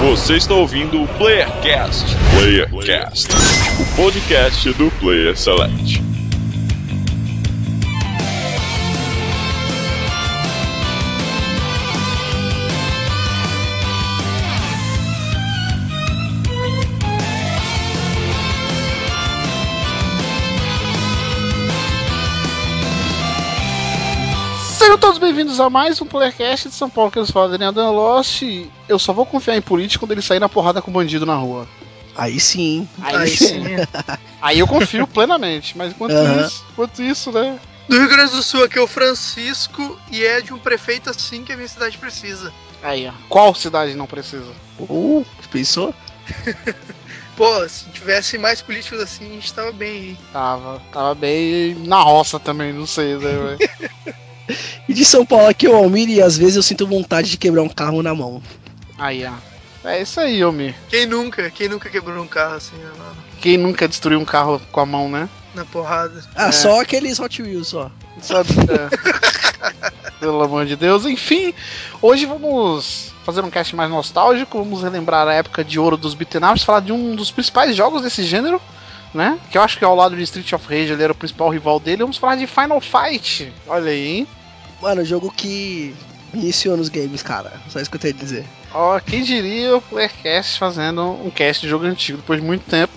[0.00, 2.04] Você está ouvindo o Playercast.
[2.30, 3.28] Playercast,
[3.80, 6.07] o podcast do Player Select.
[24.88, 27.90] Sejam todos bem-vindos a mais um Playercast de São Paulo que eles falam Daniel Dan
[27.90, 28.42] Lost.
[28.88, 31.68] Eu só vou confiar em político quando ele sair na porrada com bandido na rua.
[32.16, 32.88] Aí sim.
[33.02, 33.64] Aí, Aí sim.
[34.40, 37.60] Aí eu confio plenamente, mas enquanto isso, enquanto isso, né?
[37.86, 41.44] Do Rio Grande do Sul aqui é o Francisco e é de um prefeito assim
[41.44, 42.50] que a minha cidade precisa.
[42.82, 43.12] Aí, ó.
[43.28, 44.50] Qual cidade não precisa?
[44.80, 45.94] Uh, pensou?
[47.36, 50.18] Pô, se tivesse mais políticos assim, a gente tava bem aí.
[50.32, 54.18] Tava, tava bem na roça também, não sei, né, velho?
[54.88, 57.36] E de São Paulo aqui é o Almir e às vezes eu sinto vontade de
[57.36, 58.42] quebrar um carro na mão.
[58.98, 59.32] Aí, ó.
[59.88, 60.74] É isso aí, Almir.
[60.88, 61.50] Quem nunca?
[61.50, 63.16] Quem nunca quebrou um carro assim né, mano?
[63.40, 65.28] Quem nunca destruiu um carro com a mão, né?
[65.54, 66.22] na porrada?
[66.36, 66.52] Ah, É.
[66.52, 67.90] só aqueles Hot Wheels só.
[68.20, 68.50] Sabe?
[68.70, 68.88] É.
[70.20, 71.04] Pelo amor de Deus.
[71.04, 71.52] Enfim,
[72.02, 74.58] hoje vamos fazer um cast mais nostálgico.
[74.58, 78.02] Vamos relembrar a época de ouro dos beat'em ups, falar de um dos principais jogos
[78.02, 78.60] desse gênero,
[79.14, 79.38] né?
[79.50, 81.78] Que eu acho que ao lado de Street of Rage ele era o principal rival
[81.80, 82.02] dele.
[82.02, 83.52] Vamos falar de Final Fight.
[83.66, 84.28] Olha aí, hein?
[84.80, 85.94] Mano, jogo que
[86.32, 87.52] iniciou nos games, cara.
[87.68, 88.46] Só isso que eu tenho a dizer.
[88.72, 92.92] Ó, quem diria o Playercast fazendo um cast de jogo antigo depois de muito tempo.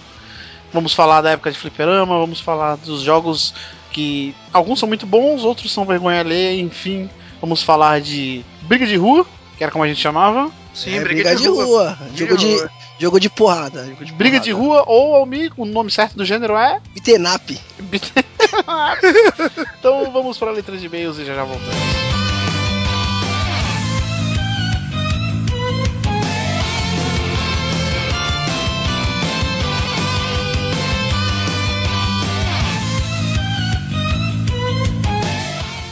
[0.73, 3.53] Vamos falar da época de fliperama, vamos falar dos jogos
[3.91, 7.09] que alguns são muito bons, outros são vergonha alheia, enfim.
[7.41, 9.25] Vamos falar de briga de rua,
[9.57, 10.51] que era como a gente chamava.
[10.73, 11.97] Sim, É, briga, de rua.
[12.15, 12.69] Jogo, de, rua.
[12.99, 13.85] jogo de porrada.
[13.87, 14.45] Jogo de Briga porrada.
[14.45, 16.79] de rua ou Almi, o nome certo do gênero é.
[16.93, 17.59] Beaten up.
[19.79, 22.20] então vamos para a letra de e-mails e já já voltamos.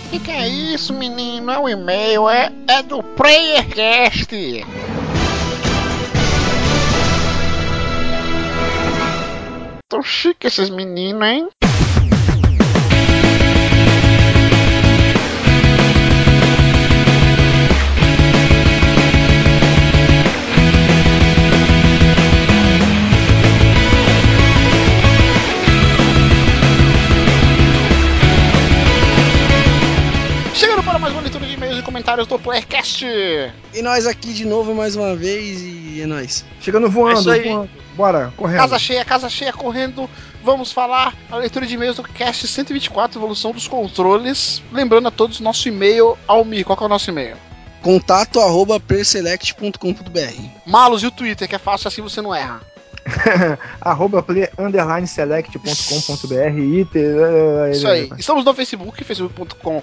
[0.09, 1.51] Que que é isso, menino?
[1.51, 4.65] É um e-mail, é, é do PlayerCast.
[9.87, 11.49] Tão chique esses meninos, hein?
[32.09, 33.05] Comentários do PlayerCast.
[33.73, 36.43] E nós aqui de novo mais uma vez e é nóis.
[36.59, 37.43] Chegando É voando, aí.
[37.49, 37.69] voando.
[37.95, 38.57] Bora, correndo.
[38.57, 40.09] Casa cheia, casa cheia correndo.
[40.43, 44.63] Vamos falar a leitura de e-mails do Cast 124, evolução dos controles.
[44.71, 47.35] Lembrando a todos nosso e-mail, Almir, qual que é o nosso e-mail?
[47.81, 52.61] Contato arroba perselect.com.br Malos e o Twitter, que é fácil assim você não erra.
[53.81, 57.15] Arroba play, underline select.com.br iter.
[57.71, 58.09] Isso aí.
[58.17, 59.81] Estamos no Facebook, facebook.com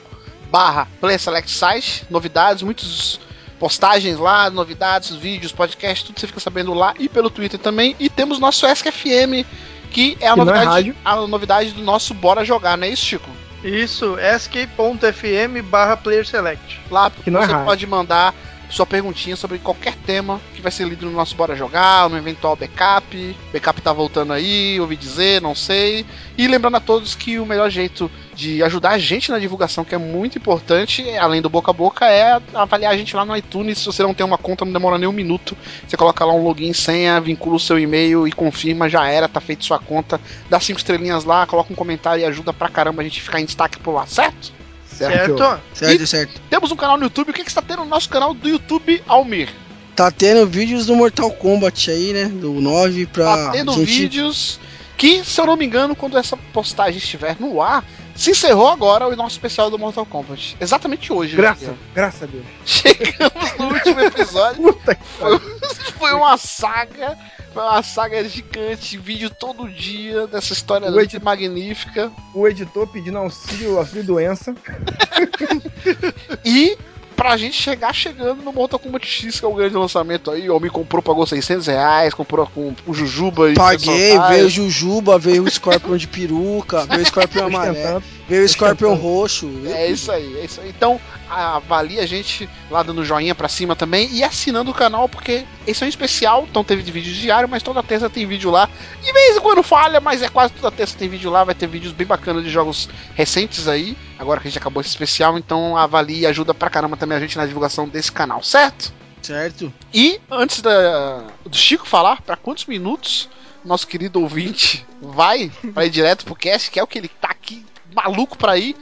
[0.56, 2.06] barra PlaySelectSite.
[2.08, 3.20] Novidades, muitas
[3.58, 7.94] postagens lá, novidades, vídeos, podcasts, tudo você fica sabendo lá e pelo Twitter também.
[8.00, 9.44] E temos nosso ESC-FM,
[9.90, 10.96] que é a Que é novidade, rádio.
[11.04, 13.28] a novidade do nosso Bora Jogar, não é isso, Chico?
[13.62, 16.80] Isso, sk.fm barra player select.
[16.90, 17.66] Lá Que não é você rádio.
[17.66, 18.34] pode mandar
[18.68, 22.56] sua perguntinha sobre qualquer tema que vai ser lido no nosso Bora Jogar, no eventual
[22.56, 23.36] backup.
[23.52, 26.04] Backup tá voltando aí, ouvi dizer, não sei.
[26.36, 29.94] E lembrando a todos que o melhor jeito de ajudar a gente na divulgação, que
[29.94, 33.78] é muito importante, além do boca a boca, é avaliar a gente lá no iTunes.
[33.78, 35.56] Se você não tem uma conta, não demora nem um minuto.
[35.86, 39.40] Você coloca lá um login, senha, vincula o seu e-mail e confirma, já era, tá
[39.40, 40.20] feito sua conta.
[40.50, 43.46] Dá cinco estrelinhas lá, coloca um comentário e ajuda pra caramba a gente ficar em
[43.46, 44.52] destaque por lá, certo?
[44.96, 45.38] Certo.
[45.38, 45.60] Certo?
[45.72, 46.40] Certo, certo.
[46.48, 47.30] Temos um canal no YouTube.
[47.30, 49.48] O que, que está tendo no nosso canal do YouTube, Almir?
[49.94, 52.26] Tá tendo vídeos do Mortal Kombat aí, né?
[52.26, 53.24] Do 9 pra.
[53.24, 53.86] Tá tendo gente...
[53.86, 54.60] vídeos
[54.96, 57.84] que, se eu não me engano, quando essa postagem estiver no ar,
[58.14, 60.56] se encerrou agora o nosso especial do Mortal Kombat.
[60.58, 61.36] Exatamente hoje.
[61.36, 61.76] Graças, né?
[61.94, 62.44] graças a Deus.
[62.64, 64.62] Chegamos no último episódio.
[64.72, 65.38] Puta que Foi,
[65.98, 67.18] foi uma saga.
[67.56, 68.98] Foi uma saga gigante.
[68.98, 72.12] Vídeo todo dia dessa história O edi- magnífica.
[72.34, 74.54] O editor pedindo auxílio, auxílio doença.
[76.44, 76.76] E.
[77.16, 80.54] Pra gente chegar chegando no Mortal Kombat X, que é o grande lançamento aí, o
[80.54, 85.42] homem comprou, pagou 600 reais, comprou com o Jujuba e Paguei, veio o Jujuba, veio
[85.44, 89.50] o Scorpion de peruca, veio o Scorpion amarelo, veio o Scorpion roxo.
[89.64, 90.68] É isso aí, é isso aí.
[90.68, 95.44] Então, avalie a gente lá dando joinha pra cima também e assinando o canal, porque
[95.66, 98.68] esse é um especial, então teve de vídeo diário, mas toda terça tem vídeo lá.
[99.02, 101.66] De vez em quando falha, mas é quase toda terça tem vídeo lá, vai ter
[101.66, 105.76] vídeos bem bacanas de jogos recentes aí, agora que a gente acabou esse especial, então
[105.76, 108.92] avalie e ajuda pra caramba também a gente na divulgação desse canal, certo?
[109.22, 109.72] Certo?
[109.92, 113.28] E antes da, do Chico falar, para quantos minutos
[113.64, 117.28] nosso querido ouvinte vai para ir direto pro cast, que é o que ele tá
[117.28, 118.76] aqui maluco pra ir.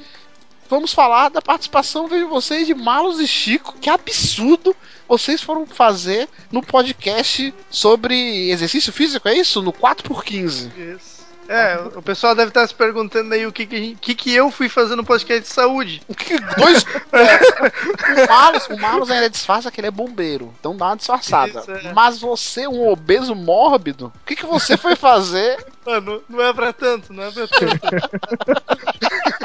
[0.68, 3.74] Vamos falar da participação, vejo vocês, de Malos e Chico.
[3.80, 4.74] Que absurdo
[5.08, 9.62] vocês foram fazer no podcast sobre exercício físico, é isso?
[9.62, 10.70] No 4x15.
[10.76, 11.14] Isso.
[11.46, 14.50] É, o pessoal deve estar se perguntando aí o que que, gente- que, que eu
[14.50, 16.00] fui fazer no podcast de saúde.
[16.08, 16.86] O que- Dois.
[17.12, 20.54] é, o, Malos, o Malos ainda disfarça que ele é bombeiro.
[20.58, 21.60] Então dá uma disfarçada.
[21.60, 21.92] Isso, é.
[21.92, 25.62] Mas você, um obeso mórbido, o que, que você foi fazer?
[25.86, 27.80] Mano, não é pra tanto, não é pra tanto.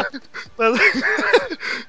[0.57, 0.79] mas,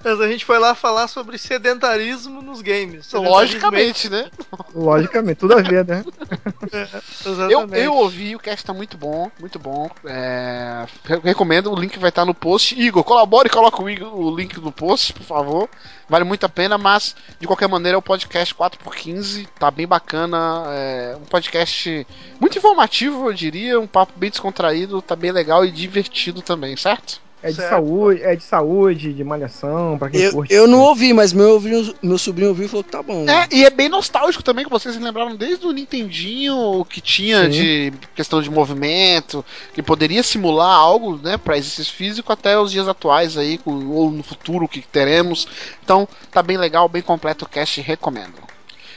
[0.04, 3.06] mas a gente foi lá falar sobre sedentarismo nos games.
[3.06, 4.30] Sedentarismo Logicamente, né?
[4.74, 6.04] Logicamente, tudo a ver, né?
[7.24, 7.78] Eu, Exatamente.
[7.84, 9.90] eu ouvi, o cast tá muito bom, muito bom.
[10.04, 12.80] É, re- recomendo, o link vai estar no post.
[12.80, 15.68] Igor, colabore e coloca o, Igor- o link no post, por favor.
[16.08, 20.64] Vale muito a pena, mas de qualquer maneira é o podcast 4x15, tá bem bacana.
[20.70, 22.04] É um podcast
[22.40, 23.78] muito informativo, eu diria.
[23.78, 27.20] Um papo bem descontraído, tá bem legal e divertido também, certo?
[27.42, 27.70] É de Certo.
[27.70, 30.52] saúde, é de saúde, de malhação, pra quem Eu, curte.
[30.52, 33.24] eu não ouvi, mas meu, ouvi- meu sobrinho ouviu e falou que tá bom.
[33.26, 37.48] É, e é bem nostálgico também, que vocês lembraram desde o Nintendinho que tinha Sim.
[37.50, 39.42] de questão de movimento,
[39.72, 44.22] que poderia simular algo, né, para exercício físico até os dias atuais aí, ou no
[44.22, 45.48] futuro que teremos.
[45.82, 48.34] Então, tá bem legal, bem completo o cast, recomendo.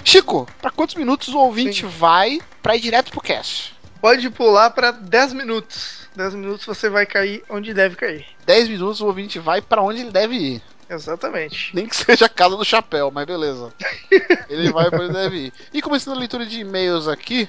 [0.04, 3.73] Chico, pra quantos minutos o ouvinte vai pra ir direto pro cast?
[4.04, 6.10] Pode pular pra 10 minutos.
[6.14, 8.26] 10 minutos você vai cair onde deve cair.
[8.46, 10.62] 10 minutos o ouvinte vai pra onde ele deve ir.
[10.90, 11.74] Exatamente.
[11.74, 13.74] Nem que seja a casa do chapéu, mas beleza.
[14.50, 15.54] Ele vai pra onde deve ir.
[15.74, 17.48] E começando a leitura de e-mails aqui,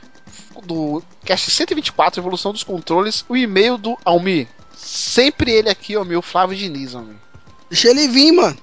[0.63, 4.49] do cast 124, Evolução dos Controles, o e-mail do Almi.
[4.77, 7.17] Sempre ele aqui, Almi, o Flávio Diniz, Almi.
[7.69, 8.57] Deixa ele vir, mano.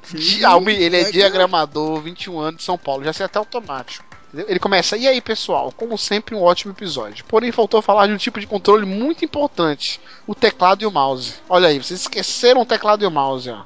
[0.46, 4.11] Almi, ele é diagramador, 21 anos de São Paulo, já sei até automático.
[4.34, 7.26] Ele começa, e aí pessoal, como sempre, um ótimo episódio.
[7.26, 11.34] Porém, faltou falar de um tipo de controle muito importante: o teclado e o mouse.
[11.50, 13.64] Olha aí, vocês esqueceram o teclado e o mouse, ó.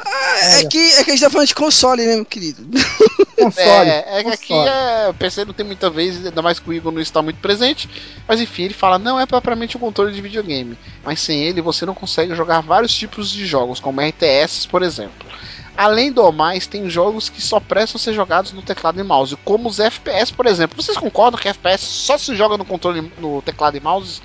[0.00, 2.64] É, que, é que a gente tá falando de console, né, meu querido?
[3.38, 3.90] Console.
[3.90, 4.68] É, é que aqui console.
[4.68, 7.38] é, o PC não tem muita vez, ainda mais que o Igor não está muito
[7.38, 7.88] presente.
[8.26, 11.86] Mas enfim, ele fala: não é propriamente um controle de videogame, mas sem ele você
[11.86, 15.28] não consegue jogar vários tipos de jogos, como RTS, por exemplo.
[15.78, 19.68] Além do mais, tem jogos que só prestam ser jogados no teclado e mouse, como
[19.68, 20.82] os FPS, por exemplo.
[20.82, 24.20] Vocês concordam que FPS só se joga no controle no teclado e mouse?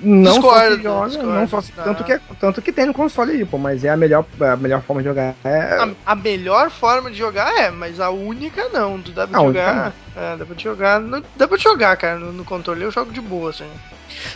[0.00, 1.32] Não Discordo, só se joga, discordo.
[1.32, 1.82] não só se, Tá.
[1.82, 4.56] tanto, que, é- tanto que tem no console aí, pô, mas é a melhor, a
[4.56, 5.34] melhor forma de jogar.
[5.44, 9.00] É, A, a melhor forma de jogar é, mas a única não.
[9.00, 9.92] Tu dá pra A jogar.
[10.16, 11.00] É, dá pra te jogar.
[11.00, 12.18] no- dá pra te jogar, cara.
[12.18, 13.70] No, no controle eu jogo de boa, assim.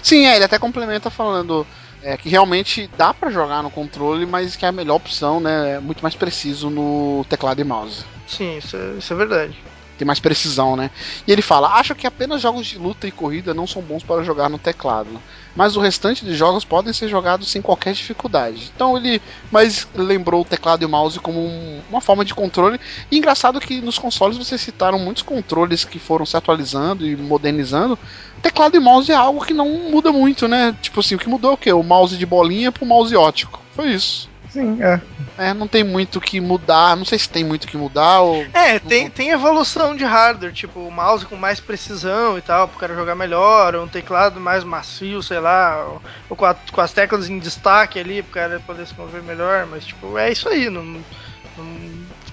[0.02, 1.66] Sim, é, ele até complementa falando
[2.08, 5.78] é, que realmente dá pra jogar no controle, mas que a melhor opção, né, é
[5.78, 8.02] muito mais preciso no teclado e mouse.
[8.26, 9.62] Sim, isso é, isso é verdade.
[9.98, 10.90] Tem mais precisão, né?
[11.26, 14.22] E ele fala: acho que apenas jogos de luta e corrida não são bons para
[14.22, 15.20] jogar no teclado.
[15.58, 18.70] Mas o restante de jogos podem ser jogados sem qualquer dificuldade.
[18.72, 19.20] Então ele
[19.50, 22.78] mais lembrou o teclado e o mouse como um- uma forma de controle.
[23.10, 27.98] E engraçado que nos consoles vocês citaram muitos controles que foram se atualizando e modernizando.
[28.40, 30.76] Teclado e mouse é algo que não muda muito, né?
[30.80, 31.72] Tipo assim, o que mudou é o quê?
[31.72, 33.60] O mouse de bolinha pro mouse ótico.
[33.74, 34.28] Foi isso.
[34.50, 35.00] Sim, é.
[35.36, 36.96] É, não tem muito o que mudar.
[36.96, 38.44] Não sei se tem muito o que mudar ou.
[38.52, 42.78] É, tem, tem evolução de hardware, tipo o mouse com mais precisão e tal, pro
[42.78, 46.80] cara jogar melhor, ou um teclado mais macio, sei lá, ou, ou com, a- com
[46.80, 50.48] as teclas em destaque ali, pro cara poder se mover melhor, mas tipo, é isso
[50.48, 51.04] aí, não, não-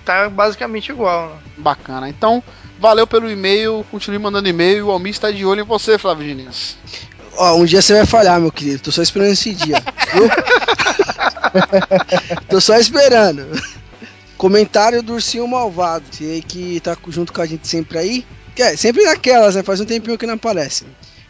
[0.04, 1.30] tá basicamente igual.
[1.30, 1.36] Né?
[1.58, 2.08] Bacana.
[2.10, 2.44] Então,
[2.80, 3.84] valeu pelo e-mail.
[3.90, 4.88] Continue mandando e-mail.
[4.88, 6.78] O Almir está de olho em você, Flávio Diniz.
[7.38, 8.84] Ó, um dia você vai falhar, meu querido.
[8.84, 9.84] Tô só esperando esse dia?
[12.50, 13.46] Tô só esperando.
[14.38, 16.06] Comentário do Ursinho Malvado.
[16.48, 18.26] Que tá junto com a gente sempre aí.
[18.56, 19.64] Que é, sempre naquelas, né?
[19.64, 20.86] Faz um tempinho que não aparece.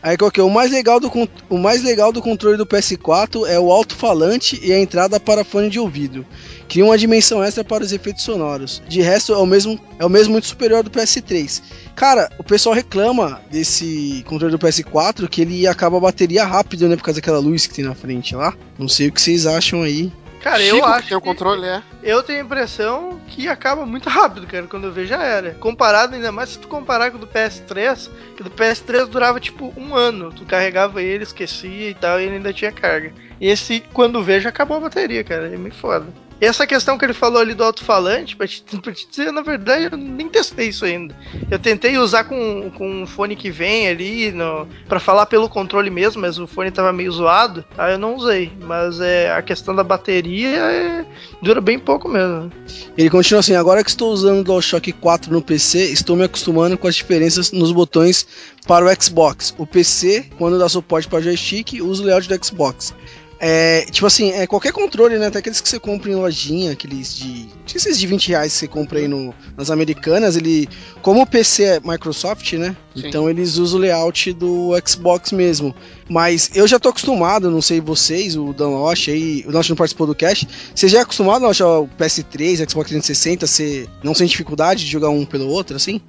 [0.06, 0.44] Aí qual que é?
[0.44, 1.12] O mais legal do,
[1.50, 5.68] o mais legal do controle do PS4 é o alto-falante e a entrada para fone
[5.68, 6.24] de ouvido.
[6.70, 8.84] Cria uma dimensão extra para os efeitos sonoros.
[8.88, 11.60] De resto, é o mesmo, é o mesmo muito superior do PS3.
[11.96, 16.96] Cara, o pessoal reclama desse controle do PS4 que ele acaba a bateria rápido, né?
[16.96, 18.54] Por causa daquela luz que tem na frente lá.
[18.78, 20.12] Não sei o que vocês acham aí.
[20.46, 21.82] Cara, Chico, eu acho tem o que- controle, é.
[22.04, 24.68] Eu tenho a impressão que acaba muito rápido, cara.
[24.68, 25.56] Quando eu vejo já era.
[25.56, 29.74] Comparado ainda mais se tu comparar com o do PS3, que do PS3 durava tipo
[29.76, 30.32] um ano.
[30.32, 33.12] Tu carregava ele, esquecia e tal, e ele ainda tinha carga.
[33.42, 35.48] Esse, quando vejo, acabou a bateria, cara.
[35.48, 36.06] É meio foda.
[36.46, 38.46] E essa questão que ele falou ali do alto-falante, pra
[38.80, 41.18] pra te dizer, na verdade, eu nem testei isso ainda.
[41.50, 45.90] Eu tentei usar com, com um fone que vem ali no, pra falar pelo controle
[45.90, 48.52] mesmo, mas o fone tava meio zoado, aí eu não usei.
[48.62, 51.06] Mas é, a questão da bateria é,
[51.42, 52.52] dura bem pouco mesmo.
[52.96, 56.78] Ele continua assim: agora que estou usando o DualShock 4 no PC, estou me acostumando
[56.78, 58.28] com as diferenças nos botões
[58.68, 59.52] para o Xbox.
[59.58, 62.94] O PC, quando dá suporte para joystick, usa o layout do Xbox.
[63.38, 65.28] É, tipo assim, é qualquer controle, né?
[65.28, 67.48] Até aqueles que você compra em lojinha, aqueles de.
[67.74, 70.70] Esses de 20 reais que você compra aí no, nas americanas, ele.
[71.02, 72.76] Como o PC é Microsoft, né?
[72.96, 73.08] Sim.
[73.08, 75.76] Então eles usam o layout do Xbox mesmo.
[76.10, 79.46] Mas eu já tô acostumado, não sei vocês, o Dan Loche aí.
[79.46, 80.48] O Loche não participou do cast.
[80.74, 85.10] Você já é acostumado, Loche, ao PS3, Xbox 360, você não sente dificuldade de jogar
[85.10, 86.00] um pelo outro, assim?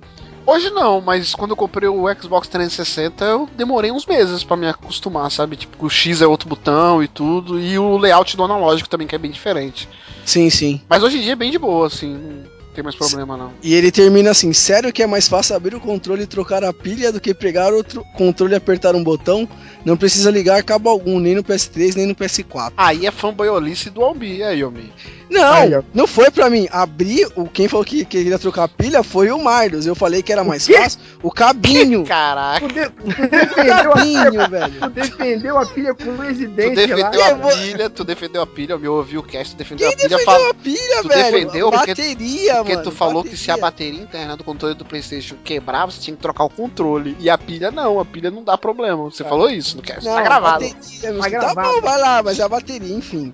[0.47, 4.69] Hoje não, mas quando eu comprei o Xbox 360, eu demorei uns meses pra me
[4.69, 5.57] acostumar, sabe?
[5.57, 9.15] Tipo, o X é outro botão e tudo, e o layout do analógico também, que
[9.17, 9.89] é bem diferente.
[10.25, 10.81] Sim, sim.
[10.89, 12.45] Mas hoje em dia é bem de boa, assim,
[12.77, 13.53] tem mais problema não.
[13.63, 16.73] E ele termina assim: sério que é mais fácil abrir o controle e trocar a
[16.73, 19.49] pilha do que pegar outro controle e apertar um botão?
[19.85, 22.73] Não precisa ligar cabo algum, nem no PS3, nem no PS4.
[22.77, 24.93] Aí é fanboyolice do Albi, aí, Albi.
[25.29, 26.69] Não, Aí, não foi pra mim.
[26.71, 29.85] Abrir, o, quem falou que queria trocar a pilha foi o Marlos.
[29.85, 31.01] Eu falei que era mais fácil.
[31.21, 32.05] O cabinho.
[32.07, 34.81] Caraca, Tu, de- tu defendeu, a, cabinho, velho.
[34.81, 37.11] tu defendeu a pilha com tu residência lá.
[37.11, 39.89] defendeu a Eu vou- pilha, tu defendeu a pilha, eu ouvi o cast, tu defendeu
[39.89, 41.33] Quem a pilha, defendeu fala- a pilha, tu velho?
[41.33, 42.85] defendeu bateria, porque mano.
[42.85, 43.93] tu falou que se a bateria.
[43.93, 47.17] bateria interna do controle do Playstation quebrava, você tinha que trocar o controle.
[47.21, 49.05] E a pilha não, a pilha não dá problema.
[49.05, 50.65] Você falou isso no cast, Não, tá gravado.
[50.65, 51.73] bateria, Tá tá gravado.
[51.75, 53.33] bom, vai lá, mas é a bateria, enfim.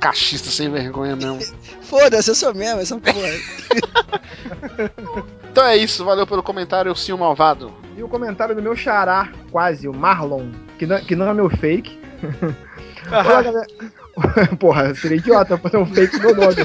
[0.00, 1.40] Cachista sem vergonha mesmo.
[1.82, 3.14] Foda-se, eu sou mesmo, essa porra.
[5.50, 7.72] Então é isso, valeu pelo comentário, sim, o malvado.
[7.96, 11.48] E o comentário do meu xará, quase, o Marlon, que não, que não é meu
[11.48, 11.96] fake.
[13.08, 13.66] Olá, galera.
[14.58, 16.56] Porra, seria idiota fazer um fake meu nome.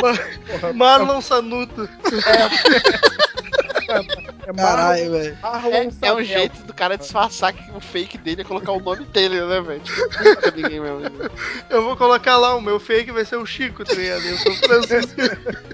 [0.00, 0.18] Nome.
[0.46, 1.88] Porra, Marlon Sanuto.
[3.88, 5.38] é Caralho, velho.
[6.02, 9.04] É, é um jeito do cara disfarçar que o fake dele é colocar o nome
[9.06, 9.80] dele, né, velho?
[9.80, 11.30] Tipo, ninguém mesmo.
[11.68, 14.22] Eu vou colocar lá, o meu fake vai ser o Chico, tá ligado?
[14.22, 15.12] Eu sou Francisco.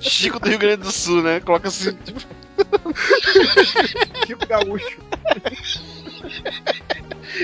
[0.01, 1.41] Chico do Rio Grande do Sul, né?
[1.41, 2.21] Coloca assim, tipo,
[4.27, 4.99] Chico Gaúcho.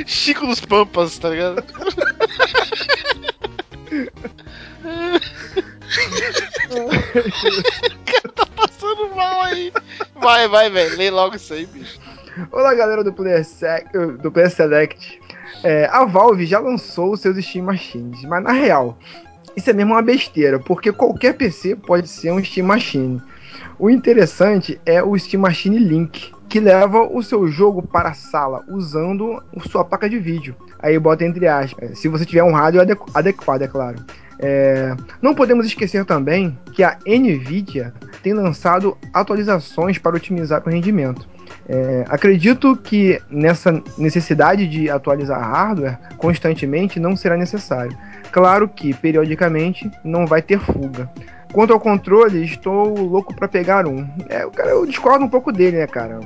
[0.06, 1.64] Chico dos Pampas, tá ligado?
[8.34, 9.72] tá passando mal aí.
[10.20, 10.96] Vai, vai, velho.
[10.96, 11.98] Lê logo isso aí, bicho.
[12.50, 13.84] Olá, galera do Player, Se-
[14.22, 15.20] do Player Select.
[15.62, 18.98] É, a Valve já lançou seus Steam Machines, mas na real,
[19.54, 23.22] isso é mesmo uma besteira, porque qualquer PC pode ser um Steam Machine.
[23.78, 28.64] O interessante é o Steam Machine Link, que leva o seu jogo para a sala
[28.68, 30.56] usando sua placa de vídeo.
[30.80, 33.96] Aí bota entre aspas, se você tiver um rádio adequ- adequado, é claro.
[34.42, 37.94] É, não podemos esquecer também que a Nvidia
[38.24, 41.28] tem lançado atualizações para otimizar o rendimento.
[41.68, 47.96] É, acredito que nessa necessidade de atualizar hardware constantemente não será necessário.
[48.32, 51.08] Claro que periodicamente não vai ter fuga.
[51.52, 54.08] Quanto ao controle, estou louco para pegar um.
[54.28, 56.18] É, o cara, eu discordo um pouco dele, né, cara?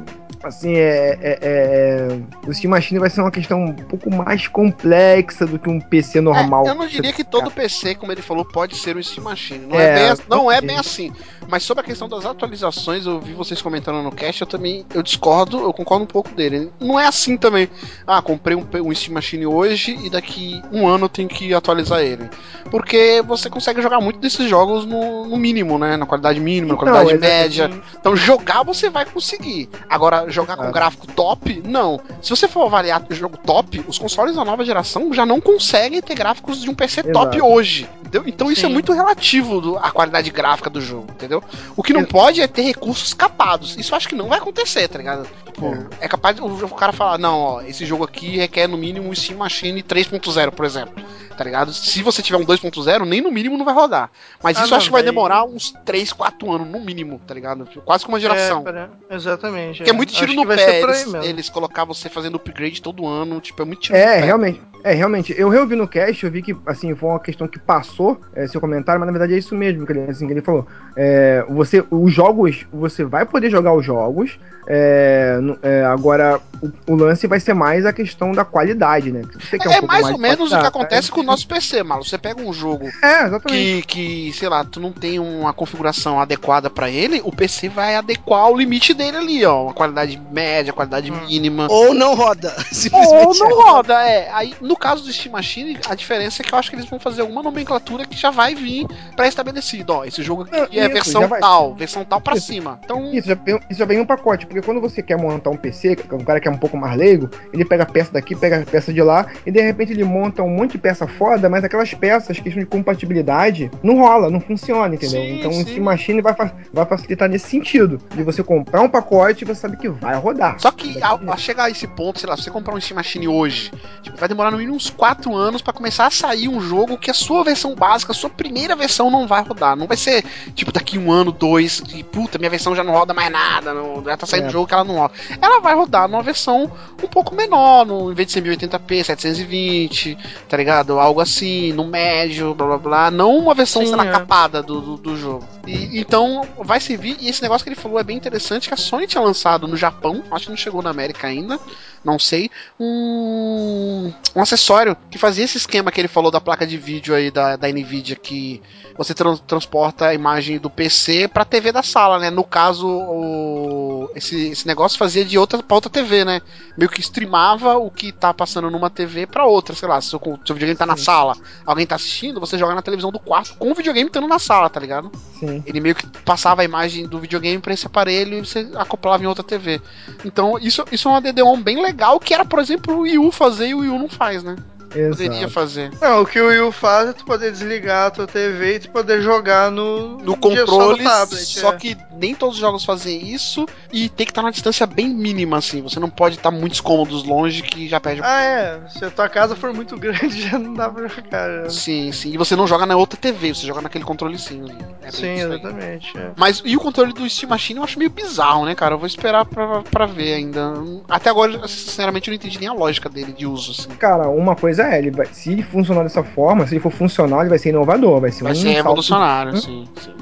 [0.46, 5.44] Assim, é, é- é- o Steam Machine vai ser uma questão um pouco mais complexa
[5.44, 6.66] do que um PC normal.
[6.66, 9.66] É, eu não diria que todo PC, como ele falou, pode ser um Steam Machine.
[9.66, 11.12] Não É, é, bem, não é bem assim.
[11.48, 15.02] Mas sobre a questão das atualizações, eu vi vocês comentando no cast, eu também eu
[15.02, 16.70] discordo, eu concordo um pouco dele.
[16.80, 17.68] Não é assim também.
[18.06, 22.00] Ah, comprei um, um Steam Machine hoje e daqui um ano eu tenho que atualizar
[22.00, 22.28] ele.
[22.70, 25.96] Porque você consegue jogar muito desses jogos no, no mínimo, né?
[25.96, 27.60] Na qualidade mínima, na Então, qualidade exatamente.
[27.60, 27.82] média.
[28.00, 29.68] Então jogar você vai conseguir.
[29.88, 32.00] Agora, jogar com gráfico top, não.
[32.20, 36.02] Se você for avaliar o jogo top, os consoles da nova geração já não conseguem
[36.02, 37.52] ter gráficos de um PC top Exato.
[37.52, 37.88] hoje.
[38.00, 38.24] Entendeu?
[38.26, 38.72] Então isso é Sim.
[38.72, 41.35] muito relativo do- à qualidade gráfica do jogo, entendeu?
[41.76, 43.76] O que não Ex- pode é ter recursos capados.
[43.76, 45.26] Isso eu acho que não vai acontecer, tá ligado?
[45.46, 48.76] Tipo, é, capaz de o, o cara falar, não, ó, esse jogo aqui requer no
[48.76, 50.94] mínimo um Steam Machine 3.0, por exemplo.
[51.36, 51.70] Tá ligado?
[51.72, 54.10] Se você tiver um 2.0, nem no mínimo não vai rodar.
[54.42, 56.80] Mas Ah, isso eu não, acho que vai daí- demorar uns 3, 4 anos, no
[56.80, 57.68] mínimo, tá ligado?
[57.84, 58.64] Quase como uma geração.
[58.66, 59.78] É, exatamente.
[59.78, 63.06] Porque é muito tiro Acho no que pé eles, eles colocar você fazendo upgrade todo
[63.06, 64.24] ano, tipo, é muito tiro no É, pé.
[64.24, 64.62] realmente.
[64.86, 65.34] É, realmente.
[65.36, 68.60] Eu reouvi no cast, eu vi que, assim, foi uma questão que passou é, seu
[68.60, 70.64] comentário, mas na verdade é isso mesmo que ele, assim, que ele falou.
[70.94, 76.96] É, você, os jogos, você vai poder jogar os jogos, é, é, agora o, o
[76.96, 79.22] lance vai ser mais a questão da qualidade, né?
[79.38, 81.46] Você quer um É pouco mais ou de menos o que acontece com o nosso
[81.46, 82.04] PC, Malo.
[82.04, 86.68] Você pega um jogo É, que, que, sei lá, tu não tem uma configuração adequada
[86.68, 89.64] pra ele, o PC vai adequar o limite dele ali, ó.
[89.64, 91.26] Uma qualidade média, qualidade Hum.
[91.26, 91.66] mínima.
[91.70, 92.54] Ou não roda.
[92.92, 94.28] Ou não roda, é.
[94.32, 96.98] Aí, no caso do Steam Machine, a diferença é que eu acho que eles vão
[96.98, 99.92] fazer alguma nomenclatura que já vai vir pré-estabelecido.
[99.92, 102.46] Ó, esse jogo aqui Não, é isso, versão tal, versão tal pra Isso.
[102.46, 102.80] cima.
[102.84, 105.56] Então, Isso já, vem, isso já vem um pacote, porque quando você quer montar um
[105.56, 108.10] PC, que é um cara que é um pouco mais leigo, ele pega a peça
[108.12, 111.06] daqui, pega a peça de lá, e de repente ele monta um monte de peça
[111.06, 115.20] foda, mas aquelas peças, questão de compatibilidade, não rola, não funciona, entendeu?
[115.20, 115.62] Sim, então sim.
[115.62, 118.00] o Steam Machine vai, fa- vai facilitar nesse sentido.
[118.14, 120.56] De você comprar um pacote e você sabe que vai rodar.
[120.58, 122.96] Só que ao, ao chegar a esse ponto, sei lá, se você comprar um Steam
[122.96, 123.70] Machine hoje,
[124.02, 127.10] tipo, vai demorar no mínimo uns 4 anos pra começar a sair um jogo que
[127.10, 129.76] a sua versão básica, a sua primeira versão não vai rodar.
[129.76, 133.12] Não vai ser, tipo, daqui um ano, dois, e puta, minha versão já não roda
[133.12, 134.50] mais nada, não, já tá saindo É.
[134.50, 135.14] jogo que ela não roda.
[135.40, 136.70] Ela vai rodar numa versão
[137.02, 140.98] um pouco menor, no, em vez de ser 1080p, 720, tá ligado?
[140.98, 143.10] Algo assim, no médio, blá blá blá.
[143.10, 144.10] Não uma versão, Sim, sei lá, é.
[144.10, 145.46] capada do, do, do jogo.
[145.66, 148.76] E, então, vai servir, e esse negócio que ele falou é bem interessante, que a
[148.76, 151.58] Sony tinha lançado no Japão, acho que não chegou na América ainda,
[152.04, 156.76] não sei, um, um acessório que fazia esse esquema que ele falou da placa de
[156.76, 158.62] vídeo aí da, da Nvidia, que
[158.96, 162.30] você tran- transporta a imagem do PC pra TV da sala, né?
[162.30, 166.40] No caso, o- esse, esse negócio fazia de outra pra outra TV, né?
[166.76, 170.20] Meio que streamava o que tá passando numa TV pra outra, sei lá, se o
[170.44, 171.04] seu videogame tá na Sim.
[171.04, 171.34] sala,
[171.64, 174.68] alguém tá assistindo, você joga na televisão do quarto com o videogame estando na sala,
[174.70, 175.10] tá ligado?
[175.38, 175.62] Sim.
[175.66, 179.26] Ele meio que passava a imagem do videogame pra esse aparelho e você acoplava em
[179.26, 179.80] outra TV.
[180.24, 183.30] Então, isso, isso é uma DD-ON bem legal, que era, por exemplo, o Wii U
[183.32, 184.56] fazer e o Wii U não faz, né?
[184.86, 185.50] Poderia Exato.
[185.50, 185.90] fazer.
[186.00, 188.90] Não, o que o Will faz é tu poder desligar a tua TV e tu
[188.90, 191.76] poder jogar no, No só controle, tablet, só é.
[191.76, 195.58] que nem todos os jogos fazem isso e tem que estar numa distância bem mínima,
[195.58, 195.82] assim.
[195.82, 198.22] Você não pode estar muitos cômodos longe que já perde.
[198.24, 198.80] Ah, é.
[198.88, 201.64] Se a tua casa for muito grande, já não dá pra jogar.
[201.64, 201.70] já.
[201.70, 202.32] Sim, sim.
[202.32, 204.76] E você não joga na outra TV, você joga naquele controlezinho ali.
[205.02, 206.16] É Sim, exatamente.
[206.16, 206.30] é.
[206.36, 208.94] Mas e o controle do Steam Machine eu acho meio bizarro, né, cara?
[208.94, 210.74] Eu vou esperar pra, pra ver ainda.
[211.08, 213.88] Até agora, sinceramente, eu não entendi nem a lógica dele de uso, assim.
[213.98, 217.40] Cara, uma coisa é, ele vai, se ele funcionar dessa forma, se ele for funcional,
[217.40, 219.56] ele vai ser inovador, vai ser Vai um ser salto- revolucionário, Hum?
[219.60, 220.14] sim, sim.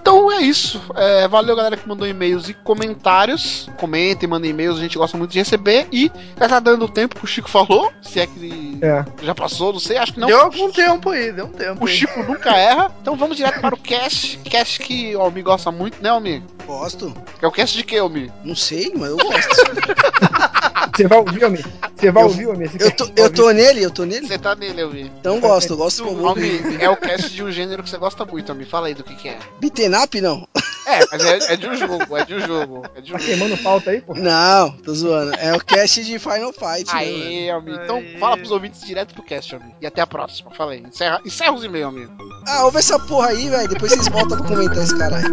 [0.00, 0.80] Então é isso.
[0.94, 3.68] É, valeu, galera, que mandou e-mails e comentários.
[3.76, 5.88] Comentem, mandem e-mails, a gente gosta muito de receber.
[5.90, 7.90] E já tá dando o tempo que o Chico falou.
[8.02, 9.04] Se é que É.
[9.22, 10.28] já passou, não sei, acho que não.
[10.28, 11.84] Deu algum tempo aí, deu um tempo.
[11.84, 11.92] O aí.
[11.94, 12.92] Chico nunca erra.
[13.02, 14.38] Então vamos direto para o cast.
[14.44, 16.40] Cast que o Almi gosta muito, né, Almi?
[16.64, 17.12] Gosto.
[17.42, 18.30] É o cast de que, Almi?
[18.44, 19.56] Não sei, mas eu gosto.
[20.96, 21.62] Você vai ouvir, homem?
[21.96, 22.68] Você vai Eu- ouvir, homem?
[22.68, 24.26] Você eu, tô, eu tô nele, eu tô nele.
[24.26, 25.12] Você tá nele, Almi.
[25.20, 28.24] Então gosto, eu gosto do Almi, é o cast de um gênero que você gosta
[28.24, 28.64] muito, Almi.
[28.64, 29.38] Fala aí do que, que é.
[29.60, 30.48] Beaten up, não?
[30.86, 32.82] É, mas é, é de um jogo, é de um jogo.
[32.94, 33.24] É de um Tá jogo.
[33.24, 34.14] queimando pauta aí, pô?
[34.14, 35.34] Não, tô zoando.
[35.36, 37.24] É o cast de Final Fight, né, mano?
[37.24, 37.72] Aê, Almi.
[37.84, 39.74] Então fala pros ouvintes direto pro cast, Almi.
[39.80, 40.50] E até a próxima.
[40.56, 40.80] Fala aí.
[40.80, 42.08] Encerra, encerra os e-mails, Almi.
[42.46, 43.68] Ah, ouve essa porra aí, velho.
[43.68, 45.26] Depois vocês voltam pra comentar esse caralho.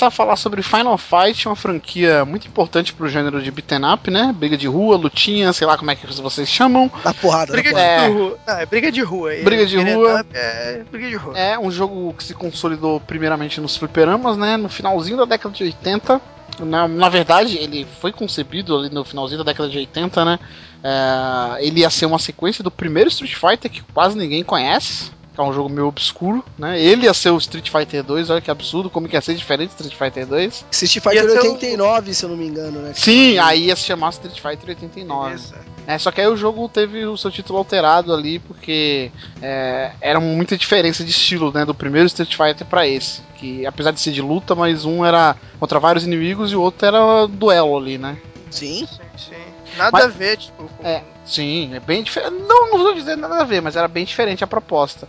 [0.05, 4.11] começar a falar sobre Final Fight, uma franquia muito importante pro gênero de beaten up,
[4.11, 4.35] né?
[4.37, 6.90] Briga de rua, lutinha, sei lá como é que vocês chamam.
[7.03, 7.90] Dá porrada, Briga porrada.
[7.90, 8.09] É.
[8.09, 8.38] de rua.
[8.47, 9.31] Não, é briga de rua.
[9.31, 9.43] aí.
[9.43, 10.27] Briga de rua.
[10.33, 11.38] É briga de rua.
[11.38, 14.57] É um jogo que se consolidou primeiramente nos fliperamas, né?
[14.57, 16.21] No finalzinho da década de 80.
[16.61, 20.38] Na, na verdade, ele foi concebido ali no finalzinho da década de 80, né?
[20.83, 25.11] É, ele ia ser uma sequência do primeiro Street Fighter que quase ninguém conhece.
[25.35, 26.81] Que é um jogo meio obscuro, né?
[26.81, 29.70] Ele ia ser o Street Fighter 2, olha que absurdo, como que ia ser diferente
[29.70, 30.64] do Street Fighter 2.
[30.70, 32.92] Street Fighter Ia ser o- 89, se eu não me engano, né?
[32.94, 35.35] Sim, aí ia se chamar Street Fighter 89.
[35.35, 35.53] Isso.
[35.87, 39.11] É, só que aí o jogo teve o seu título alterado ali, porque
[39.42, 41.64] é, era muita diferença de estilo, né?
[41.64, 43.20] Do primeiro Street Fighter pra esse.
[43.37, 46.87] Que apesar de ser de luta, mas um era contra vários inimigos e o outro
[46.87, 48.16] era duelo ali, né?
[48.51, 48.87] Sim.
[48.87, 49.34] Sim, sim.
[49.77, 50.87] Nada Mas- a ver, tipo, com...
[50.87, 52.33] É, sim, é bem diferente.
[52.33, 55.09] Não, não vou dizer nada a ver, mas era bem diferente a proposta.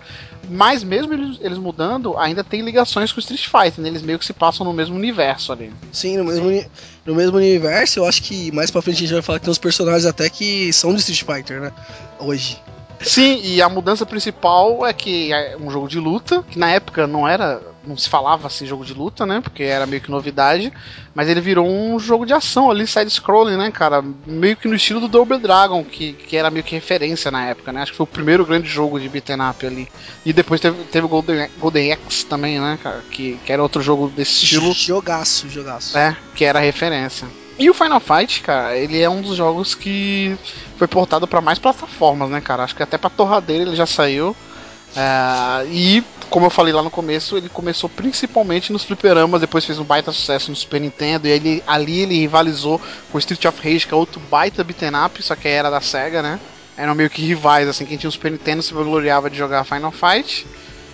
[0.49, 3.89] Mas mesmo eles, eles mudando, ainda tem ligações com o Street Fighter, né?
[3.89, 5.73] Eles meio que se passam no mesmo universo ali.
[5.91, 6.69] Sim, no mesmo,
[7.05, 9.51] no mesmo universo, eu acho que mais pra frente a gente vai falar que tem
[9.51, 11.71] uns personagens até que são do Street Fighter, né?
[12.19, 12.61] Hoje.
[13.01, 17.05] Sim, e a mudança principal é que é um jogo de luta, que na época
[17.07, 17.61] não era.
[17.85, 19.41] não se falava assim jogo de luta, né?
[19.41, 20.71] Porque era meio que novidade.
[21.13, 24.03] Mas ele virou um jogo de ação ali, side-scrolling, né, cara?
[24.25, 27.71] Meio que no estilo do Double Dragon, que, que era meio que referência na época,
[27.71, 27.81] né?
[27.81, 29.87] Acho que foi o primeiro grande jogo de beat'em up ali.
[30.25, 33.01] E depois teve, teve o Golden, Golden Axe também, né, cara?
[33.11, 34.73] Que, que era outro jogo desse estilo.
[34.73, 35.97] Jogaço, jogaço.
[35.97, 37.27] É, que era referência.
[37.57, 40.37] E o Final Fight, cara, ele é um dos jogos que
[40.77, 42.63] foi portado para mais plataformas, né, cara?
[42.63, 44.35] Acho que até pra torradeira ele já saiu.
[44.95, 49.79] É, e, como eu falei lá no começo, ele começou principalmente nos fliperamas, depois fez
[49.79, 53.87] um baita sucesso no Super Nintendo, e ele, ali ele rivalizou com Street of Rage,
[53.87, 56.39] que é outro baita beat'em up, só que era da SEGA, né?
[56.77, 59.91] Eram meio que rivais, assim, quem tinha o Super Nintendo se gloriava de jogar Final
[59.91, 60.45] Fight,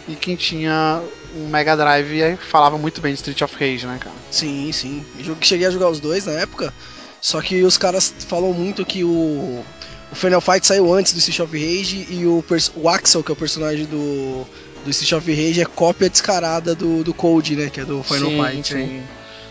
[0.08, 1.02] e quem tinha
[1.36, 4.15] um Mega Drive falava muito bem de Street of Rage, né, cara?
[4.30, 5.06] Sim, sim.
[5.26, 6.74] Eu cheguei a jogar os dois na época,
[7.20, 9.63] só que os caras falam muito que o,
[10.12, 12.44] o Final Fight saiu antes do Street of Rage e o,
[12.76, 14.46] o Axel, que é o personagem do,
[14.84, 18.30] do Street of Rage, é cópia descarada do, do Code, né, que é do Final
[18.30, 18.74] sim, Fight.
[18.74, 19.04] Sim.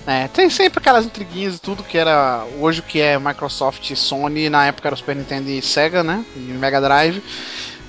[0.07, 3.97] É, tem sempre aquelas intriguinhas e tudo que era hoje o que é Microsoft e
[3.97, 6.25] Sony, na época era o Super Nintendo e Sega, né?
[6.35, 7.23] E Mega Drive,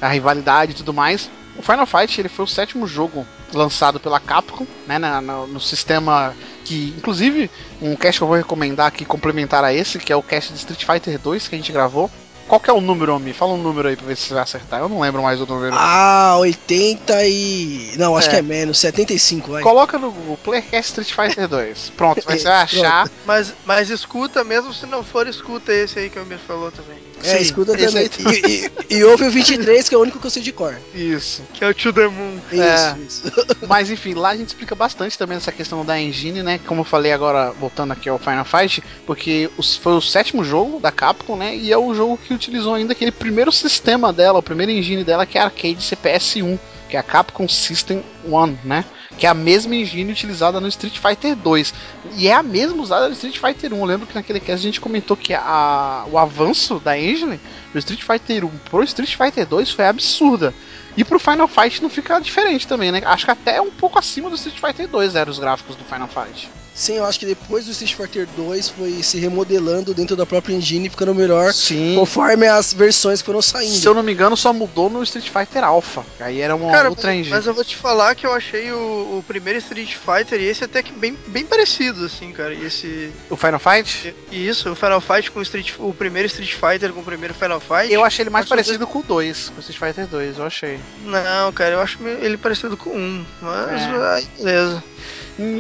[0.01, 1.29] a rivalidade e tudo mais.
[1.55, 6.33] O Final Fight ele foi o sétimo jogo lançado pela Capcom, né, no, no, sistema
[6.63, 10.23] que, inclusive, um cast que eu vou recomendar aqui complementar a esse, que é o
[10.23, 12.09] cast de Street Fighter 2 que a gente gravou.
[12.47, 13.31] Qual que é o número, Ami?
[13.31, 14.81] Fala um número aí pra ver se você vai acertar.
[14.81, 15.73] Eu não lembro mais o número.
[15.73, 17.93] Ah, 80 e.
[17.97, 18.31] Não, acho é.
[18.31, 19.63] que é menos, 75, vai.
[19.63, 21.93] Coloca no Google Playcast Street Fighter 2.
[21.95, 23.09] Pronto, você vai achar.
[23.25, 26.97] Mas, mas escuta, mesmo se não for, escuta esse aí que o Amir falou também.
[27.23, 28.09] É, Sim, escuta também.
[28.43, 30.75] E, e, e ouve o 23, que é o único que eu sei de cor.
[30.93, 31.43] Isso.
[31.53, 32.37] Que é o To The Moon.
[32.51, 32.97] Isso, é.
[33.07, 33.31] isso.
[33.67, 36.59] Mas enfim, lá a gente explica bastante também essa questão da engine, né?
[36.65, 40.79] Como eu falei agora, voltando aqui ao Final Fight, porque os, foi o sétimo jogo
[40.79, 41.55] da Capcom, né?
[41.55, 45.25] E é o jogo que utilizou ainda aquele primeiro sistema dela, o primeiro engine dela,
[45.25, 48.85] que é a Arcade CPS-1, que é a Capcom System One, né?
[49.17, 51.73] Que é a mesma engine utilizada no Street Fighter 2.
[52.17, 53.77] E é a mesma usada no Street Fighter 1.
[53.77, 57.39] Eu lembro que naquele cast a gente comentou que a, o avanço da engine
[57.71, 60.53] do Street Fighter 1 pro Street Fighter 2 foi absurda.
[60.97, 63.01] E pro Final Fight não fica diferente também, né?
[63.05, 66.07] Acho que até um pouco acima do Street Fighter 2 eram os gráficos do Final
[66.07, 66.49] Fight.
[66.73, 70.55] Sim, eu acho que depois do Street Fighter 2 foi se remodelando dentro da própria
[70.55, 71.95] engine, ficando melhor Sim.
[71.95, 73.75] conforme as versões foram saindo.
[73.75, 76.05] Se eu não me engano, só mudou no Street Fighter Alpha.
[76.19, 77.35] Aí era uma Cara, outra engine.
[77.35, 80.63] Mas eu vou te falar que eu achei o, o, primeiro Street Fighter e esse
[80.63, 82.53] até que bem, bem parecido, assim, cara.
[82.53, 83.11] E esse.
[83.29, 84.15] O Final Fight?
[84.31, 85.73] Isso, o Final Fight com o Street.
[85.77, 87.91] O primeiro Street Fighter com o primeiro Final Fight.
[87.91, 90.79] Eu achei ele mais parecido com o 2, com o Street Fighter 2, eu achei.
[91.03, 93.25] Não, cara, eu acho ele parecido com o 1.
[93.41, 94.15] Mas é.
[94.15, 94.83] aí, beleza.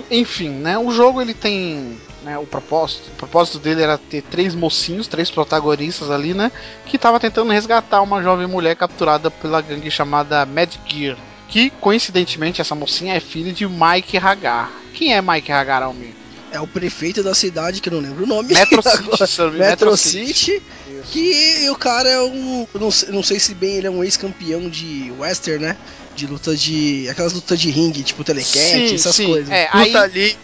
[0.09, 0.77] Enfim, né?
[0.77, 5.29] O jogo ele tem né, o propósito, o propósito dele era ter três mocinhos, três
[5.29, 6.51] protagonistas ali, né,
[6.85, 11.17] que estava tentando resgatar uma jovem mulher capturada pela gangue chamada Mad Gear,
[11.47, 14.71] que coincidentemente essa mocinha é filha de Mike Hagar.
[14.93, 16.13] Quem é Mike Hagar, Almir?
[16.51, 18.53] É o prefeito da cidade, que eu não lembro o nome.
[18.53, 19.03] Metro City.
[19.03, 20.33] Metro, Metro City.
[20.33, 20.63] City
[21.09, 22.67] que o cara é um.
[22.73, 25.77] Não sei, não sei se bem ele é um ex-campeão de western, né?
[26.15, 27.07] De luta de.
[27.09, 29.27] aquelas lutas de ringue, tipo telecat, essas sim.
[29.27, 29.49] coisas.
[29.49, 30.37] É, luta aí...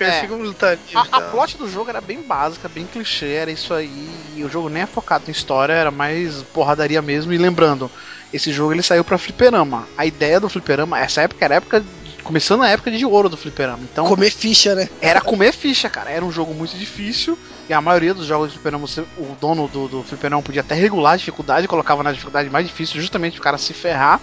[0.00, 3.74] É, luta livre, a, a plot do jogo era bem básica, bem clichê, era isso
[3.74, 4.08] aí.
[4.36, 7.32] E o jogo nem é focado em história, era mais porradaria mesmo.
[7.32, 7.90] E lembrando,
[8.32, 9.86] esse jogo ele saiu pra fliperama.
[9.96, 11.84] A ideia do fliperama, essa época era época
[12.22, 13.82] começando a época de ouro do fliperama.
[13.82, 14.88] Então, comer ficha, né?
[15.00, 16.10] Era comer ficha, cara.
[16.10, 17.36] Era um jogo muito difícil.
[17.68, 18.86] E a maioria dos jogos de fliperama,
[19.18, 23.00] o dono do, do fliperama podia até regular a dificuldade, colocava na dificuldade mais difícil,
[23.00, 24.20] justamente o cara se ferrar,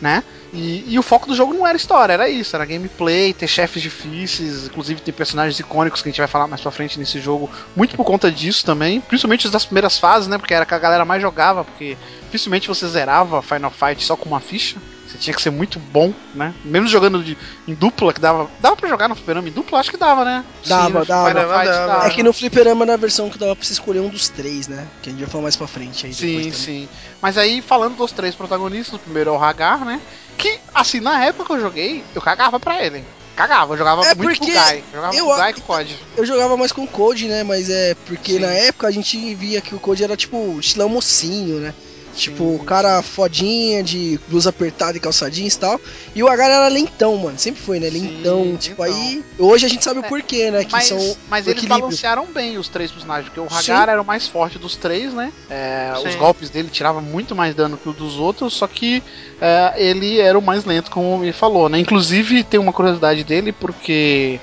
[0.00, 0.22] né?
[0.52, 3.82] E, e, o foco do jogo não era história, era isso, era gameplay, ter chefes
[3.82, 7.50] difíceis, inclusive tem personagens icônicos que a gente vai falar mais pra frente nesse jogo,
[7.76, 10.38] muito por conta disso também, principalmente das primeiras fases, né?
[10.38, 14.28] Porque era que a galera mais jogava, porque dificilmente você zerava Final Fight só com
[14.28, 14.76] uma ficha.
[15.08, 16.54] Você tinha que ser muito bom, né?
[16.62, 18.50] Mesmo jogando de, em dupla, que dava.
[18.60, 19.80] Dava pra jogar no fliperama em dupla?
[19.80, 20.44] Acho que dava, né?
[20.66, 23.72] Dava, Sim, dava, dava, dava, É que no fliperama na versão que dava pra você
[23.72, 24.86] escolher um dos três, né?
[25.02, 26.12] Que a gente vai falar mais pra frente aí.
[26.12, 26.88] Sim, sim.
[27.22, 29.98] Mas aí, falando dos três protagonistas, o primeiro é o Hagar, né?
[30.36, 33.02] Que, assim, na época que eu joguei, eu cagava pra ele.
[33.34, 34.84] Cagava, eu jogava é muito com o Guy.
[34.92, 35.98] Jogava eu, com o Guy com o Code.
[36.16, 37.44] Eu jogava mais com o Code, né?
[37.44, 38.40] Mas é porque Sim.
[38.40, 41.72] na época a gente via que o Code era tipo estilão mocinho, né?
[42.18, 45.80] Tipo, o cara fodinha, de blusa apertada e calçadinhos e tal.
[46.16, 47.38] E o Agar era lentão, mano.
[47.38, 47.88] Sempre foi, né?
[47.88, 48.42] Lentão.
[48.42, 48.96] Sim, tipo, então.
[48.96, 49.24] aí.
[49.38, 50.64] Hoje a gente sabe é, o porquê, né?
[50.64, 51.16] Que mas, são.
[51.30, 53.28] Mas eles balancearam bem os três personagens.
[53.28, 55.32] Porque o Hagar era o mais forte dos três, né?
[55.48, 58.52] É, os golpes dele tiravam muito mais dano que o dos outros.
[58.52, 59.00] Só que
[59.40, 61.78] é, ele era o mais lento, como me falou, né?
[61.78, 64.40] Inclusive, tem uma curiosidade dele, porque.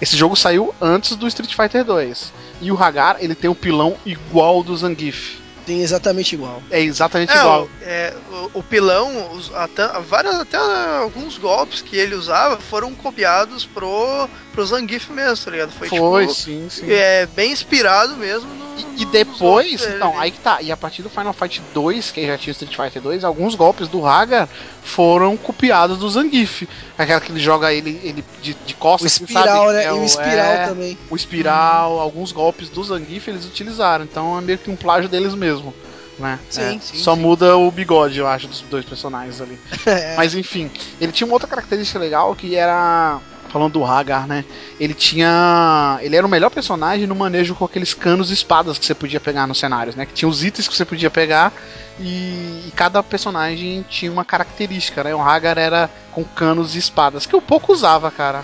[0.00, 2.32] Esse jogo saiu antes do Street Fighter 2.
[2.60, 5.41] E o Hagar, ele tem um pilão igual do Zangief.
[5.64, 6.62] Tem exatamente igual.
[6.70, 7.64] É exatamente É, igual.
[7.64, 8.14] o, é,
[8.54, 14.28] o, o pilão, os, até, várias, até alguns golpes que ele usava foram copiados pro,
[14.52, 15.72] pro Zangief mesmo, tá ligado?
[15.72, 16.86] Foi, Foi, tipo, sim, sim.
[16.90, 18.64] é, bem inspirado mesmo no,
[18.98, 20.60] E, e depois, então, aí que tá.
[20.62, 23.54] E a partir do Final Fight 2, que já tinha o Street Fighter 2, alguns
[23.54, 24.48] golpes do Haga
[24.82, 26.68] foram copiados do Zangief.
[26.96, 29.72] Aquela que ele joga ele, ele de, de O costas, assim, espiral, sabe?
[29.78, 29.84] né?
[29.84, 30.98] É e o o- espiral é, também.
[31.10, 34.04] O espiral, alguns golpes do Zangief eles utilizaram.
[34.04, 35.74] Então é meio que um plágio deles mesmo.
[36.18, 36.38] Né?
[36.50, 37.22] Sim, É, sim, Só sim.
[37.22, 39.58] muda o bigode, eu acho, dos dois personagens ali.
[39.86, 40.14] É.
[40.16, 43.18] Mas enfim, ele tinha uma outra característica legal que era.
[43.52, 44.44] Falando do Hagar, né?
[44.80, 45.98] Ele tinha.
[46.00, 49.20] Ele era o melhor personagem no manejo com aqueles canos e espadas que você podia
[49.20, 50.06] pegar nos cenários, né?
[50.06, 51.52] Que tinha os itens que você podia pegar
[52.00, 55.14] e, e cada personagem tinha uma característica, né?
[55.14, 58.42] O Hagar era com canos e espadas, que eu pouco usava, cara.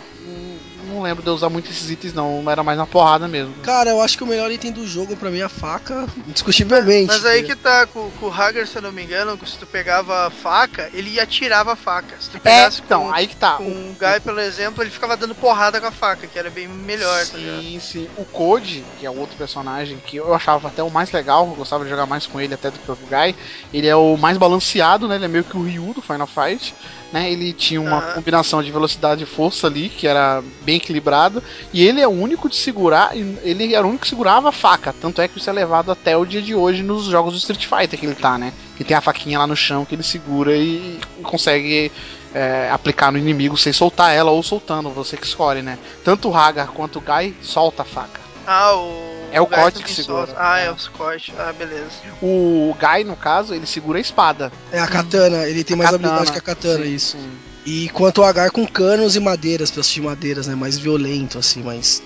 [0.98, 2.42] Não- lembro de eu usar muito esses itens, não.
[2.50, 3.54] Era mais na porrada mesmo.
[3.62, 7.06] Cara, eu acho que o melhor item do jogo pra mim é a faca, indiscutivelmente.
[7.08, 9.66] Mas aí que tá, com, com o Hagar, se eu não me engano, se tu
[9.66, 12.16] pegava a faca, ele atirava a faca.
[12.20, 13.54] Se tu É, pegasse então, com, aí que tá.
[13.56, 16.68] com O- Guy, pelo exemplo, ele ficava dando porrada com a faca, que era bem
[16.68, 17.38] melhor, tá?
[17.38, 18.08] Sim, sim.
[18.16, 21.54] O Code, que é o outro personagem que eu achava até o mais legal, eu
[21.54, 23.34] gostava de jogar mais com ele até do que o Guy.
[23.72, 25.16] Ele é o mais balanceado, né?
[25.16, 26.74] Ele é meio que o Ryu do Final Fight.
[27.12, 27.32] Né?
[27.32, 31.42] Ele tinha uma combinação de velocidade e força ali, que era bem equilibrado.
[31.72, 33.16] E ele é o único de segurar.
[33.16, 34.94] Ele era o único que segurava a faca.
[35.00, 37.66] Tanto é que isso é levado até o dia de hoje nos jogos do Street
[37.66, 38.52] Fighter que ele tá, né?
[38.76, 41.90] Que tem a faquinha lá no chão que ele segura e, e consegue
[42.34, 45.78] é, aplicar no inimigo sem soltar ela ou soltando, você que escolhe, né?
[46.04, 48.20] Tanto o Hagar quanto o Guy solta a faca.
[48.46, 49.17] Ah, o.
[49.32, 50.34] É o Guy corte que segura.
[50.36, 50.70] Ah, é, É.
[50.72, 51.32] o Scott.
[51.38, 51.90] Ah, beleza.
[52.22, 54.52] O Guy, no caso, ele segura a espada.
[54.72, 57.16] É a katana, ele tem mais Katana, habilidade que a katana, sim, isso.
[57.18, 57.30] sim.
[57.66, 60.54] E quanto ao Agar com canos e madeiras, peças de madeiras, né?
[60.54, 62.02] Mais violento, assim, mais.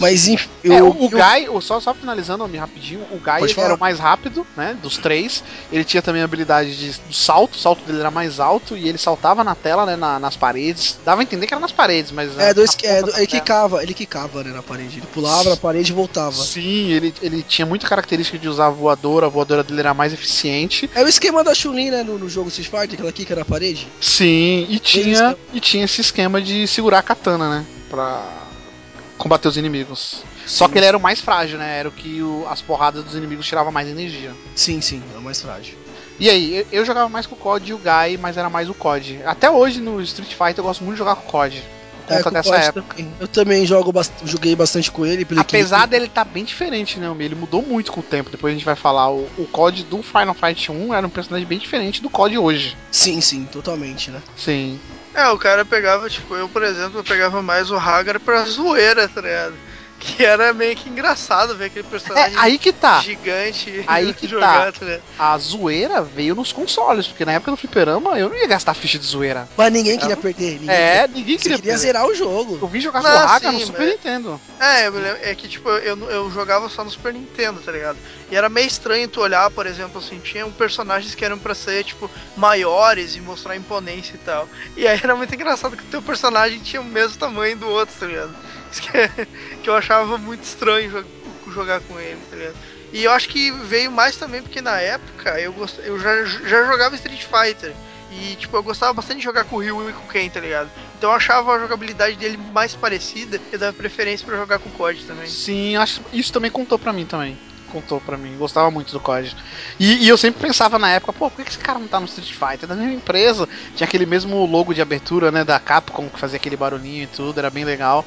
[0.00, 0.48] Mas enfim.
[0.64, 3.78] Eu, É, o, o eu- Guy, só, só finalizando me rapidinho, o Guy era o
[3.78, 4.76] mais rápido, né?
[4.82, 5.42] Dos três.
[5.70, 8.88] Ele tinha também a habilidade de, do salto, o salto dele era mais alto e
[8.88, 9.96] ele saltava na tela, né?
[9.96, 10.98] na- nas paredes.
[11.04, 12.36] Dava a entender que era nas paredes, mas.
[12.38, 14.98] É, na- dois, é, do- ele quicava, ele quicava, né, na parede.
[14.98, 16.32] Ele pulava na parede e voltava.
[16.32, 20.12] Sim, ele, ele tinha muita característica de usar a voadora, a voadora dele era mais
[20.12, 20.88] eficiente.
[20.94, 23.86] É o esquema da Chun-Li, né, no, no jogo Street Fighter, aquela quica na parede.
[24.00, 27.66] Sim, e tinha, e tinha esse esquema de segurar a katana, né?
[27.90, 28.22] Pra
[29.20, 30.24] combater os inimigos.
[30.46, 30.72] Só Sim.
[30.72, 31.78] que ele era o mais frágil, né?
[31.78, 34.32] Era o que o- as porradas dos inimigos tiravam mais energia.
[34.54, 35.74] Sim, sim, é o mais frágil.
[36.18, 38.68] E aí, eu, eu jogava mais com o COD e o Guy, mas era mais
[38.68, 39.20] o COD.
[39.24, 41.62] Até hoje no Street Fighter eu gosto muito de jogar com o COD.
[42.08, 42.96] É, com dessa época.
[42.96, 43.12] também.
[43.20, 45.24] Eu também jogo bast- joguei bastante com ele.
[45.24, 47.06] Pelo Apesar dele estar bem diferente, né?
[47.20, 48.28] Ele mudou muito com o tempo.
[48.30, 49.10] Depois a gente vai falar.
[49.12, 52.76] O, o COD do Final Fight 1 era um personagem bem diferente do COD hoje.
[52.90, 54.20] Sim, sim, totalmente, né?
[54.36, 54.80] Sim.
[55.14, 59.08] É, o cara pegava, tipo, eu, por exemplo, eu pegava mais o Hagar pra zoeira,
[59.08, 59.60] tá ligado?
[60.00, 63.00] Que era meio que engraçado ver aquele É, personagem aí que tá.
[63.00, 64.34] gigante Aí que tá
[64.72, 65.02] ligado?
[65.18, 68.98] A zoeira veio nos consoles, porque na época do fliperama eu não ia gastar ficha
[68.98, 69.46] de zoeira.
[69.58, 70.52] Mas ninguém queria perder.
[70.58, 71.76] Ninguém É, ninguém Você queria, queria perder.
[71.78, 72.58] zerar o jogo.
[72.62, 74.40] Eu vim jogar Não, com o Haga sim, no Super mas- Nintendo.
[74.58, 77.70] É, eu me lembro- é que tipo, eu, eu jogava só no Super Nintendo, tá
[77.70, 77.98] ligado?
[78.30, 81.84] E era meio estranho tu olhar, por exemplo, assim, tinha personagens que eram pra ser,
[81.84, 84.48] tipo, maiores e mostrar imponência e tal.
[84.76, 87.94] E aí era muito engraçado que o teu personagem tinha o mesmo tamanho do outro,
[88.00, 88.34] tá ligado?
[88.80, 89.26] Que,
[89.62, 92.56] que eu achava muito estranho jo- jogar com ele, tá ligado?
[92.92, 95.78] E eu acho que veio mais também porque na época eu, gost...
[95.78, 97.74] eu já, já jogava Street Fighter.
[98.12, 100.40] E, tipo, eu gostava bastante de jogar com o Ryu e com o Ken, tá
[100.40, 100.68] ligado?
[100.96, 104.72] Então eu achava a jogabilidade dele mais parecida e dava preferência pra jogar com o
[104.72, 105.26] COD também.
[105.28, 107.38] Sim, acho isso também contou pra mim também.
[107.68, 109.36] Contou pra mim, gostava muito do COD.
[109.78, 112.00] E, e eu sempre pensava na época, pô, por que que esse cara não tá
[112.00, 112.68] no Street Fighter?
[112.68, 116.56] Da mesma empresa, tinha aquele mesmo logo de abertura, né, da Capcom, que fazia aquele
[116.56, 118.04] barulhinho e tudo, era bem legal.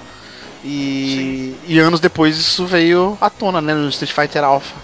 [0.63, 4.75] E, e anos depois isso veio à tona, né, no Street Fighter Alpha.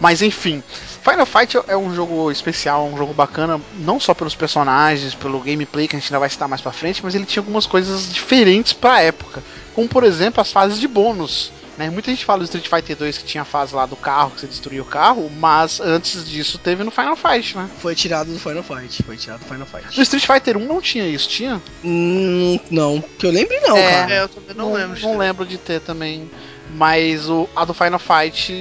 [0.00, 0.62] Mas enfim,
[1.02, 5.86] Final Fight é um jogo especial, um jogo bacana, não só pelos personagens, pelo gameplay
[5.86, 8.72] que a gente ainda vai citar mais pra frente, mas ele tinha algumas coisas diferentes
[8.72, 9.42] pra época.
[9.74, 11.52] Como por exemplo as fases de bônus.
[11.76, 11.90] Né?
[11.90, 14.40] Muita gente fala do Street Fighter 2 que tinha a fase lá do carro, que
[14.40, 17.68] você destruía o carro, mas antes disso teve no Final Fight, né?
[17.80, 19.02] Foi tirado do Final Fight.
[19.02, 19.96] Foi tirado do Final Fight.
[19.96, 21.60] No Street Fighter 1 não tinha isso, tinha?
[21.84, 23.00] Hum, não.
[23.18, 23.90] Que eu lembre, não, É.
[23.90, 24.14] cara.
[24.14, 25.00] É, eu também não, lembro.
[25.00, 26.30] Não lembro de ter também.
[26.76, 28.52] Mas o, a do Final Fight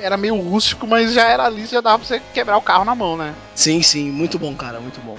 [0.00, 2.94] era meio rústico, mas já era ali, já dava pra você quebrar o carro na
[2.94, 3.34] mão, né?
[3.54, 4.10] Sim, sim.
[4.10, 4.78] Muito bom, cara.
[4.80, 5.18] Muito bom.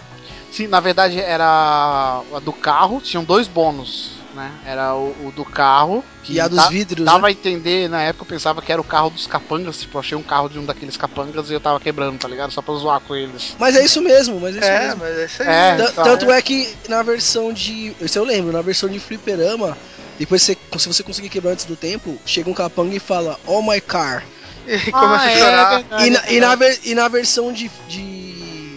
[0.52, 4.52] Sim, na verdade era a do carro, tinham dois bônus, né?
[4.66, 7.28] Era o, o do carro, que E a dos dá- vidros, dava né?
[7.28, 10.18] a entender, na época eu pensava que era o carro dos capangas, tipo, eu achei
[10.18, 12.52] um carro de um daqueles capangas e eu tava quebrando, tá ligado?
[12.52, 13.56] Só pra zoar com eles.
[13.60, 15.00] Mas é isso mesmo, mas é isso É, mesmo.
[15.00, 15.50] mas é isso aí.
[15.50, 17.94] É, então, Tanto é que na versão de.
[18.00, 19.78] Isso eu lembro, na versão de fliperama,
[20.18, 23.62] depois você, se você conseguir quebrar antes do tempo, chega um capanga e fala, Oh
[23.62, 24.24] my car.
[24.88, 25.70] E começa a é chorar.
[25.80, 28.29] verdade, E na, é e na, e na versão de, de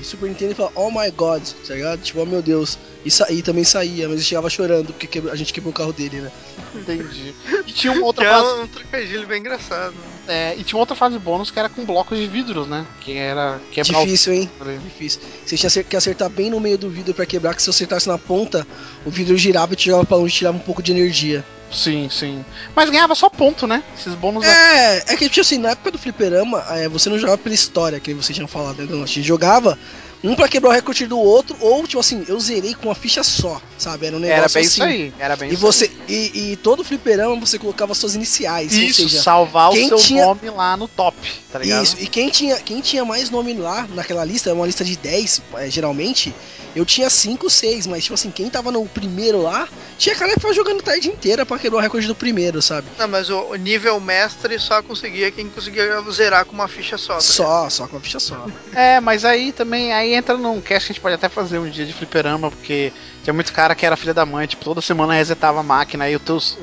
[0.04, 2.00] Super Nintendo ele fala, oh my god, tá ligado?
[2.00, 2.78] Tipo, oh meu Deus.
[3.04, 6.20] E saía também saía, mas ele chegava chorando porque a gente quebrou o carro dele,
[6.20, 6.30] né?
[6.74, 7.34] Entendi.
[7.66, 8.60] E tinha uma outra é fase.
[8.60, 9.94] um trocadilho bem engraçado.
[10.26, 12.84] é, e tinha uma outra fase bônus que era com blocos de vidros, né?
[13.00, 14.50] Que era quebrar Difícil, hein?
[14.60, 14.78] o.
[14.78, 15.20] Difícil.
[15.46, 18.08] Você tinha que acertar bem no meio do vidro pra quebrar, que se você acertasse
[18.08, 18.66] na ponta,
[19.06, 21.44] o vidro girava e te jogava pra longe e tirava um pouco de energia.
[21.72, 22.44] Sim, sim.
[22.76, 23.82] Mas ganhava só ponto, né?
[23.98, 24.44] Esses bônus.
[24.44, 27.98] É, é que, tipo assim, na época do fliperama, é, você não jogava pela história,
[27.98, 28.87] que você tinha falado, né?
[28.90, 29.78] Não, a gente jogava
[30.22, 33.24] um pra quebrar o recorde do outro, ou, tipo assim, eu zerei com uma ficha
[33.24, 34.06] só, sabe?
[34.06, 34.68] Era um negócio era bem assim.
[34.74, 35.14] isso aí.
[35.18, 38.85] Era bem E isso você e, e todo fliperama você colocava suas iniciais, aí.
[38.85, 41.16] ou Isso, seja, salvar o seu tinha- nome lá no top,
[41.50, 41.82] tá ligado?
[41.82, 44.94] Isso, e quem tinha, quem tinha mais nome lá naquela lista, é uma lista de
[44.96, 46.32] 10, é, geralmente,
[46.74, 50.37] eu tinha 5, 6, mas tipo assim, quem tava no primeiro lá, tinha cara que
[50.37, 52.88] ficava jogando a tarde inteira pra quebrar o recorde do primeiro, sabe?
[52.98, 57.14] Não, mas o, o nível mestre só conseguia quem conseguia zerar com uma ficha só.
[57.14, 58.46] tá Só, só com uma ficha só.
[58.74, 61.68] É, mas aí também, aí entra num cast que a gente pode até fazer um
[61.68, 65.14] dia de fliperama, porque tinha muito cara que era filha da mãe, tipo, toda semana
[65.14, 66.58] resetava a máquina, aí o teus.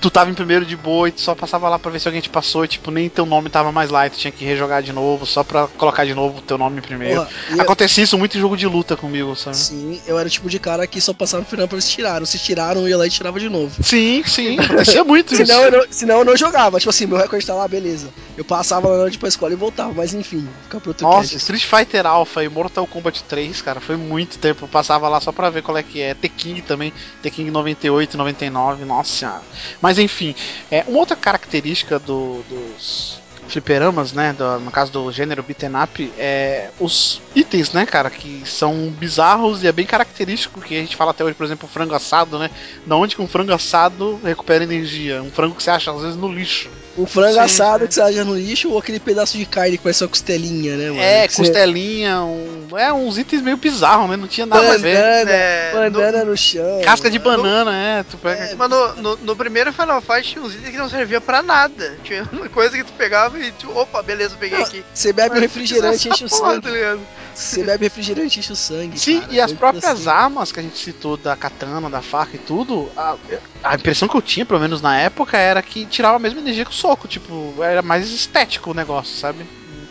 [0.00, 2.20] Tu tava em primeiro de boa e tu só passava lá pra ver se alguém
[2.20, 4.82] te passou e, tipo, nem teu nome tava mais lá e tu tinha que rejogar
[4.82, 7.20] de novo, só pra colocar de novo o teu nome primeiro.
[7.22, 9.56] Porra, e eu- Acontecia isso muito em jogo de luta comigo, sabe?
[9.56, 12.24] sim, eu era o tipo de cara que só passava no final pra eles tiraram.
[12.26, 13.82] Se tiraram, eu ia lá e tirava de novo.
[13.82, 15.46] Sim, sim, acontecia muito isso.
[15.46, 16.78] Senão eu, não, senão eu não jogava.
[16.78, 18.08] Tipo assim, meu recorde tá lá, beleza.
[18.36, 21.36] Eu passava na noite pra escola e voltava, mas enfim, fica pro outro Nossa.
[21.36, 24.64] Street Fighter Alpha e Mortal Kombat 3, cara, foi muito tempo.
[24.64, 26.12] Eu passava lá só pra ver qual é que é.
[26.14, 29.42] T-King também, T-King 98, 99, nossa senhora.
[29.80, 30.34] Mas enfim,
[30.70, 36.12] é, uma outra característica do- dos fliperamas, né, do- no caso do gênero beaten up,
[36.18, 40.96] é os itens, né, cara, que são bizarros e é bem característico que a gente
[40.96, 42.50] fala até hoje, por exemplo, frango assado, né,
[42.84, 46.16] da onde que um frango assado recupera energia, um frango que você acha às vezes
[46.16, 46.68] no lixo.
[46.98, 47.88] Um frango Sim, assado sim.
[47.88, 50.88] que você acha no lixo ou aquele pedaço de carne que parece uma costelinha, né,
[50.88, 51.00] mano?
[51.02, 54.94] É, costelinha, um, é uns itens meio bizarros, né, não tinha nada a ver.
[54.96, 56.80] Banana, É, banana no chão.
[56.84, 57.24] Casca de né?
[57.24, 58.02] banana, é.
[58.02, 58.44] Tu pega.
[58.44, 61.42] É, Mas no, no, no primeiro Final Fight tinha uns itens que não servia pra
[61.42, 61.96] nada.
[62.02, 64.84] Tinha uma coisa que tu pegava e tu, opa, beleza, peguei Não, aqui.
[64.92, 66.70] Você bebe um refrigerante e enche o essa sangue.
[66.70, 66.96] tá?
[67.34, 68.98] Você bebe refrigerante e enche o sangue.
[68.98, 69.32] Sim, cara.
[69.34, 70.08] e as próprias assim.
[70.08, 73.16] armas que a gente citou da katana, da faca e tudo, a,
[73.62, 76.64] a impressão que eu tinha, pelo menos na época, era que tirava a mesma energia
[76.64, 77.08] que o soco.
[77.08, 79.44] Tipo, era mais estético o negócio, sabe?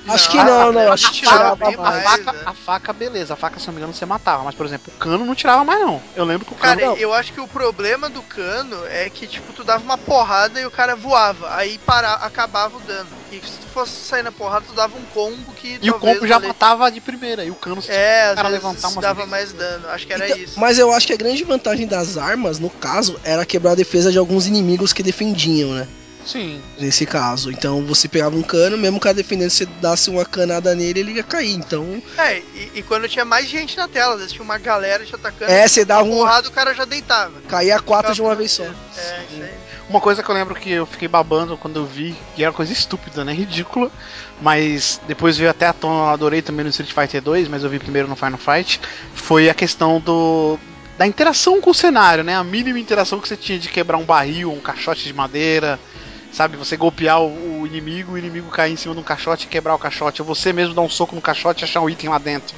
[0.07, 2.03] Acho que Não, a Acho que tirava A mais.
[2.03, 2.41] faca, né?
[2.45, 3.33] a faca, beleza.
[3.33, 4.43] A faca, se não me engano, você matava.
[4.43, 5.99] Mas, por exemplo, o cano não tirava mais, não.
[6.15, 6.75] Eu lembro que o cano.
[6.79, 6.97] Cara, não.
[6.97, 10.65] eu acho que o problema do cano é que, tipo, tu dava uma porrada e
[10.65, 11.55] o cara voava.
[11.55, 13.09] Aí para, acabava o dano.
[13.31, 15.79] E se tu fosse sair na porrada, tu dava um combo que.
[15.81, 17.43] e o combo já matava de primeira.
[17.43, 19.31] E o cano se É, cara levantar umas dava vezes.
[19.31, 19.89] mais dano.
[19.89, 20.59] Acho que era Então, isso.
[20.59, 24.11] Mas eu acho que a grande vantagem das armas, no caso, era quebrar a defesa
[24.11, 25.87] de alguns inimigos que defendiam, né?
[26.25, 26.61] Sim.
[26.79, 27.51] Nesse caso.
[27.51, 30.99] Então você pegava um cano, mesmo o cara defendendo, se você dasse uma canada nele,
[30.99, 31.53] ele ia cair.
[31.53, 32.01] Então.
[32.17, 35.13] É, e, e quando tinha mais gente na tela, às vezes tinha uma galera te
[35.13, 35.51] atacando.
[35.51, 36.17] É, você dava um.
[36.17, 37.33] porrada, o cara já deitava.
[37.47, 38.63] Caía quatro de uma vez só.
[38.63, 39.53] É, isso aí.
[39.87, 42.73] Uma coisa que eu lembro que eu fiquei babando quando eu vi, e era coisa
[42.73, 43.31] estúpida, né?
[43.33, 43.91] Ridícula.
[44.41, 47.69] Mas depois veio até a tona, eu adorei também no Street Fighter 2, mas eu
[47.69, 48.81] vi primeiro no Final Fight.
[49.13, 50.59] Foi a questão do.
[50.97, 52.35] Da interação com o cenário, né?
[52.35, 55.77] A mínima interação que você tinha de quebrar um barril, um caixote de madeira,
[56.35, 56.57] sabe?
[56.57, 59.73] Você golpear o, o inimigo, o inimigo cair em cima de um caixote e quebrar
[59.73, 62.17] o caixote, ou você mesmo dar um soco no caixote e achar um item lá
[62.17, 62.53] dentro.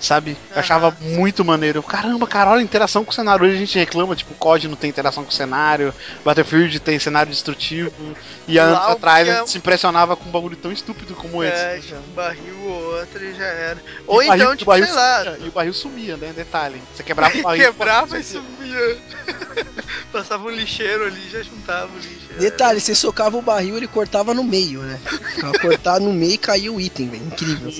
[0.00, 0.34] Sabe?
[0.50, 1.82] Eu achava muito maneiro.
[1.82, 3.44] Caramba, cara, olha a interação com o cenário.
[3.44, 5.92] Hoje a gente reclama, tipo, o COD não tem interação com o cenário,
[6.24, 7.92] Battlefield tem cenário destrutivo.
[8.48, 11.76] E anos atrás a é- gente se impressionava com um bagulho tão estúpido como É,
[11.76, 11.88] esse.
[11.88, 13.78] tipo, um barril ou outro e já era.
[13.78, 16.32] E Ou barril- então, o tipo, barril sei lá, E o barril sumia, né?
[16.34, 16.80] Detalhe.
[16.96, 17.64] Você quebrava o barril.
[17.66, 18.98] quebrava e sumia.
[20.12, 22.20] Passava um lixeiro ali e já juntava o lixo.
[22.38, 24.98] Detalhe, você socava o barril, ele cortava no meio, né?
[25.34, 27.24] Ficava cortado no meio e caía o item, velho.
[27.26, 27.70] Incrível.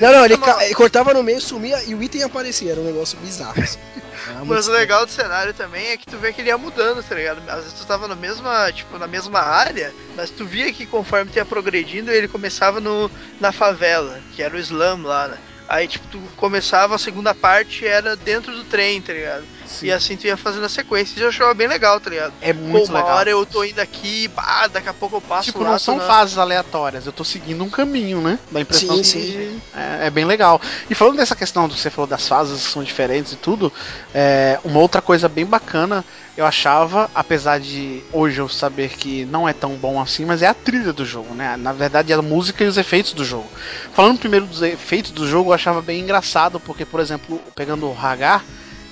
[0.00, 2.72] Não, não, ele, ca- ele cortava no meio, sumia e o item aparecia.
[2.72, 3.62] Era um negócio bizarro.
[3.62, 3.78] assim.
[4.38, 7.02] Muito Mas o legal do cenário também é que tu vê que ele ia mudando,
[7.02, 7.38] tá ligado?
[7.48, 11.30] Às vezes tu tava na mesma, tipo, na mesma área, mas tu via que conforme
[11.30, 15.38] tu ia progredindo, ele começava no, na favela, que era o slam lá, né?
[15.68, 19.44] Aí, tipo, tu começava a segunda parte, era dentro do trem, tá ligado?
[19.66, 19.86] Sim.
[19.86, 22.34] E assim tu ia fazendo a sequência e eu achava bem legal, tá ligado?
[22.40, 23.16] É Pô, muito uma legal.
[23.16, 24.30] hora eu tô indo aqui,
[24.72, 25.72] daqui a pouco eu passo Tipo, lá.
[25.72, 28.38] não são na- fases aleatórias, eu tô seguindo um caminho, né?
[28.50, 29.62] Dá a impressão Sim, que sim.
[29.74, 30.60] É, é bem legal.
[30.88, 33.72] E falando dessa questão do que você falou das fases que são diferentes e tudo,
[34.14, 36.04] é, uma outra coisa bem bacana
[36.36, 40.46] eu achava, apesar de hoje eu saber que não é tão bom assim, mas é
[40.46, 41.56] a trilha do jogo, né?
[41.56, 43.50] Na verdade, é a música e os efeitos do jogo.
[43.92, 47.98] Falando primeiro dos efeitos do jogo, eu achava bem engraçado, porque, por exemplo, pegando o
[47.98, 48.44] Hagar,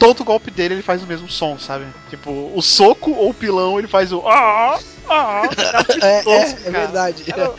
[0.05, 1.87] todo golpe dele ele faz o mesmo som, sabe?
[2.11, 4.23] Tipo, o soco ou o pilão ele faz o.
[4.27, 4.79] Ah,
[5.09, 5.43] ah,
[6.03, 6.79] É, é, tosco, é cara.
[6.87, 7.25] verdade.
[7.27, 7.55] Era-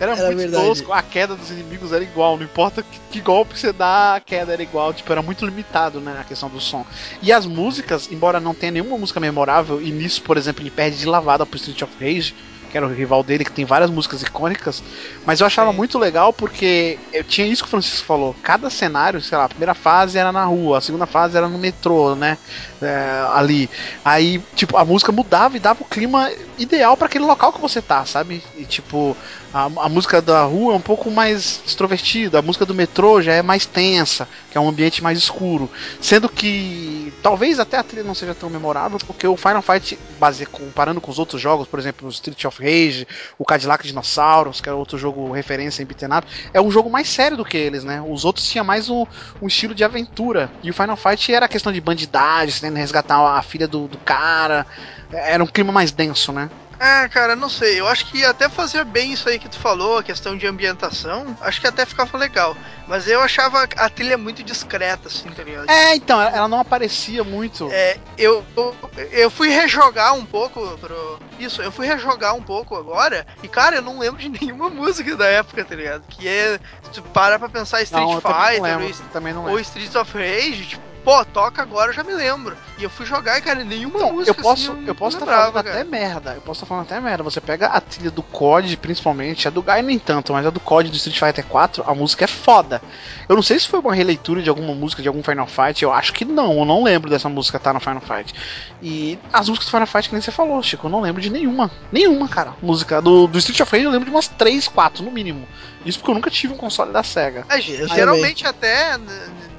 [0.00, 0.64] Era, Era muito verdade.
[0.66, 4.20] tosco, a queda dos inimigos era igual, não importa que, que golpe você dá, a
[4.20, 6.86] queda era igual, tipo, era muito limitado, né, a questão do som.
[7.20, 10.96] E as músicas, embora não tenha nenhuma música memorável, e nisso, por exemplo, ele perde
[10.96, 12.34] de lavada pro Street of Rage,
[12.70, 14.82] que era o rival dele, que tem várias músicas icônicas,
[15.26, 15.76] mas eu achava Sim.
[15.76, 19.48] muito legal porque eu tinha isso que o Francisco falou, cada cenário, sei lá, a
[19.48, 22.38] primeira fase era na rua, a segunda fase era no metrô, né,
[22.80, 23.68] é, ali.
[24.04, 27.82] Aí, tipo, a música mudava e dava o clima ideal para aquele local que você
[27.82, 28.42] tá, sabe?
[28.56, 29.16] E tipo,
[29.52, 33.32] a, a música da rua é um pouco mais extrovertida, a música do metrô já
[33.32, 35.68] é mais tensa, que é um ambiente mais escuro.
[36.00, 40.46] Sendo que talvez até a trilha não seja tão memorável, porque o Final Fight, base,
[40.46, 43.06] comparando com os outros jogos, por exemplo, o Street of Rage,
[43.38, 45.86] o Cadillac Dinossauros, que é outro jogo referência em
[46.16, 48.02] up, é um jogo mais sério do que eles, né?
[48.06, 49.04] Os outros tinham mais um,
[49.42, 50.50] um estilo de aventura.
[50.62, 54.66] E o Final Fight era questão de bandidagem, que resgatar a filha do, do cara.
[55.12, 56.48] Era um clima mais denso, né?
[56.80, 57.78] É, cara, não sei.
[57.78, 61.36] Eu acho que até fazia bem isso aí que tu falou, a questão de ambientação.
[61.42, 62.56] Acho que até ficava legal.
[62.88, 65.68] Mas eu achava a trilha muito discreta, assim, tá ligado?
[65.70, 67.68] É, então, ela- não aparecia muito.
[67.70, 68.74] É, eu, eu,
[69.12, 71.18] eu fui rejogar um pouco pro.
[71.38, 73.26] Isso, eu fui rejogar um pouco agora.
[73.42, 76.02] E, cara, eu não lembro de nenhuma música da época, tá ligado?
[76.08, 76.58] Que é.
[76.84, 79.60] Se tu para pra pensar Street não, também Fighter lembro, ou, também não ou.
[79.60, 82.56] Streets of Rage, tipo, pô, toca agora, eu já me lembro.
[82.78, 84.30] E eu fui jogar e, cara, nenhuma Então, música.
[84.38, 85.80] eu posso, assim, eu posso estar lembrava, falando cara.
[85.80, 86.32] até merda.
[86.34, 87.22] Eu posso estar falando até merda.
[87.22, 90.60] Você pega a trilha do COD, principalmente, a do Gaia nem tanto, mas a do
[90.60, 92.80] COD do Street Fighter 4, a música é foda.
[93.28, 95.92] Eu não sei se foi uma releitura de alguma música de algum Final Fight, eu
[95.92, 98.34] acho que não, eu não lembro dessa música estar no Final Fight.
[98.82, 101.30] E as músicas do Final Fight que nem você falou, Chico, eu não lembro de
[101.30, 101.70] nenhuma.
[101.92, 102.54] Nenhuma, cara.
[102.62, 105.46] Música do, do Street of Rage eu lembro de umas 3, 4 no mínimo.
[105.84, 107.44] Isso porque eu nunca tive um console da SEGA.
[107.48, 109.49] É, Eu geralmente até n- nos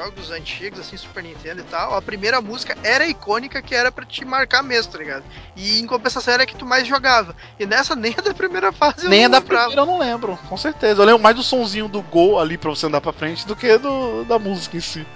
[0.00, 4.06] jogos antigos, assim, Super Nintendo e tal, a primeira música era icônica que era pra
[4.06, 5.24] te marcar mesmo, tá ligado?
[5.54, 7.36] E em compensação era a que tu mais jogava.
[7.58, 9.64] E nessa nem a da primeira fase eu Nem a não da lembrava.
[9.70, 11.02] primeira eu não lembro, com certeza.
[11.02, 13.76] Eu lembro mais do sonzinho do gol ali pra você andar pra frente do que
[13.76, 15.06] do, da música em si.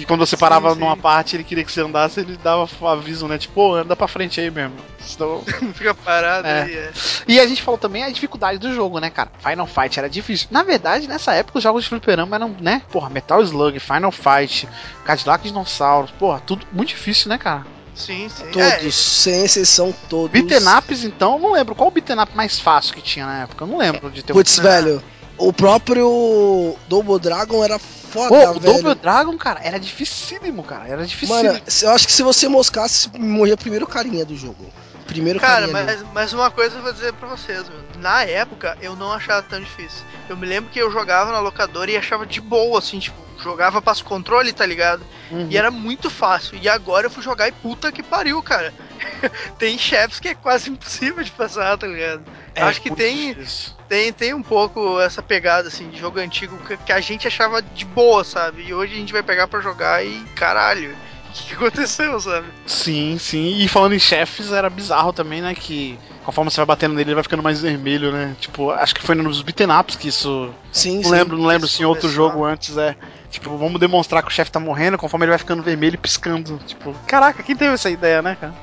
[0.00, 0.80] Que quando você Sim, parava sim.
[0.80, 3.38] numa parte ele queria que você andasse, ele dava aviso, né?
[3.38, 4.74] Tipo, "Ô, anda pra frente aí mesmo.
[5.00, 5.42] Senão-
[5.74, 6.62] Fica parado É.
[6.62, 6.92] aí, é.
[7.28, 9.30] E a gente falou também a dificuldade do jogo, né, cara?
[9.38, 10.48] Final Fight era difícil.
[10.50, 12.82] Na verdade, nessa época os jogos de fliperama eram, né?
[12.90, 14.68] Porra, Metal Slug, Final Fight,
[15.04, 17.64] Cadillac Dinossauros, porra, tudo muito difícil, né, cara?
[17.94, 18.44] Sim, sim.
[18.52, 20.30] Todos, sem exceção, todos.
[20.30, 21.74] Beaten ups, então, eu não lembro.
[21.74, 23.64] Qual o beaten up mais fácil que tinha na época?
[23.64, 25.02] Eu não lembro de ter um Putz, velho,
[25.38, 28.74] o próprio Double Dragon era foda, Pô, o velho.
[28.74, 30.88] Double Dragon, cara, era dificílimo, cara.
[30.88, 31.52] Era dificílimo.
[31.52, 34.66] Mano, eu acho que se você moscasse, morria o primeiro carinha do jogo.
[35.06, 35.96] Primeiro Cara, carinha.
[36.02, 37.78] mas, mas uma coisa eu vou dizer pra vocês, meu.
[38.00, 40.04] Na época, eu não achava tão difícil.
[40.28, 43.80] Eu me lembro que eu jogava na locadora e achava de boa, assim, tipo, jogava
[43.82, 45.04] passo controle, tá ligado?
[45.30, 45.48] Uhum.
[45.50, 46.58] E era muito fácil.
[46.60, 48.72] E agora eu fui jogar e puta que pariu, cara.
[49.58, 52.22] tem chefes que é quase impossível de passar, tá ligado?
[52.54, 53.72] É acho que tem- difícil.
[53.88, 57.62] Tem, tem um pouco essa pegada, assim, de jogo antigo que, que a gente achava
[57.62, 58.64] de boa, sabe?
[58.66, 60.96] E hoje a gente vai pegar pra jogar e caralho.
[61.36, 62.46] O que, que aconteceu, sabe?
[62.66, 63.58] Sim, sim.
[63.58, 65.54] E falando em chefes, era bizarro também, né?
[65.54, 68.34] Que conforme você vai batendo nele, ele vai ficando mais vermelho, né?
[68.40, 70.52] Tipo, acho que foi nos beaten ups que isso.
[70.72, 71.10] Sim, Não sim.
[71.10, 72.28] lembro, não lembro se em outro começou.
[72.30, 72.96] jogo antes é.
[73.30, 76.58] Tipo, vamos demonstrar que o chefe tá morrendo, conforme ele vai ficando vermelho e piscando.
[76.66, 78.54] Tipo, caraca, quem teve essa ideia, né, cara?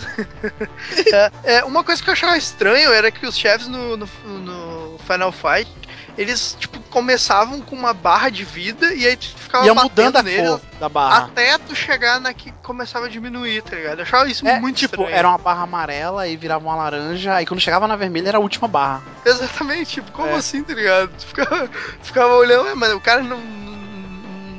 [1.12, 4.98] É, é, uma coisa que eu achava estranho era que os chefes no, no, no
[5.06, 5.70] Final Fight,
[6.20, 10.22] eles, tipo, começavam com uma barra de vida e aí tu ficava Ia mudando a
[10.22, 11.24] neles cor da barra.
[11.24, 13.98] até tu chegar na que começava a diminuir, tá ligado?
[14.00, 15.16] Eu achava isso É, muito tipo, estranho.
[15.16, 18.40] era uma barra amarela e virava uma laranja, aí quando chegava na vermelha era a
[18.40, 19.02] última barra.
[19.24, 20.34] Exatamente, tipo, como É.
[20.34, 21.10] assim, tá ligado?
[21.16, 21.72] Tu ficava, tu
[22.06, 23.40] ficava olhando, "Ué, mas o cara não,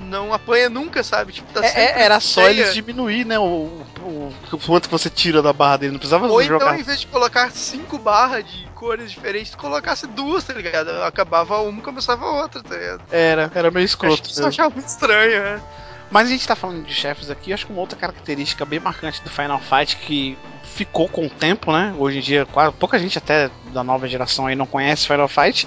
[0.10, 1.32] não apanha nunca, sabe?
[1.32, 3.38] Tipo, tá É, é, era só eles diminuir, né?
[3.40, 4.34] O, o,
[4.66, 5.92] quanto você tira da barra dele.
[5.94, 6.66] Não precisava Ou jogar.
[6.66, 10.90] então, em vez de colocar cinco barras de cores diferentes, tu colocasse duas, tá ligado?
[11.04, 13.04] Acabava uma e começava a outra, tá ligado?
[13.12, 14.30] Era, era meio escroto.
[14.38, 15.62] eu achava muito estranho, né?
[16.12, 19.24] Mas a gente tá falando de chefes aqui, acho que uma outra característica bem marcante
[19.24, 21.96] do Final Fight que ficou com o tempo, né?
[21.98, 25.66] Hoje em dia, quase, pouca gente até da nova geração aí não conhece Final Fight,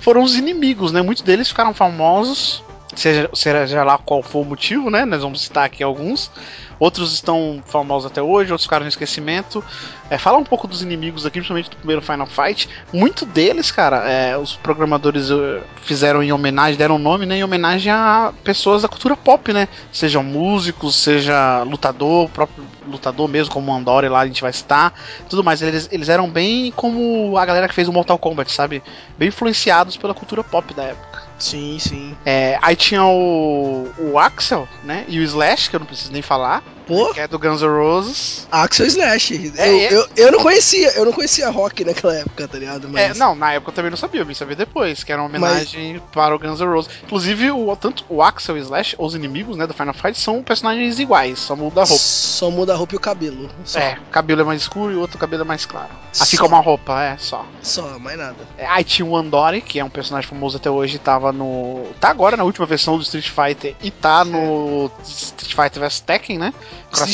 [0.00, 1.00] foram os inimigos, né?
[1.00, 2.64] Muitos deles ficaram famosos,
[2.96, 5.04] seja, seja lá qual for o motivo, né?
[5.04, 6.30] Nós vamos citar aqui alguns.
[6.78, 9.64] Outros estão famosos até hoje, outros ficaram no esquecimento.
[10.10, 12.68] É, falar um pouco dos inimigos aqui, principalmente do primeiro Final Fight.
[12.92, 17.38] Muito deles, cara, é, os programadores eh, fizeram em homenagem, deram nome, né?
[17.38, 19.68] Em homenagem a pessoas da cultura pop, né?
[19.92, 24.92] Sejam músicos, seja lutador, próprio lutador mesmo, como o Andori lá a gente vai citar,
[25.28, 25.62] tudo mais.
[25.62, 28.82] Eles, eles eram bem como a galera que fez o Mortal Kombat, sabe?
[29.18, 31.23] Bem influenciados pela cultura pop da época.
[31.44, 32.16] Sim, sim.
[32.24, 35.04] É, aí tinha o, o Axel, né?
[35.06, 36.62] E o Slash, que eu não preciso nem falar.
[36.86, 38.46] Pô, que é do Guns N' Roses.
[38.50, 39.52] Axel Slash.
[39.56, 42.86] É, eu, é- eu, eu não conhecia, eu não conhecia rock naquela época, tá ligado?
[42.88, 45.20] É, Mas não, na época eu também não sabia, eu vim saber depois, que era
[45.22, 46.90] uma homenagem para o Guns N' Roses.
[47.04, 50.98] Inclusive, o, tanto o Axel e Slash, os inimigos né, do Final Fight, são personagens
[50.98, 52.02] iguais, só muda a roupa.
[52.02, 53.48] só muda a roupa e o cabelo.
[53.64, 55.90] Só, É, o cabelo é mais escuro e o outro cabelo é mais claro.
[56.12, 56.42] Assim Só.
[56.42, 57.44] como a roupa, é, só.
[57.62, 58.36] só, mais nada.
[58.58, 61.86] É, Aí tinha o Andori, que é um personagem famoso até hoje, tava no.
[62.00, 66.38] tá agora na última versão do Street Fighter e tá no Street Fighter vs Tekken,
[66.38, 66.52] né?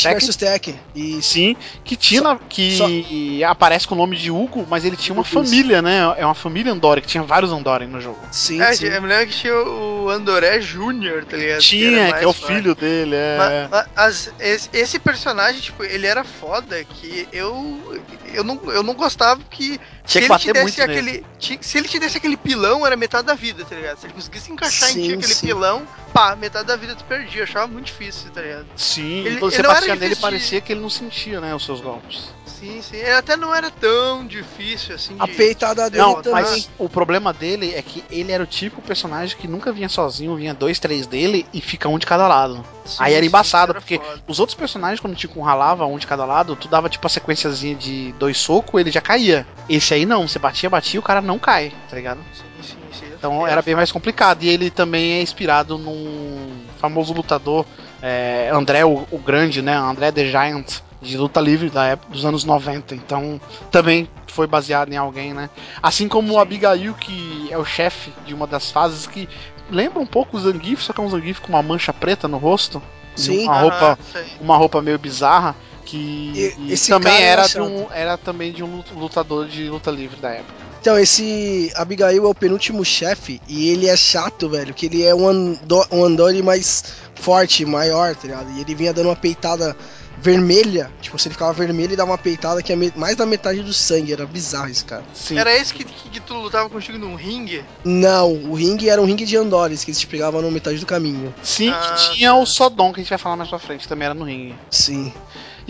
[0.02, 0.14] Tekken.
[0.28, 0.80] vs Tekken.
[0.94, 5.14] E Sim, que tinha na- que aparece com o nome de Hugo, mas ele tinha
[5.14, 5.32] uma Isso.
[5.32, 6.14] família, né?
[6.18, 8.18] É uma família Andori, que tinha vários Andori no jogo.
[8.30, 8.86] sim, É, sim.
[8.86, 11.60] eu me lembro que tinha o Andoré Júnior, tá ligado?
[11.60, 13.36] Tinha, era que é o filho dele, é.
[13.38, 17.98] Mas, mas as- esse, esse personagem, tipo, ele era foda que eu.
[18.32, 19.80] Eu não, eu não gostava que.
[20.10, 21.24] Tinha que se ele bater te muito aquele.
[21.62, 23.98] se ele te desse aquele pilão, era metade da vida, tá ligado?
[23.98, 25.46] Se ele conseguisse encaixar em Sim, ti aquele sim.
[25.46, 27.40] pilão, pá, metade da vida tu perdia.
[27.40, 28.66] Eu achava muito difícil, tá ligado?
[28.76, 31.54] Sim, Ele- e quando ele você batia nele, de- parecia que ele não sentia, né,
[31.54, 32.28] os seus golpes.
[32.44, 32.96] Sim, sim.
[32.96, 35.16] Ele até não era tão difícil assim.
[35.18, 36.42] A de- peitada dele Não, também.
[36.42, 40.36] mas o problema dele é que ele era o típico personagem que nunca vinha sozinho,
[40.36, 42.62] vinha dois, três dele e fica um de cada lado.
[42.84, 44.20] Sim, Aí era sim, embaçado, era porque foda.
[44.26, 47.10] os outros personagens, quando tipo um ralava um de cada lado, tu dava tipo a
[47.10, 49.46] sequenciazinha de dois socos, ele já caía.
[49.68, 52.20] Esse aí não, você batia, batia e o cara não cai, tá ligado?
[52.32, 53.06] Sim, sim, sim.
[53.16, 54.42] Então era bem mais complicado.
[54.42, 57.66] E ele também é inspirado num famoso lutador,
[58.02, 59.74] é, André o, o Grande, né?
[59.76, 62.94] André the Giant, de luta livre da época dos anos 90.
[62.94, 63.40] Então
[63.70, 65.50] também foi baseado em alguém, né?
[65.82, 69.28] Assim como o Abigail, que é o chefe de uma das fases, que
[69.70, 72.38] lembra um pouco o Zangief, só que é um Zangief com uma mancha preta no
[72.38, 72.82] rosto.
[73.16, 73.44] Sim.
[73.44, 74.24] Uma roupa, sei.
[74.40, 75.54] uma roupa meio bizarra.
[75.90, 79.46] Que E- e esse também cara era, era de um, era também de um lutador
[79.48, 80.54] de luta livre da época.
[80.80, 85.14] Então, esse Abigail é o penúltimo chefe e ele é chato, velho, que ele é
[85.14, 86.84] um, ando um Andori mais
[87.16, 88.50] forte, maior, tá ligado?
[88.56, 89.76] E ele vinha dando uma peitada
[90.16, 93.62] vermelha, tipo, se ele ficava vermelho e dava uma peitada que é mais da metade
[93.62, 95.02] do sangue, era bizarro esse cara.
[95.14, 95.38] Sim.
[95.38, 97.64] Era esse que, que, que tu lutava contigo num ringue?
[97.84, 100.86] Não, o ringue era um ringue de Andores, que eles te pegavam na metade do
[100.86, 101.34] caminho.
[101.42, 102.36] Sim, Ah, que tinha tá.
[102.36, 104.54] o Sodom, que a gente vai falar mais pra frente, também era no ringue.
[104.70, 105.12] Sim.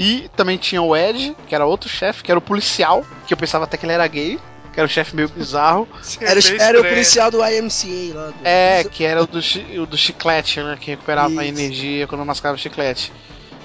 [0.02, 3.36] E também tinha o Ed, que era outro chefe, que era o policial, que eu
[3.36, 4.38] pensava até que ele era gay,
[4.72, 5.86] que era o chefe meio bizarro.
[6.20, 6.84] Era, era o estranho.
[6.84, 8.26] policial do IMCA lá.
[8.28, 8.34] Do...
[8.44, 9.40] É, que era o do,
[9.82, 10.78] o do chiclete, né?
[10.80, 11.60] Que recuperava a Isso.
[11.60, 13.12] energia quando mascava o chiclete.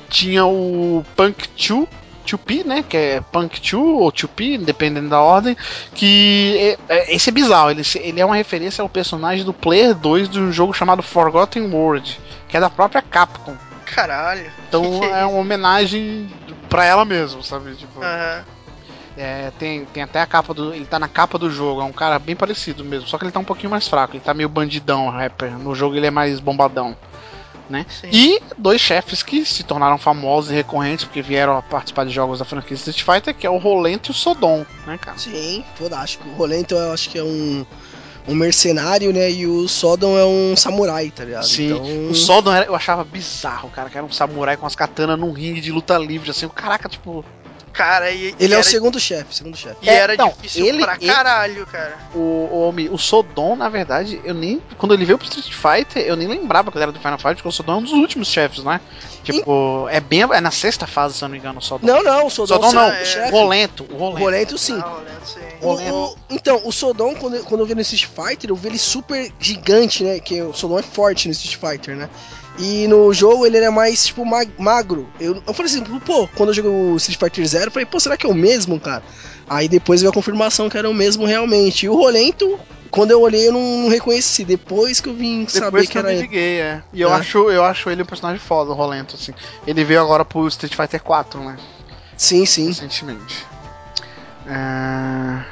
[0.09, 1.88] Tinha o Punk 2,
[2.27, 2.83] 2P, né?
[2.88, 5.55] Que é Punk 2 ou 2P, dependendo da ordem.
[5.93, 7.69] Que é- é- esse é bizarro.
[7.71, 11.71] Ele, ele é uma referência ao personagem do Player 2 de um jogo chamado Forgotten
[11.71, 12.19] World,
[12.49, 13.55] que é da própria Capcom.
[13.86, 14.51] Caralho.
[14.67, 16.29] Então Que que é é uma homenagem
[16.69, 17.75] pra ela mesmo, sabe?
[17.75, 18.43] Tipo, Aham.
[19.17, 20.73] é, tem, tem até a capa do.
[20.73, 23.31] Ele tá na capa do jogo, é um cara bem parecido mesmo, só que ele
[23.31, 25.51] tá um pouquinho mais fraco, ele tá meio bandidão, rapper.
[25.57, 26.95] No jogo ele é mais bombadão.
[27.67, 27.83] Né?
[28.11, 32.38] E dois chefes que se tornaram famosos e recorrentes porque vieram a participar de jogos
[32.38, 35.17] da franquia Street Fighter, que é o Rolento e o Sodom, né, cara?
[35.17, 36.29] Sim, fodástico.
[36.29, 37.65] O Rolento eu acho que é um,
[38.28, 39.32] um mercenário, né?
[39.32, 41.45] E o Sodom é um samurai, tá ligado?
[41.45, 44.76] Sim, Então, o Sodom era- eu achava bizarro, cara, que era um samurai com as
[44.76, 47.23] katanas num ringue de luta livre, assim, caraca, tipo,
[47.76, 49.76] Cara, e, Ele e é o segundo chefe, segundo chefe.
[49.82, 51.97] E É, era não, difícil ele- pra ele- caralho, cara.
[52.13, 54.61] O, o, Omi, o Sodom, na verdade, eu nem.
[54.78, 57.36] Quando ele veio pro Street Fighter, eu nem lembrava que ele era do Final Fight,
[57.36, 58.80] porque o Sodom é um dos últimos chefes, né?
[59.23, 60.21] Tipo, é bem.
[60.21, 61.86] É na sexta fase, se eu não me engano, o Sodom.
[61.86, 63.05] Não, não, o Sodom, Sodom não, é o é.
[63.05, 63.28] chefe.
[63.28, 64.19] O Rolento, o Rolento.
[64.23, 64.80] Rolento sim.
[64.80, 65.39] Ah, Rolando, sim.
[65.61, 65.93] O- Rolento.
[65.95, 69.30] o- então, o Sodom, quando, quando eu vi no Street Fighter, eu vi ele super
[69.39, 70.19] gigante, né?
[70.19, 72.09] Que o Sodom é forte no Street Fighter, né?
[72.58, 75.10] E no jogo ele era mais, tipo, ma- magro.
[75.20, 77.99] Eu, eu falei assim, pô, quando eu joguei o Street Fighter Zero, eu falei, pô,
[77.99, 79.03] será que é o mesmo, cara?
[79.49, 81.86] Aí depois veio a confirmação que era o mesmo realmente.
[81.86, 82.58] E o Rolento,
[82.89, 84.45] quando eu olhei, eu não, reconheci.
[84.45, 86.22] Depois que eu vim saber Depois que que eu era me ele.
[86.22, 86.82] liguei, é.
[86.93, 87.14] E eu, É.
[87.14, 89.34] acho, eu acho ele um personagem foda, o Rolento, assim.
[89.68, 91.58] Ele veio agora pro Street Fighter 4, né?
[92.16, 92.68] Sim, sim.
[92.68, 93.45] Recentemente.
[94.47, 95.43] É...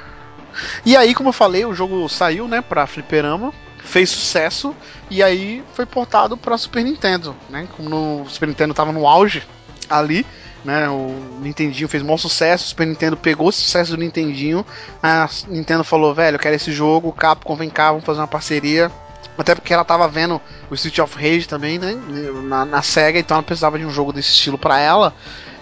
[0.86, 3.52] E aí, como eu falei, o jogo saiu, né, pra Fliperama,
[3.84, 4.76] fez sucesso,
[5.10, 7.68] e aí foi portado pra Super Nintendo, né?
[7.76, 9.44] Como o Super Nintendo tava no auge
[9.90, 10.26] ali,
[10.64, 10.90] né?
[10.90, 14.66] O Nintendinho fez maior sucesso, o Super Nintendo pegou esse sucesso do Nintendinho,
[15.02, 18.92] a Nintendo falou, velho, eu quero esse jogo, Capcom, vem cá, vamos fazer uma parceria.
[19.36, 21.98] Até porque ela tava vendo o Street of Rage também, né?
[22.44, 25.14] Na, na SEGA, então ela precisava de um jogo desse estilo pra ela.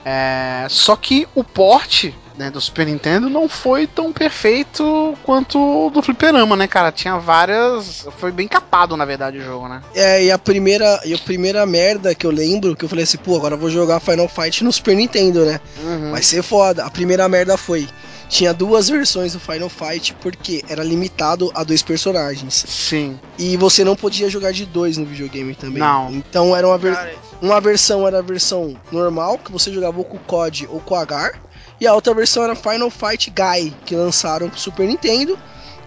[0.03, 5.89] É, só que o porte né, do Super Nintendo não foi tão perfeito quanto o
[5.89, 6.91] do Fliperama, né, cara?
[6.91, 8.07] Tinha várias.
[8.17, 9.81] Foi bem capado, na verdade, o jogo, né?
[9.93, 13.17] É, e a primeira, e a primeira merda que eu lembro, que eu falei assim,
[13.17, 15.59] pô, agora eu vou jogar Final Fight no Super Nintendo, né?
[15.83, 16.11] Uhum.
[16.11, 16.83] Vai ser foda.
[16.85, 17.87] A primeira merda foi.
[18.29, 22.63] tinha duas versões do Final Fight porque era limitado a dois personagens.
[22.67, 23.19] Sim.
[23.37, 25.79] E você não podia jogar de dois no videogame também.
[25.79, 26.09] Não.
[26.11, 30.15] Então era uma, ver- uma versão era a versão normal, que você jogava ou com
[30.17, 31.31] o COD ou com o Agar.
[31.81, 35.37] E a outra versão era Final Fight Guy, que lançaram pro Super Nintendo.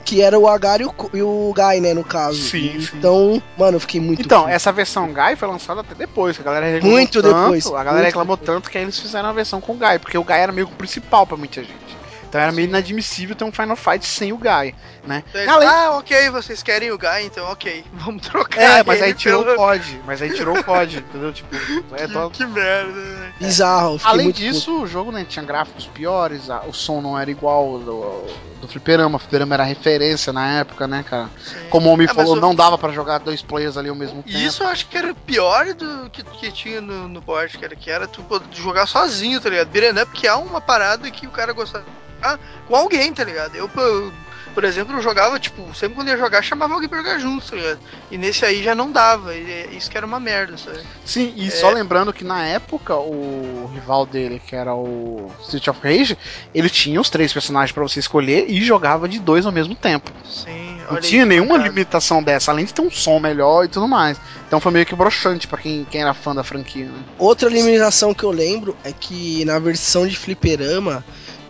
[0.05, 2.37] Que era o Agar e o, e o Guy, né, no caso.
[2.37, 2.99] Sim, sim.
[2.99, 4.21] Então, mano, eu fiquei muito.
[4.21, 4.53] Então, puto.
[4.53, 7.85] essa versão Guy foi lançada até depois, que a galera reclamou Muito tanto, depois, A
[7.85, 10.35] galera reclamou tanto que aí eles fizeram a versão com o Guy, porque o Guy
[10.35, 11.97] era meio que o principal pra muita gente.
[12.35, 14.75] Então era meio inadmissível ter um Final Fight sem o Guy,
[15.07, 15.23] né?
[15.33, 18.61] Daí, Além- Ah, ok, vocês querem o Guy, então ok, vamos trocar.
[18.61, 21.33] É, mas aí ele tirou pelo- o COD, mas aí tirou o COD, entendeu?
[21.33, 21.55] Tipo,
[21.95, 23.33] é Que, todo- que merda, né?
[23.39, 24.01] Bizarro.
[24.03, 27.79] Além muito disso, o jogo né, tinha gráficos piores, a- o som não era igual
[27.79, 28.27] do,
[28.61, 31.31] do Fliperama, o Fliperama era referência na época, né, cara?
[31.41, 31.69] Sim.
[31.71, 34.25] Como o homem Ah, falou, o- não dava pra jogar dois players ali ao mesmo
[34.25, 34.37] tempo.
[34.37, 37.89] Isso eu acho que era pior do que, que tinha no, no board, cara, que
[37.89, 39.69] era tu poder jogar sozinho, tá ligado?
[39.69, 41.85] Beat'em up, que é uma parada que o cara gostava
[42.25, 43.55] jogar com alguém, tá ligado?
[43.55, 44.13] Eu, por,
[44.55, 47.57] por exemplo, eu jogava, tipo, sempre quando ia jogar, chamava alguém pra jogar junto, tá
[47.57, 47.79] ligado?
[48.11, 50.81] E nesse aí já não dava, e é- isso que era uma merda, sabe?
[51.05, 51.51] Sim, e É.
[51.51, 56.17] só lembrando que na época o rival dele, que era o Street of Rage,
[56.55, 60.11] ele tinha os três personagens pra você escolher e jogava de dois ao mesmo tempo.
[60.25, 61.69] Sim, Não olha aí, tinha nenhuma cara.
[61.69, 64.19] limitação dessa, além de ter um som melhor e tudo mais.
[64.47, 66.87] Então foi meio que broxante pra quem, quem era fã da franquia.
[66.87, 66.93] Né?
[67.19, 71.05] Outra limitação que eu lembro é que na versão de fliperama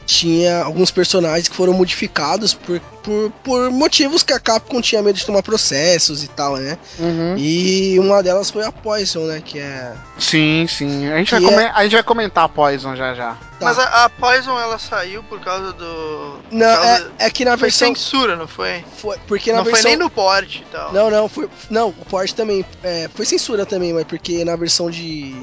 [0.06, 5.16] tinha alguns personagens que foram modificados por, por, por motivos que a Capcom tinha medo
[5.16, 6.76] de tomar processos e tal, né?
[6.98, 7.36] Uhum.
[7.38, 9.40] E uma delas foi a Poison, né?
[9.44, 9.92] Que é.
[10.18, 11.06] Sim, sim.
[11.12, 13.34] A gente, vai é- come- a gente vai comentar a Poison já já.
[13.60, 13.66] Tá.
[13.66, 16.38] Mas a, a Poison, ela saiu por causa do...
[16.50, 17.88] Não, causa- é, é que na Foi versão.
[17.94, 18.84] censura, não foi?
[18.96, 19.82] Foi, porque na não versão.
[19.82, 20.92] foi nem no port e tal.
[20.92, 21.48] Não, não, foi.
[21.70, 22.64] Não, o port também.
[22.82, 25.34] é, foi censura também, mas porque na versão de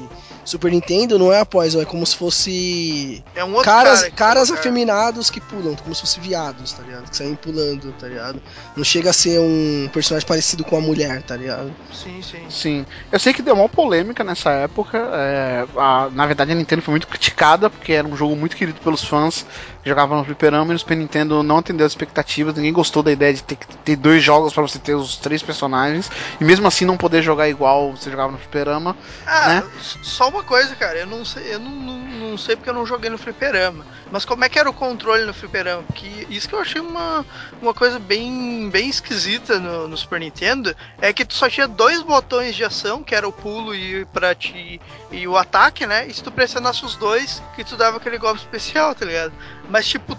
[0.44, 3.24] Super Nintendo não é a Poison, é como se fosse.
[3.34, 4.60] É um outro caras cara caras colocaram.
[4.60, 7.08] afeminados que pulam, como se fosse viados, tá ligado?
[7.08, 7.51] Que saem pulando,
[7.98, 8.42] tá ligado?
[8.76, 11.74] Não chega a ser um personagem parecido com a mulher, tá ligado?
[11.92, 12.50] Sim, sim.
[12.50, 12.86] Sim.
[13.10, 14.98] Eu sei que deu uma polêmica nessa época.
[15.14, 18.80] é, a- na verdade, a Nintendo foi muito criticada, porque era um jogo muito querido
[18.80, 19.44] pelos fãs
[19.82, 22.54] que jogavam no Fliperama e o Super Nintendo não atendeu as expectativas.
[22.54, 25.42] Ninguém gostou da ideia de ter que ter dois jogos pra você ter os três
[25.42, 26.10] personagens
[26.40, 28.96] e mesmo assim não poder jogar igual você jogava no Fliperama.
[29.26, 29.64] Ah, né?
[30.02, 31.98] só uma coisa, cara, eu não sei, eu não, não,
[32.30, 33.84] não sei porque eu não joguei no fliperama.
[34.10, 35.82] Mas como é que era o controle no fliperama?
[35.84, 37.24] Porque isso que eu achei uma,
[37.60, 42.02] uma coisa bem, bem esquisita no, no Super Nintendo é que tu só tinha dois
[42.02, 44.80] botões de ação, que era o pulo e para ti
[45.10, 46.06] e o ataque, né?
[46.06, 49.32] E se tu pressionasse os dois, que tu dava aquele golpe especial, tá ligado?
[49.72, 50.14] Mas tipo,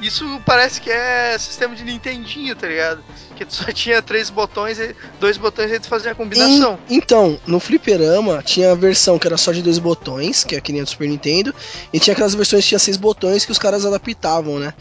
[0.00, 3.04] isso parece que é sistema de Nintendinho, tá ligado?
[3.36, 6.78] Que tu só tinha três botões, e dois botões e tu fazia a combinação.
[6.88, 10.72] Então, no fliperama tinha a versão que era só de dois botões, que é que
[10.72, 11.54] nem a do Super Nintendo,
[11.92, 14.72] e tinha aquelas versões que tinha seis botões que os caras adaptavam, né?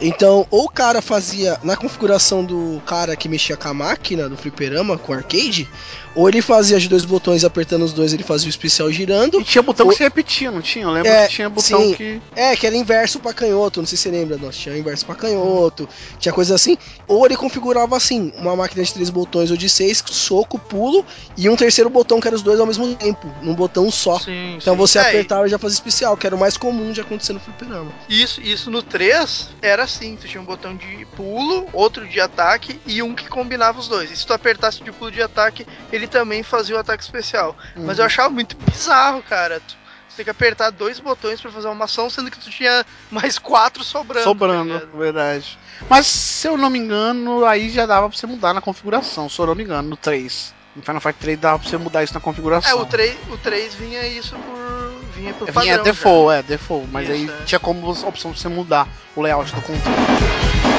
[0.00, 4.36] Então, ou o cara fazia na configuração do cara que mexia com a máquina do
[4.36, 5.68] fliperama, com o arcade,
[6.16, 9.40] ou ele fazia de dois botões apertando os dois, ele fazia o especial girando.
[9.40, 10.84] E tinha botão O- que se repetia, não tinha?
[10.84, 11.94] Eu lembro É, que tinha botão sim.
[11.94, 12.20] que.
[12.36, 15.14] É, que era inverso pra canhoto, não sei se você lembra, nós tinha inverso pra
[15.14, 15.88] canhoto,
[16.18, 16.76] tinha coisa assim.
[17.08, 21.04] Ou ele configurava assim, uma máquina de três botões ou de seis, soco, pulo,
[21.36, 24.18] e um terceiro botão que era os dois ao mesmo tempo, num botão só.
[24.18, 24.78] Sim, Então sim.
[24.78, 27.40] você É, apertava e já fazia especial, que era o mais comum de acontecer no
[27.40, 27.90] fliperama.
[28.08, 32.80] Isso, isso no 3 era assim, tu tinha um botão de pulo, outro de ataque
[32.86, 34.10] e um que combinava os dois.
[34.10, 37.56] E se tu apertasse de pulo de ataque, ele também fazia o ataque especial.
[37.76, 39.60] Mas eu achava muito bizarro, cara.
[39.60, 39.76] Tu
[40.14, 43.82] tem que apertar dois botões pra fazer uma ação, sendo que tu tinha mais quatro
[43.84, 44.20] sobrando.
[44.24, 44.96] tá Sobrando, ligado?
[44.98, 45.58] verdade.
[45.88, 49.38] Mas se eu não me engano, aí já dava pra você mudar na configuração, se
[49.38, 50.54] eu não me engano, no 3.
[50.76, 52.70] No Final Fight 3 dava pra você mudar isso na configuração.
[52.70, 54.94] é, o 3, o 3 vinha isso por.
[55.14, 55.62] vinha por padrão.
[55.62, 55.82] Vinha já.
[55.82, 56.88] default, é, default.
[56.90, 57.44] Mas aí Isso, é.
[57.44, 60.73] tinha como opção de você mudar o layout do controle.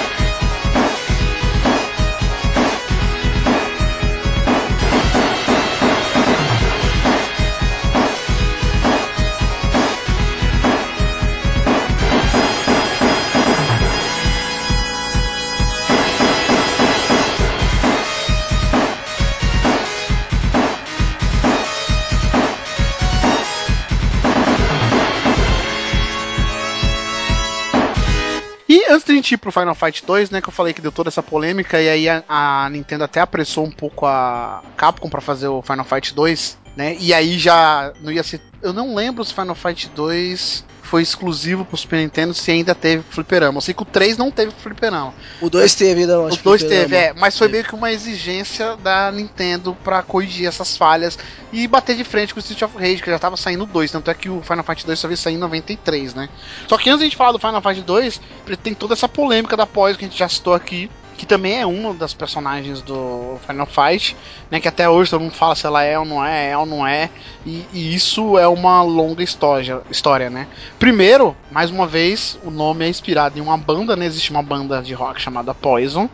[29.15, 31.81] Gente ir pro Final Fight 2, né, que eu falei que deu toda essa polêmica,
[31.81, 35.85] e aí a, a Nintendo até apressou um pouco a Capcom pra fazer o Final
[35.85, 36.95] Fight 2, né?
[36.99, 38.41] E aí já não ia ser.
[38.61, 43.03] Eu não lembro se Final Fight 2 foi exclusivo pro Super Nintendo, se ainda teve
[43.09, 43.57] fliperama.
[43.57, 45.13] Eu sei que o 3 não teve fliperama.
[45.41, 46.89] O 2 teve, não, O acho 2 fliperama.
[46.89, 47.57] teve, é, mas foi Teve.
[47.57, 51.17] meio que uma exigência da Nintendo pra corrigir essas falhas
[51.51, 53.91] e bater de frente com o Street of Rage, que já tava saindo o 2,
[53.91, 56.29] tanto é que o Final Fight 2 só veio sair em 93, né?
[56.67, 58.21] Só que antes de a gente falar do Final Fight 2,
[58.61, 61.65] tem toda essa polêmica da pós que a gente já citou aqui, que também é
[61.65, 64.15] uma das personagens do Final Fight,
[64.49, 64.59] né?
[64.59, 66.85] Que até hoje todo mundo fala se ela é ou não é, é ou não
[66.85, 67.09] é,
[67.45, 70.47] e, e isso é uma longa história, história, né?
[70.77, 74.05] Primeiro, mais uma vez, o nome é inspirado em uma banda, né?
[74.05, 76.09] Existe uma banda de rock chamada Poison,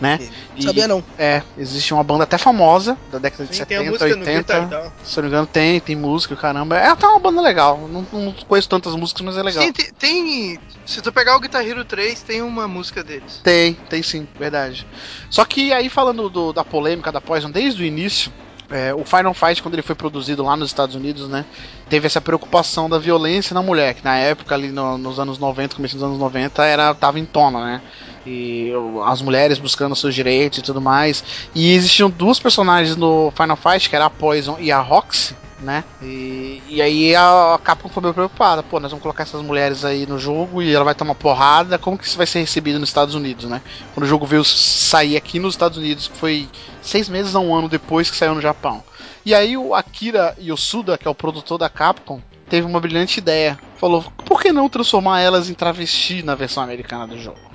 [0.00, 0.18] né?
[0.56, 1.04] E- Sabia não.
[1.18, 4.60] é, existe uma banda até famosa da década de Sim, a 70, música no Guitar
[4.62, 4.66] 80.
[4.66, 4.92] Down.
[5.02, 6.76] Se eu não me engano, tem, tem música, caramba.
[6.78, 7.78] É até uma banda legal.
[7.88, 9.62] Não, não conheço tantas músicas, mas é legal.
[9.64, 13.40] Sim, tem, tem- Se tu pegar o Guitar Hero 3, tem uma música deles.
[13.42, 14.86] Tem, tem sim, verdade.
[15.30, 18.32] Só que aí falando do- da polêmica da Poison desde o início,
[18.70, 21.44] é, o Final Fight, quando ele foi produzido lá nos Estados Unidos, né?
[21.88, 25.74] Teve essa preocupação da violência na mulher, que na época, ali no- nos anos 90,
[25.74, 27.82] começo dos anos 90, era, tava em tona, né?
[28.26, 28.70] E
[29.04, 31.24] as mulheres buscando seus direitos e tudo mais.
[31.54, 35.84] E existiam duas personagens no Final Fight, que era a Poison e a Roxy, né?
[36.02, 38.62] E, e aí a Capcom foi meio preocupada.
[38.62, 41.78] Pô, nós vamos colocar essas mulheres aí no jogo e ela vai tomar porrada.
[41.78, 43.62] Como que isso vai ser recebido nos Estados Unidos, né?
[43.94, 46.48] Quando o jogo veio sair aqui nos Estados Unidos, que foi
[46.82, 48.82] seis meses a um ano depois que saiu no Japão.
[49.24, 53.58] E aí o Akira Yosuda, que é o produtor da Capcom, teve uma brilhante ideia.
[53.76, 57.49] Falou, por que não transformar elas em travesti na versão americana do jogo?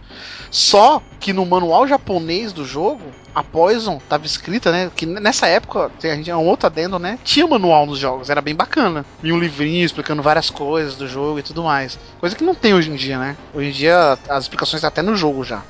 [0.50, 3.02] Só que no manual japonês do jogo,
[3.34, 4.90] a Poison tava escrita, né?
[4.96, 7.20] Que nessa época, a gente é um outro adendo, né?
[7.24, 9.06] Tinha manual nos jogos, era bem bacana.
[9.22, 12.00] E um livrinho explicando várias coisas do jogo e tudo mais.
[12.20, 13.36] Coisa que não tem hoje em dia, né?
[13.54, 15.62] Hoje em dia as explicações estão até no jogo já.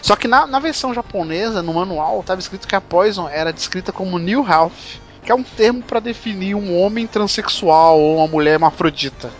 [0.00, 3.92] Só que na, na versão japonesa, no manual, tava escrito que a Poison era descrita
[3.92, 4.72] como New Health,
[5.22, 9.30] que é um termo para definir um homem transexual ou uma mulher hermafrodita.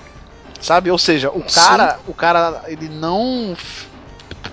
[0.60, 0.90] Sabe?
[0.90, 3.56] Ou seja, o cara, o cara, ele não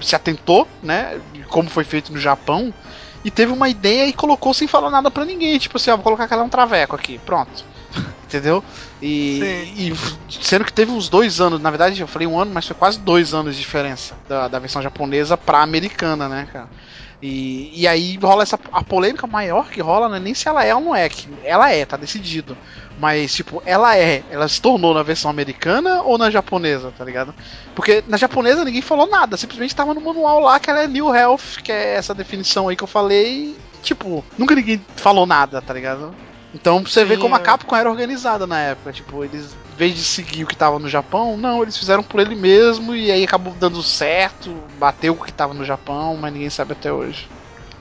[0.02, 2.74] se atentou, né, como foi feito no Japão
[3.24, 6.04] e teve uma ideia e colocou sem falar nada pra ninguém, tipo assim, ó, vou
[6.04, 7.66] colocar que ela é um traveco aqui, pronto.
[8.24, 8.64] Entendeu?
[9.02, 9.40] E,
[9.76, 9.94] e
[10.30, 13.00] sendo que teve uns dois anos, na verdade eu falei um ano, mas foi quase
[13.00, 16.70] dois anos de diferença da, da versão japonesa pra americana, né, cara?
[17.22, 18.58] E, e aí rola essa.
[18.72, 21.28] A polêmica maior que rola não é nem se ela é ou não é, que
[21.44, 22.58] ela é, tá decidido.
[23.00, 27.34] Mas, tipo, ela é, ela se tornou na versão americana ou na japonesa, tá ligado?
[27.74, 31.16] Porque na japonesa ninguém falou nada, simplesmente tava no manual lá que ela é New
[31.16, 35.62] Health, que é essa definição aí que eu falei, e, tipo, nunca ninguém falou nada,
[35.62, 36.14] tá ligado?
[36.54, 37.42] Então você Sim, como a é.
[37.42, 40.90] Capcom era organizada na época, tipo, eles, em vez de seguir o que tava no
[40.90, 45.32] Japão, não, eles fizeram por ele mesmo e aí acabou dando certo, bateu o que
[45.32, 47.30] tava no Japão, mas ninguém sabe até hoje.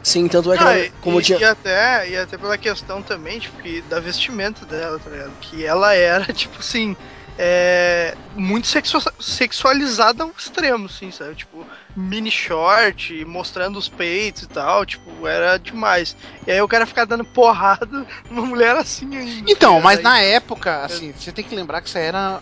[0.03, 1.38] Sim, tanto é que, Ah, ela- e, como e- tinha.
[1.38, 5.36] e até, e até pela questão também, tipo, que da vestimenta dela, tá ligado?
[5.40, 6.96] Que ela era, tipo assim,
[7.36, 11.34] é, muito sexu- sexualizada ao extremo, assim, sabe?
[11.36, 16.16] Tipo, mini short, mostrando os peitos e tal, tipo, era demais.
[16.46, 19.51] E aí o cara ficar dando porrada numa mulher assim ainda.
[19.51, 20.12] Então, tá mas ligado?
[20.12, 22.40] na época, assim, você tem que lembrar que isso era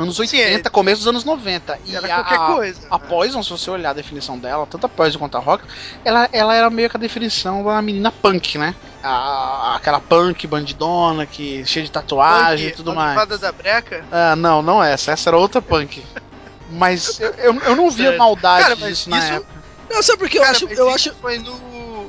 [0.00, 1.78] anos Sim, 80, é- começo dos anos 90.
[1.84, 2.86] E Era a, qualquer coisa.
[2.90, 3.04] A né?
[3.08, 5.64] Poison, se você olhar a definição dela, tanto a Poison quanto a Rock,
[6.04, 8.74] ela, ela era meio que a definição da menina punk, né?
[9.02, 13.10] A, aquela punk bandidona, que cheia de tatuagem Punk, e tudo a mais.
[13.10, 14.04] levada da breca.
[14.10, 15.10] Ah, não, não essa.
[15.12, 16.04] Essa era outra punk.
[16.70, 19.58] Mas eu, eu, eu não via maldade Cara, disso na isso- época.
[19.90, 20.66] Não, sabe por que eu acho.
[20.68, 21.14] Eu acho.
[21.14, 21.52] Foi no...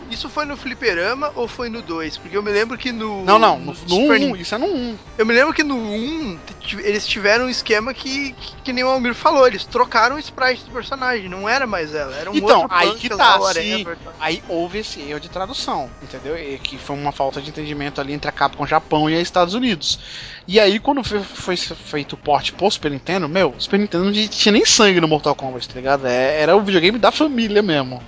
[0.09, 2.17] Isso foi no Fliperama ou foi no 2?
[2.17, 3.23] Porque eu me lembro que no.
[3.23, 4.97] Não, não, no, no Super 1, isso é no 1.
[5.17, 8.83] Eu me lembro que no 1 t- eles tiveram um esquema que, que, que nem
[8.83, 12.35] o Almir falou, eles trocaram o sprite do personagem, não era mais ela, era um
[12.35, 13.43] Então, outro aí que tá, tal.
[14.19, 16.37] Aí houve esse erro de tradução, entendeu?
[16.37, 19.53] E que foi uma falta de entendimento ali entre a Capcom Japão e a Estados
[19.53, 19.99] Unidos.
[20.47, 24.05] E aí, quando foi, foi feito o porte pro Super Nintendo, meu, o Super Nintendo
[24.05, 26.07] não tinha nem sangue no Mortal Kombat, tá ligado?
[26.07, 28.01] É- Era o videogame da família mesmo.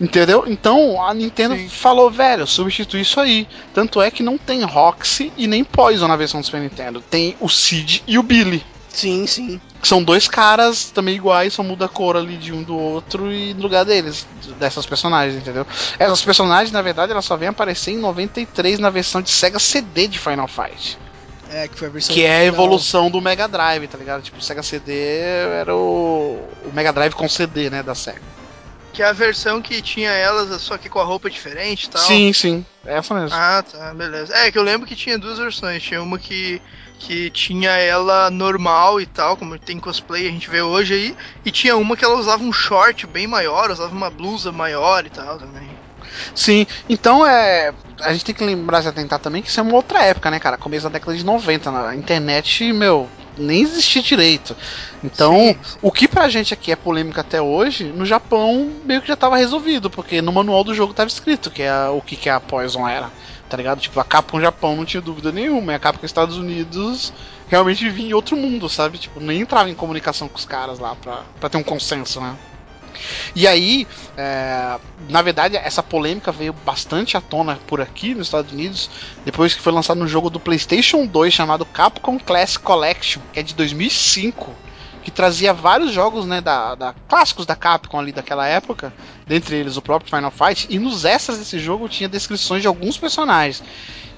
[0.00, 0.44] Entendeu?
[0.46, 1.68] Então a Nintendo Sim.
[1.68, 3.46] falou, velho, substitui isso aí.
[3.74, 7.00] Tanto é que não tem Roxy e nem Poison na versão do Super Nintendo.
[7.00, 8.64] Tem o Sid e o Billy.
[8.92, 9.60] Sim, sim.
[9.82, 13.54] São dois caras também iguais, só muda a cor ali de um do outro e
[13.54, 14.26] no lugar deles,
[14.58, 15.66] dessas personagens, entendeu?
[15.98, 20.08] Essas personagens, na verdade, elas só vêm aparecer em 93 na versão de Sega CD
[20.08, 20.98] de Final Fight.
[21.50, 22.14] É, que foi a versão.
[22.14, 24.22] Que é a evolução do Mega Drive, tá ligado?
[24.22, 25.18] Tipo, o Sega CD
[25.60, 28.20] era o, o Mega Drive com CD, né, da Sega.
[29.00, 32.02] Que é a versão que tinha elas, só que com a roupa diferente e tal.
[32.02, 33.34] Sim, sim, é essa mesmo.
[33.34, 34.36] Ah, tá, beleza.
[34.36, 35.82] É, que eu lembro que tinha duas versões.
[35.82, 36.60] Tinha uma que,
[36.98, 41.16] que tinha ela normal e tal, como tem cosplay, a gente vê hoje aí.
[41.46, 45.08] E tinha uma que ela usava um short bem maior, usava uma blusa maior e
[45.08, 45.70] tal também.
[46.34, 47.72] Sim, então é.
[48.02, 50.38] A gente tem que lembrar, se atentar também, que isso é uma outra época, né,
[50.38, 50.58] cara?
[50.58, 54.56] Começo da década de 90, na internet, meu, nem existia direito.
[55.02, 59.08] Então, Sim, o que pra gente aqui é polêmica até hoje, no Japão meio que
[59.08, 62.28] já tava resolvido, porque no manual do jogo tava escrito que é o que, que
[62.28, 63.10] a Poison era,
[63.48, 63.80] tá ligado?
[63.80, 67.12] Tipo, a Capcom Japão não tinha dúvida nenhuma, e a Capcom Estados Unidos
[67.48, 68.98] realmente vivia em outro mundo, sabe?
[68.98, 72.36] Tipo, nem entrava em comunicação com os caras lá pra, pra ter um consenso, né?
[73.34, 73.86] E aí,
[74.16, 74.78] é,
[75.08, 78.90] na verdade, essa polêmica veio bastante à tona por aqui nos Estados Unidos,
[79.24, 83.42] depois que foi lançado um jogo do PlayStation 2 chamado Capcom Classic Collection, que é
[83.42, 84.54] de 2005,
[85.02, 88.92] que trazia vários jogos né, da, da- clássicos da Capcom ali daquela época,
[89.26, 92.98] dentre eles o próprio Final Fight, e nos extras desse jogo tinha descrições de alguns
[92.98, 93.62] personagens.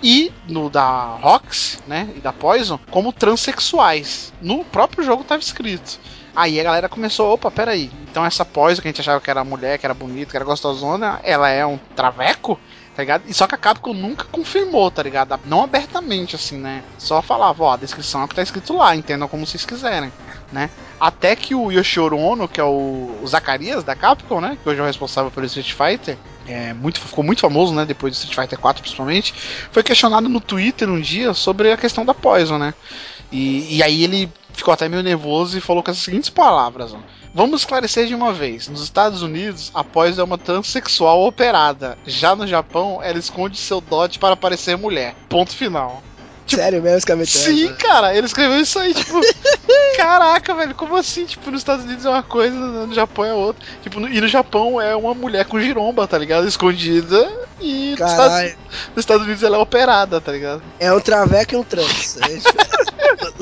[0.03, 4.33] E no da Rox, né, e da Poison, como transexuais.
[4.43, 6.01] No próprio jogo estava escrito.
[6.35, 7.91] Aí a galera começou, opa, peraí.
[8.11, 10.45] Então essa Poison que a gente achava que era mulher, que era bonita, que era
[10.45, 12.59] gostosona, ela é um traveco?
[12.95, 13.23] Tá ligado?
[13.27, 15.39] E só que a Capcom nunca confirmou, tá ligado?
[15.47, 16.83] Não abertamente, assim, né?
[16.99, 20.13] Só falava, ó, a descrição é o que tá escrito lá, entendam como vocês quiserem,
[20.53, 20.69] né?
[21.01, 24.59] Até que o Yoshiro Ono, que é o, o Zacarias da Capcom, né?
[24.63, 27.87] Que hoje é o responsável pelo Street Fighter, é, muito, ficou muito famoso, né?
[27.87, 29.35] Depois do Street Fighter 4, principalmente,
[29.71, 32.75] foi questionado no Twitter um dia sobre a questão da Poison, né?
[33.31, 36.95] E, e aí ele ficou até meio nervoso e falou com as seguintes palavras.
[37.35, 38.69] Vamos esclarecer de uma vez.
[38.69, 41.97] Nos Estados Unidos, a Poison é uma transexual operada.
[42.07, 45.15] Já no Japão, ela esconde seu dote para parecer mulher.
[45.29, 46.03] Ponto final.
[46.45, 47.45] Tipo, Sério mesmo, Scavetano?
[47.45, 49.21] Sim, cara, ele escreveu isso aí, tipo,
[49.97, 51.25] caraca, velho, como assim?
[51.25, 53.65] Tipo, nos Estados Unidos é uma coisa, no Japão é outra.
[53.81, 56.47] Tipo, no- e no Japão é uma mulher com giromba, tá ligado?
[56.49, 57.31] Escondida.
[57.61, 58.57] E nos Estados,
[58.89, 60.63] nos Estados Unidos ela é operada, tá ligado?
[60.81, 62.19] É um traveco e um trans.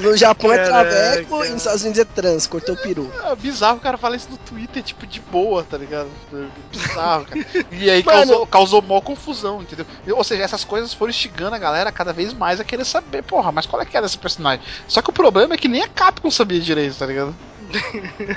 [0.00, 3.10] É no Japão é traveco e nos Estados Unidos é trans, cortou o peru.
[3.24, 6.08] É bizarro o cara falar isso no Twitter, tipo, de boa, tá ligado?
[6.32, 7.46] É Bizarro, cara.
[7.70, 8.18] E aí Mano.
[8.18, 9.86] causou, causou mó confusão, entendeu?
[10.08, 13.52] Ou seja, essas coisas foram instigando a galera cada vez mais a querer saber, porra,
[13.52, 14.64] mas qual é que é dessa personagem?
[14.88, 17.34] Só que o problema é que nem a Capcom sabia direito, tá ligado?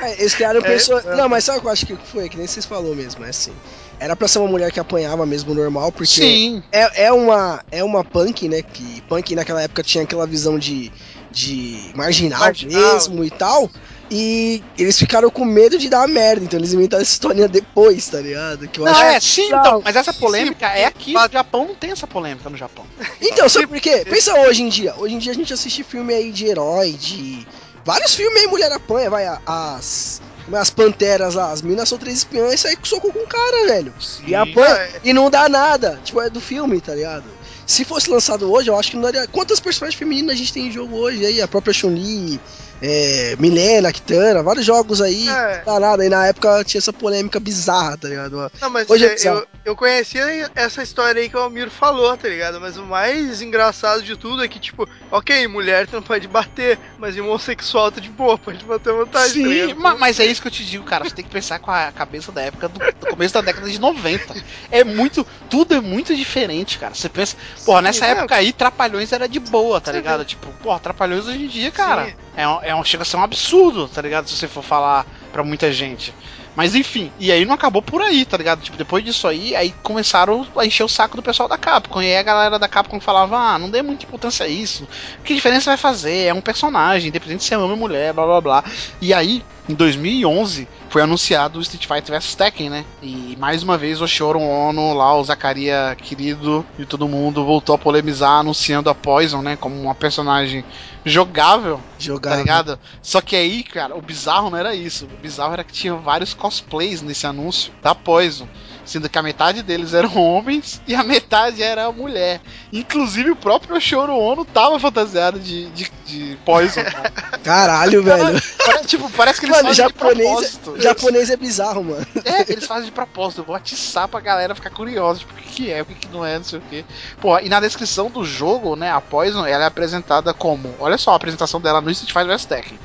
[0.01, 1.05] É, eles criaram É, pessoas.
[1.05, 1.15] é.
[1.15, 2.29] Não, mas sabe o que eu acho que foi?
[2.29, 3.53] Que nem vocês falou mesmo, é assim.
[3.99, 6.63] Era pra ser uma mulher que apanhava mesmo normal, porque Sim.
[6.71, 8.61] é, é uma é uma punk, né?
[8.61, 10.91] Que punk naquela época tinha aquela visão de,
[11.33, 12.93] de marginal, Marginal.
[12.93, 13.69] mesmo e tal.
[14.11, 18.19] E eles ficaram com medo de dar merda, então eles inventaram essa historinha depois, tá
[18.19, 18.67] ligado?
[18.67, 19.59] Que eu Não, acho é, sim, Não.
[19.59, 22.85] então, mas essa polêmica é aqui no Japão, não tem essa polêmica no Japão.
[23.19, 24.03] Então, sabe por quê?
[24.07, 24.93] Pensa hoje em dia.
[24.97, 27.47] Hoje em dia a gente assiste filme aí de herói, de.
[27.83, 30.21] Vários filmes aí, mulher apanha, vai, as.
[30.51, 33.27] é, As panteras lá, as minas são três espiões e sai com soco com o
[33.27, 33.93] cara, velho.
[34.27, 34.75] E apanha.
[34.75, 34.91] É.
[35.05, 35.99] E não dá nada.
[36.03, 37.23] Tipo, é do filme, tá ligado?
[37.65, 39.27] Se fosse lançado hoje, eu acho que não daria.
[39.27, 41.41] Quantas personagens femininas a gente tem em jogo hoje aí?
[41.41, 42.39] A própria Chun-Li,
[42.85, 45.29] é, Milena, Kitana, vários jogos aí.
[45.29, 45.63] É.
[45.79, 46.05] Nada.
[46.05, 48.51] E na época tinha essa polêmica bizarra, tá ligado?
[48.59, 52.17] Não, mas Hoje é é, eu, eu conhecia essa história aí que o Almiro falou,
[52.17, 52.59] tá ligado?
[52.59, 56.77] Mas o mais engraçado de tudo é que, tipo, ok, mulher tu não pode bater,
[56.97, 60.41] mas homossexual tu de boa, pode bater à vontade, tá Sim, ma- mas é isso
[60.41, 61.05] que eu te digo, cara.
[61.05, 63.79] Você tem que pensar com a cabeça da época do, do começo da década de
[63.79, 64.35] 90.
[64.69, 65.25] É muito.
[65.49, 66.93] Tudo é muito diferente, cara.
[66.93, 67.37] Você pensa.
[67.63, 68.09] Porra, Sim, nessa é.
[68.09, 69.97] época aí, Trapalhões era de boa, tá Sim.
[69.97, 70.25] ligado?
[70.25, 72.07] Tipo, porra, Trapalhões hoje em dia, cara.
[72.07, 72.13] Sim.
[72.35, 74.27] É um, é um, chega a ser um absurdo, tá ligado?
[74.27, 76.13] Se você for falar pra muita gente.
[76.55, 78.61] Mas enfim, e aí não acabou por aí, tá ligado?
[78.61, 82.01] Tipo, depois disso aí, aí começaram a encher o saco do pessoal da Capcom.
[82.01, 84.87] E aí a galera da Capcom falava, ah, não dê muita importância a isso.
[85.23, 86.27] Que diferença vai fazer?
[86.27, 88.63] É um personagem, independente se é homem ou mulher, blá blá blá.
[89.01, 92.85] E aí, em 2011, foi anunciado o Street Fighter vs Tekken, né?
[93.01, 97.75] E mais uma vez o Shoro Ono, lá, o Zacaria querido e todo mundo voltou
[97.75, 99.55] a polemizar anunciando a Poison, né?
[99.55, 100.65] Como uma personagem
[101.05, 102.31] jogável Jogar.
[102.31, 102.79] Tá ligado?
[103.01, 105.05] Só que aí, cara, o bizarro não era isso.
[105.05, 108.47] O bizarro era que tinha vários cosplays nesse anúncio da Poison.
[108.85, 112.41] Sendo que a metade deles eram homens e a metade era mulher.
[112.71, 116.83] Inclusive o próprio Shoro Ono tava fantasiado de, de, de Poison.
[116.83, 117.09] Cara.
[117.43, 118.41] Caralho, velho.
[118.65, 120.75] Parece, tipo, parece que eles Mano, fazem de japonês, propósito.
[120.81, 122.05] japonês é bizarro, mano.
[122.25, 123.41] É, eles fazem de propósito.
[123.41, 125.19] Eu vou atiçar pra galera ficar curiosa.
[125.19, 126.85] Tipo, o que, que é, o que, que não é, não sei o que.
[127.19, 130.73] Pô, e na descrição do jogo, né, a Poison, ela é apresentada como.
[130.79, 132.79] Olha só a apresentação dela no Street Fighter vs Tekken.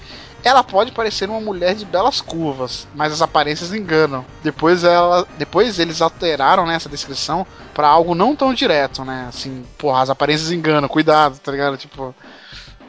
[0.44, 4.24] Ela pode parecer uma mulher de belas curvas, mas as aparências enganam.
[4.42, 9.26] Depois ela, depois eles alteraram né, essa descrição pra algo não tão direto, né?
[9.28, 11.76] Assim, porra, as aparências enganam, cuidado, tá ligado?
[11.76, 12.14] Tipo,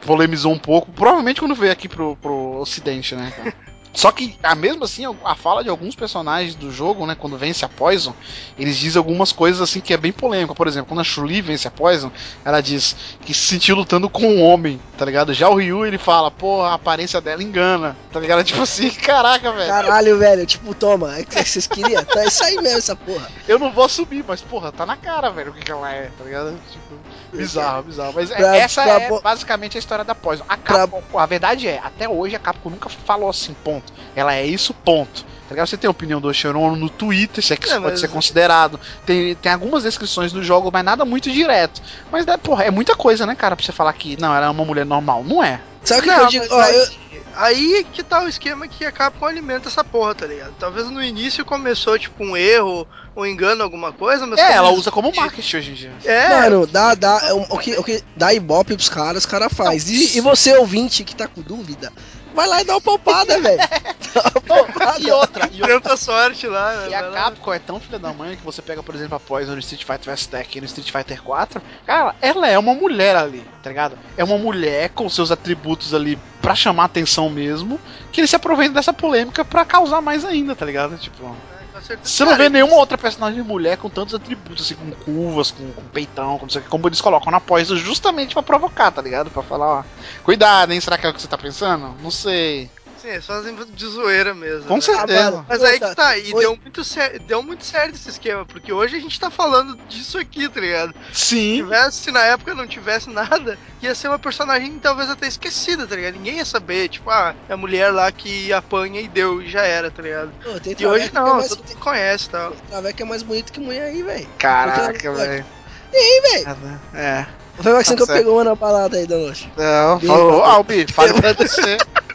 [0.06, 0.92] polemizou um pouco.
[0.92, 3.32] Provavelmente quando veio aqui pro, pro ocidente, né?
[3.92, 7.68] Só que, mesmo assim, a fala de alguns personagens do jogo, né, quando vence a
[7.68, 8.14] Poison,
[8.56, 10.54] eles dizem algumas coisas assim que é bem polêmica.
[10.54, 12.10] Por exemplo, quando a Chun-Li vence a Poison,
[12.44, 15.34] ela diz que se sentiu lutando com um homem, tá ligado?
[15.34, 18.44] Já o Ryu, ele fala, pô, a aparência dela engana, tá ligado?
[18.50, 19.68] Tipo assim, caraca, velho.
[19.68, 20.46] Caralho, velho.
[20.46, 21.16] Tipo, toma.
[21.18, 22.04] É que vocês queriam?
[22.04, 23.28] Tá isso aí mesmo, essa porra.
[23.48, 26.10] Eu não vou subir, mas, porra, tá na cara, velho, o que, que ela é,
[26.16, 26.52] tá ligado?
[26.70, 26.94] Tipo,
[27.36, 28.12] bizarro, bizarro.
[28.14, 30.44] Mas é- Pra- essa pra é bo- basicamente a história da Poison.
[30.48, 33.79] A Capcom, a verdade é, até hoje a Capcom nunca falou assim, ponto.
[34.14, 35.24] Ela é isso, ponto.
[35.48, 35.66] Tá?
[35.66, 38.00] Você tem a opinião do Oxeron no Twitter, se é que isso É, pode mas-
[38.00, 38.78] ser considerado.
[39.04, 41.82] Tem, tem algumas descrições do jogo, mas nada muito direto.
[42.10, 44.50] Mas, né, porra, é muita coisa, né, cara, pra você falar que, não, ela é
[44.50, 45.24] uma mulher normal.
[45.24, 45.60] Não é.
[45.82, 46.56] Sabe o que, Não, que eu digo?
[46.56, 50.26] mas Ó, eu- aí que tá o esquema que a Capcom alimenta essa porra, tá
[50.26, 50.52] ligado?
[50.58, 54.38] Talvez no início começou, tipo, um erro, um engano, alguma coisa, mas.
[54.38, 55.92] É, como ela usa como marketing hoje em dia.
[56.04, 59.52] É, Mano, dá, dá, é o, que, o que dá ibope pros caras, os caras
[59.52, 59.88] faz.
[59.88, 61.90] E, e você, ouvinte, que tá com dúvida,
[62.34, 63.58] vai lá e dá uma palpada, velho.
[64.12, 64.98] Dá uma palpada.
[65.00, 65.80] E outra, e outra.
[65.80, 66.86] tanta sorte lá.
[66.86, 67.12] E vai a lá.
[67.12, 69.84] Capcom é tão filha da mãe que você pega, por exemplo, a Poison no Street
[69.84, 71.62] Fighter vs Tekken e no Street Fighter 4.
[71.86, 73.96] Cara, ela é uma mulher ali, tá ligado?
[74.16, 77.78] É uma mulher com seus atributos ali pra chamar atenção mesmo,
[78.10, 80.98] que ele se aproveita dessa polêmica pra causar mais ainda, tá ligado?
[80.98, 81.59] Tipo, É.
[82.02, 85.82] você não vê nenhuma outra personagem mulher com tantos atributos, assim, com curvas, com, com
[85.82, 89.30] peitão, com sei que, como eles colocam na Poison justamente pra provocar, tá ligado?
[89.30, 89.84] Pra falar, ó,
[90.22, 90.80] cuidado, hein?
[90.80, 91.94] Será que é o que você tá pensando?
[92.02, 92.70] Não sei.
[93.00, 94.64] Sim, eles fazem de zoeira mesmo.
[94.66, 94.80] Com né?
[94.80, 95.30] certeza.
[95.30, 95.46] mano.
[95.48, 96.40] Mas aí que tá, e Oi.
[96.40, 100.18] deu muito, cer- deu muito certo esse esquema, porque hoje a gente tá falando disso
[100.18, 100.94] aqui, tá ligado?
[101.12, 101.56] Se Sim.
[101.56, 105.96] tivesse, se na época não tivesse nada, ia ser uma personagem talvez até esquecida, tá
[105.96, 106.14] ligado?
[106.14, 109.62] Ninguém ia saber, tipo, ah, é a mulher lá que apanha e deu, e já
[109.62, 110.30] era, tá ligado?
[110.44, 112.50] Pô, tem E hoje que é não, mais- todo mundo conhece e tal.
[112.50, 114.28] tem traveco é mais bonito que mulher aí, velho.
[114.38, 115.46] Caraca, velho.
[115.90, 116.80] Tem, velho.
[116.94, 117.26] É.
[117.62, 118.18] Foi o Maxinho Tá que eu certo.
[118.18, 119.50] pegou uma na balada aí da noite.
[119.56, 120.42] Não, falou.
[120.44, 121.76] Albi, fale pra você.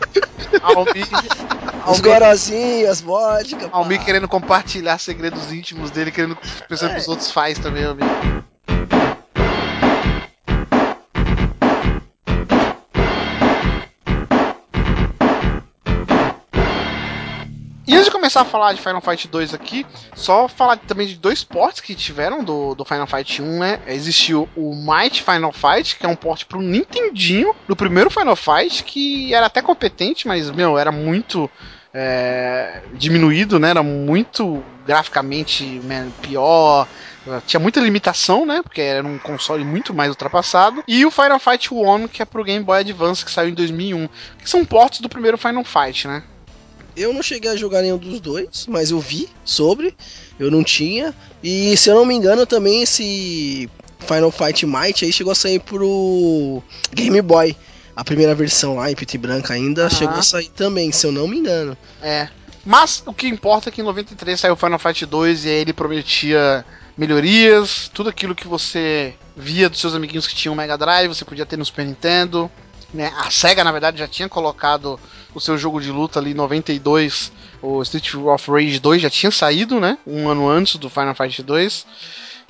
[0.62, 1.04] Albi,
[1.88, 3.70] Os gorozinhos, as vodka.
[3.70, 3.78] pá.
[3.78, 6.38] Albi querendo compartilhar segredos íntimos dele, querendo
[6.68, 8.04] pensando que os outros faz também, Albi.
[17.88, 21.16] E antes de começar a falar de Final Fight 2 aqui, só falar também de
[21.16, 23.80] dois ports que tiveram do, do Final Fight 1, né?
[23.88, 28.84] Existiu o Might Final Fight, que é um port pro Nintendinho do primeiro Final Fight,
[28.84, 31.50] que era até competente, mas, meu, era muito
[31.94, 33.70] é, diminuído, né?
[33.70, 36.88] Era muito graficamente né, pior.
[37.46, 38.62] Tinha muita limitação, né?
[38.64, 40.84] Porque era um console muito mais ultrapassado.
[40.88, 44.10] E o Final Fight 1, que é pro Game Boy Advance, que saiu em 2001.
[44.40, 46.24] Que são ports do primeiro Final Fight, né?
[46.96, 49.94] Eu não cheguei a jogar nenhum dos dois, mas eu vi sobre.
[50.40, 51.14] Eu não tinha.
[51.44, 53.70] E se eu não me engano, também esse
[54.00, 56.62] Final Fight Might aí chegou a sair pro
[56.94, 57.56] Game Boy.
[57.96, 59.90] A primeira versão lá, em preto e branco ainda, Aham.
[59.90, 61.78] chegou a sair também, se eu não me engano.
[62.02, 62.28] É.
[62.66, 65.72] Mas o que importa é que em 93 saiu Final Fight 2 e aí ele
[65.72, 66.66] prometia
[66.98, 71.24] melhorias, tudo aquilo que você via dos seus amiguinhos que tinham o Mega Drive, você
[71.24, 72.50] podia ter no Super Nintendo.
[72.94, 73.12] Né?
[73.18, 75.00] A SEGA, na verdade, já tinha colocado
[75.34, 77.32] o seu jogo de luta ali em 92.
[77.62, 79.98] O Street of Rage 2 já tinha saído, né?
[80.06, 81.86] Um ano antes do Final Fight 2.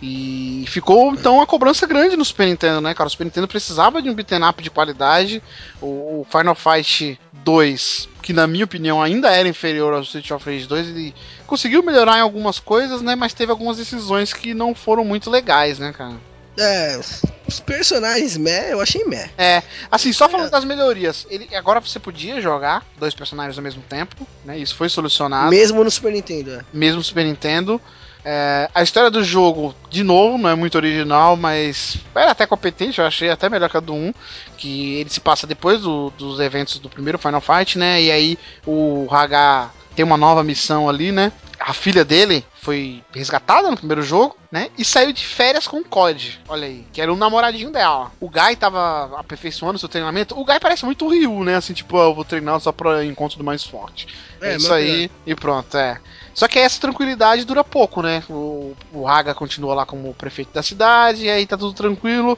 [0.01, 3.07] E ficou então uma cobrança grande no Super Nintendo, né, cara?
[3.07, 5.41] O Super Nintendo precisava de um beat'em up de qualidade.
[5.81, 10.67] O, Final Fight 2, que na minha opinião ainda era inferior ao Street of Rage
[10.67, 11.15] 2, ele
[11.47, 13.15] conseguiu melhorar em algumas coisas, né?
[13.15, 16.15] Mas teve algumas decisões que não foram muito legais, né, cara?
[16.57, 16.99] É,
[17.47, 19.29] os personagens meh, eu achei meh.
[19.37, 23.81] É, assim, só falando das melhorias, ele, agora você podia jogar dois personagens ao mesmo
[23.83, 24.57] tempo, né?
[24.57, 25.49] Isso foi solucionado.
[25.49, 26.61] Mesmo no Super Nintendo, é.
[26.73, 27.79] mesmo Super Nintendo.
[28.27, 32.99] É, a história do jogo, de novo, não é muito original, mas era até competente,
[32.99, 34.11] eu achei até melhor que a do 1,
[34.57, 38.01] que ele se passa depois do- dos eventos do primeiro Final Fight, né?
[38.01, 41.31] E aí o Haga tem uma nova missão ali, né?
[41.59, 44.69] A filha dele foi resgatada no primeiro jogo, né?
[44.77, 48.11] E saiu de férias com o COD, olha aí, que era o namoradinho dela.
[48.19, 50.37] O Guy tava aperfeiçoando seu treinamento.
[50.39, 51.55] O Guy parece muito o Ryu, né?
[51.55, 54.07] Assim, tipo, ah, eu vou treinar só pra encontro do mais forte.
[54.41, 55.97] É, É, isso mas- aí, e pronto, é.
[56.33, 58.21] Só que essa tranquilidade dura pouco, né?
[58.29, 62.37] O, o Haga continua lá como prefeito da cidade, e aí tá tudo tranquilo.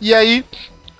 [0.00, 0.42] E aí,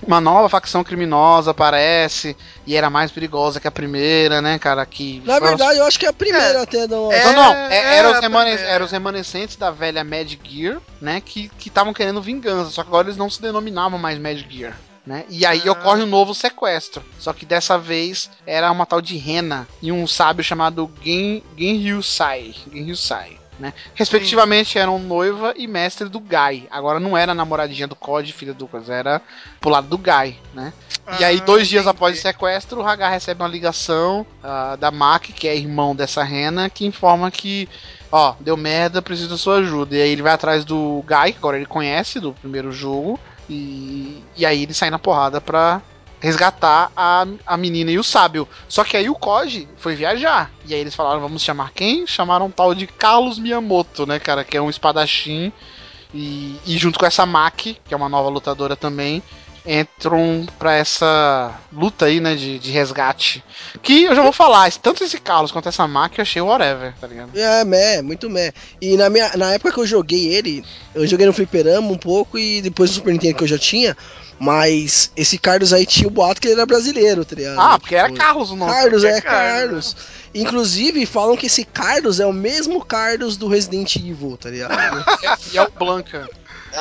[0.07, 2.37] uma nova facção criminosa aparece,
[2.67, 4.85] e era mais perigosa que a primeira, né, cara?
[4.87, 7.11] Que Na verdade, eu acho que é a primeira até do.
[7.13, 8.71] É, não, não, é, é, era os a remane- primeira.
[8.73, 11.21] eram os remanescentes da velha Mad Gear, né?
[11.25, 14.75] Que estavam querendo vingança, só que agora eles não se denominavam mais Mad Gear.
[15.07, 15.25] Né?
[15.29, 15.73] E aí Ah.
[15.73, 17.05] ocorre um novo sequestro.
[17.19, 22.55] Só que dessa vez era uma tal de Rena e um sábio chamado Gen, Genryusai.
[22.73, 23.37] Genryusai.
[23.59, 23.73] Né?
[23.95, 26.67] Respectivamente eram noiva e mestre do Guy.
[26.71, 29.23] Agora não era namoradinha do Code, filha do coisa, era
[29.61, 30.73] pro lado do Guy, né?
[31.21, 31.97] e aí, Ah, dois dias entendi.
[31.97, 36.23] após o sequestro, o Hagar recebe uma ligação ah, da Mac, que é irmão dessa
[36.23, 37.69] Rena, que informa que,
[38.11, 39.97] ó, deu merda, preciso da sua ajuda.
[39.97, 44.23] E aí ele vai atrás do Guy, que agora ele conhece do primeiro jogo, e,
[44.37, 45.83] e aí ele sai na porrada pra
[46.25, 48.49] resgatar a, a menina e o sábio.
[48.67, 50.51] Só que aí o Koji foi viajar.
[50.67, 52.07] E aí eles falaram, vamos chamar quem?
[52.07, 54.43] Chamaram um tal de Carlos Miyamoto, né, cara?
[54.43, 55.53] Que é um espadachim.
[56.15, 59.23] E, e junto com essa Maki, que é uma nova lutadora também,
[59.67, 63.43] entram pra essa luta aí, né, de, de resgate.
[63.83, 67.07] Que eu já vou falar, tanto esse Carlos quanto essa Maki eu achei whatever, tá
[67.07, 67.31] ligado?
[67.39, 68.53] É, meh, muito meh.
[68.81, 72.39] E na, minha, na época que eu joguei ele, eu joguei no Fliperama um pouco
[72.39, 73.97] e depois no Super Nintendo que eu já tinha.
[74.39, 77.59] Mas esse Carlos aí tinha o boato que ele era brasileiro, tá ligado?
[77.59, 78.73] Ah, porque era Carlos o nome.
[78.73, 79.97] Carlos, É é Carlos, Carlos.
[80.35, 84.75] Inclusive, falam que esse Carlos é o mesmo Carlos do Resident Evil, tá ligado?
[85.53, 86.29] E é o Blanca.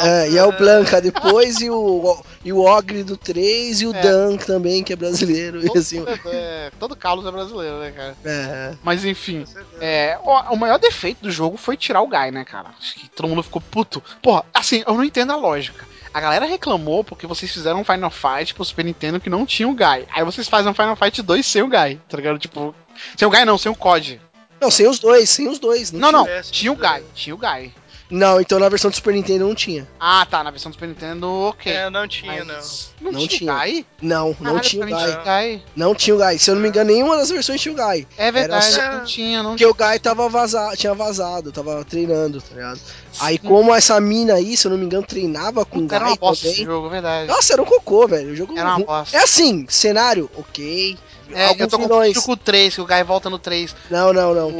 [0.01, 3.95] É, e é o Blanca depois, e o, e o Ogre do 3, e o
[3.95, 4.01] É.
[4.01, 5.59] Dan também, que é brasileiro.
[5.63, 8.15] E Todo, assim, é, todo Carlos é brasileiro, né, cara?
[8.25, 9.45] é, Mas enfim.
[9.79, 12.69] É, o, o maior defeito do jogo foi tirar o Guy, né, cara?
[12.79, 14.01] Acho que todo mundo ficou puto.
[14.21, 15.85] Porra, assim, eu não entendo a lógica.
[16.13, 19.67] A galera reclamou porque vocês fizeram um Final Fight pro Super Nintendo que não tinha
[19.67, 20.07] o Guy.
[20.13, 22.37] Aí vocês fazem um Final Fight 2 sem o Guy, tá ligado?
[22.37, 22.75] Tipo,
[23.17, 24.21] sem o Guy não, sem o COD.
[24.61, 25.91] Não, sem os dois, sem os dois.
[25.91, 26.75] Não, não, tivesse tinha o.
[26.75, 27.73] Guy, tinha o Guy.
[28.13, 29.87] Não, então na versão do Super Nintendo não tinha.
[29.99, 31.73] Ah, tá, na versão do Super Nintendo, ok.
[31.73, 32.53] É, não tinha, não.
[32.55, 33.53] Mas Não, Não tinha, tinha.
[33.53, 33.85] o Guy?
[34.01, 35.63] Não, não Caralho, tinha o tinha Guy.
[35.75, 36.37] Não tinha o Guy.
[36.37, 38.07] Se eu não me engano, nenhuma das versões tinha o Guy.
[38.15, 42.39] É verdade, só- não tinha, não Porque o Guy tava vazado, tinha vazado, tava treinando,
[42.39, 42.79] tá ligado?
[43.19, 46.15] Aí como essa mina aí, se eu não me engano, treinava com o Era uma
[46.15, 46.71] bosta esse também.
[46.71, 47.27] jogo, verdade.
[47.27, 48.31] Nossa, era um cocô, velho.
[48.31, 49.17] O jogo Era uma bosta.
[49.17, 50.97] É assim, cenário, ok.
[51.33, 52.17] É, eu Alguns tô vilões.
[52.17, 53.75] com o 3, que o Guy volta no 3.
[53.89, 54.51] Não, não, não.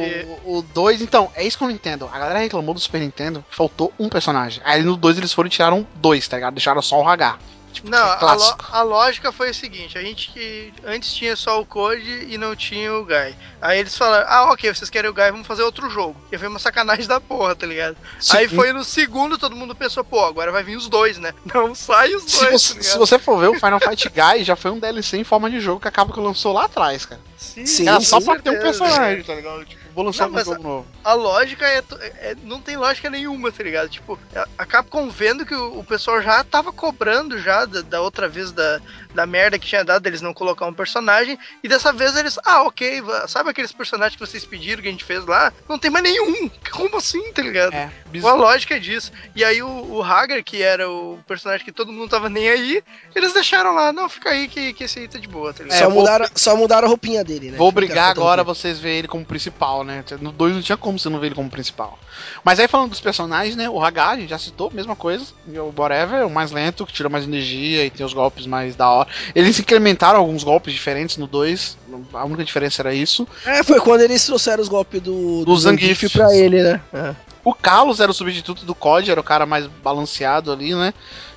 [0.44, 2.08] O 2, então, é isso que eu não entendo.
[2.12, 4.62] A galera reclamou do Super Nintendo, faltou um personagem.
[4.64, 6.54] Aí no 2 eles foram e tiraram dois, tá ligado?
[6.54, 7.38] Deixaram só o Hagar.
[7.74, 11.34] Tipo, Não, é a, lo- a lógica foi o seguinte: a gente que antes tinha
[11.36, 13.34] só o Code e não tinha o Guy.
[13.60, 16.16] Aí eles falaram: ah, ok, vocês querem o Guy, vamos fazer outro jogo.
[16.30, 17.96] Que foi uma sacanagem da porra, tá ligado?
[18.30, 18.54] Aí Sim.
[18.56, 21.34] foi no segundo, todo mundo pensou: pô, agora vai vir os dois, né?
[21.52, 24.44] Não, sai os Se dois, você, tá se você for ver, o Final Fight Guy
[24.44, 27.20] já foi um DLC em forma de jogo que acaba que lançou lá atrás, cara.
[27.36, 29.64] Sim, Sim, Era só pra ter um personagem, tá ligado?
[29.64, 30.86] Tipo, vou lançar Não, um jogo novo.
[31.02, 33.88] A lógica é, é- Não tem lógica nenhuma, tá ligado?
[33.88, 38.00] Tipo, a- a Capcom vendo que o, o pessoal já tava cobrando já da, da
[38.00, 38.80] outra vez da,
[39.14, 41.38] da merda que tinha dado deles não colocar um personagem.
[41.62, 42.38] E dessa vez eles.
[42.44, 45.52] Ah, ok, sabe aqueles personagens que vocês pediram que a gente fez lá?
[45.68, 46.50] Não tem mais nenhum.
[46.72, 47.72] Como assim, tá ligado?
[47.72, 48.38] É, Qual a bizarro.
[48.38, 49.12] lógica disso?
[49.34, 52.82] E aí o, o Hagar, que era o personagem que todo mundo tava nem aí,
[53.14, 55.76] eles deixaram lá, não, fica aí que, que esse aí tá de boa, tá ligado?
[55.78, 57.56] É, só, vou- mudaram, só mudaram a roupinha dele, né?
[57.56, 60.04] Vou fica agora vocês verem ele como principal, né?
[60.20, 61.98] No 2 não tinha como você não ver ele como principal.
[62.42, 63.68] Mas aí falando dos personagens, né?
[63.68, 65.26] O Hagar, a gente já citou, mesma coisa.
[65.46, 68.76] E o Whatever, o mais lento, que tira mais energia e tem os golpes mais
[68.76, 69.08] da hora.
[69.34, 71.78] Eles incrementaram alguns golpes diferentes no 2.
[72.12, 73.26] A única diferença era isso.
[73.44, 76.10] É, foi quando eles trouxeram os golpes do, Do Zangief.
[76.12, 76.80] pra ele, né?
[76.92, 77.14] É.
[77.44, 80.94] O Carlos era o substituto do COD, era o cara mais balanceado ali, né?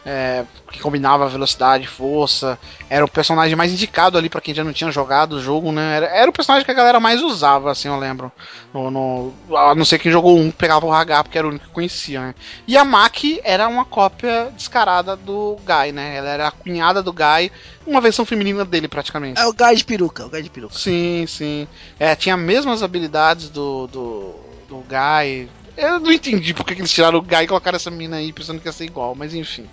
[0.10, 2.58] É, que combinava velocidade, força.
[2.90, 5.98] Era o personagem mais indicado ali pra quem já não tinha jogado o jogo, né?
[5.98, 8.32] Era, era o personagem que a galera mais usava, assim, eu lembro.
[8.74, 11.66] No, no- a não ser quem jogou um, pegava o Hagar, porque era o único
[11.66, 12.36] que conhecia, né?
[12.66, 16.16] E a Maki era uma cópia descarada do Guy, né?
[16.16, 17.52] Ela era a cunhada do Guy,
[17.86, 19.42] uma versão feminina dele praticamente.
[19.42, 20.74] É o Guy de peruca, o Guy de peruca.
[20.78, 21.68] Sim, sim.
[22.00, 24.36] É, tinha as mesmas habilidades do, do,
[24.70, 25.50] do Guy.
[25.76, 28.60] Eu não entendi porque que eles tiraram o Guy e colocaram essa mina aí pensando
[28.62, 29.68] que ia ser igual, mas enfim.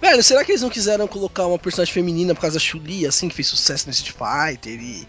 [0.00, 3.28] Velho, será que eles não quiseram colocar uma personagem feminina por causa da Chuli, assim,
[3.28, 5.06] que fez sucesso no Street Fighter e,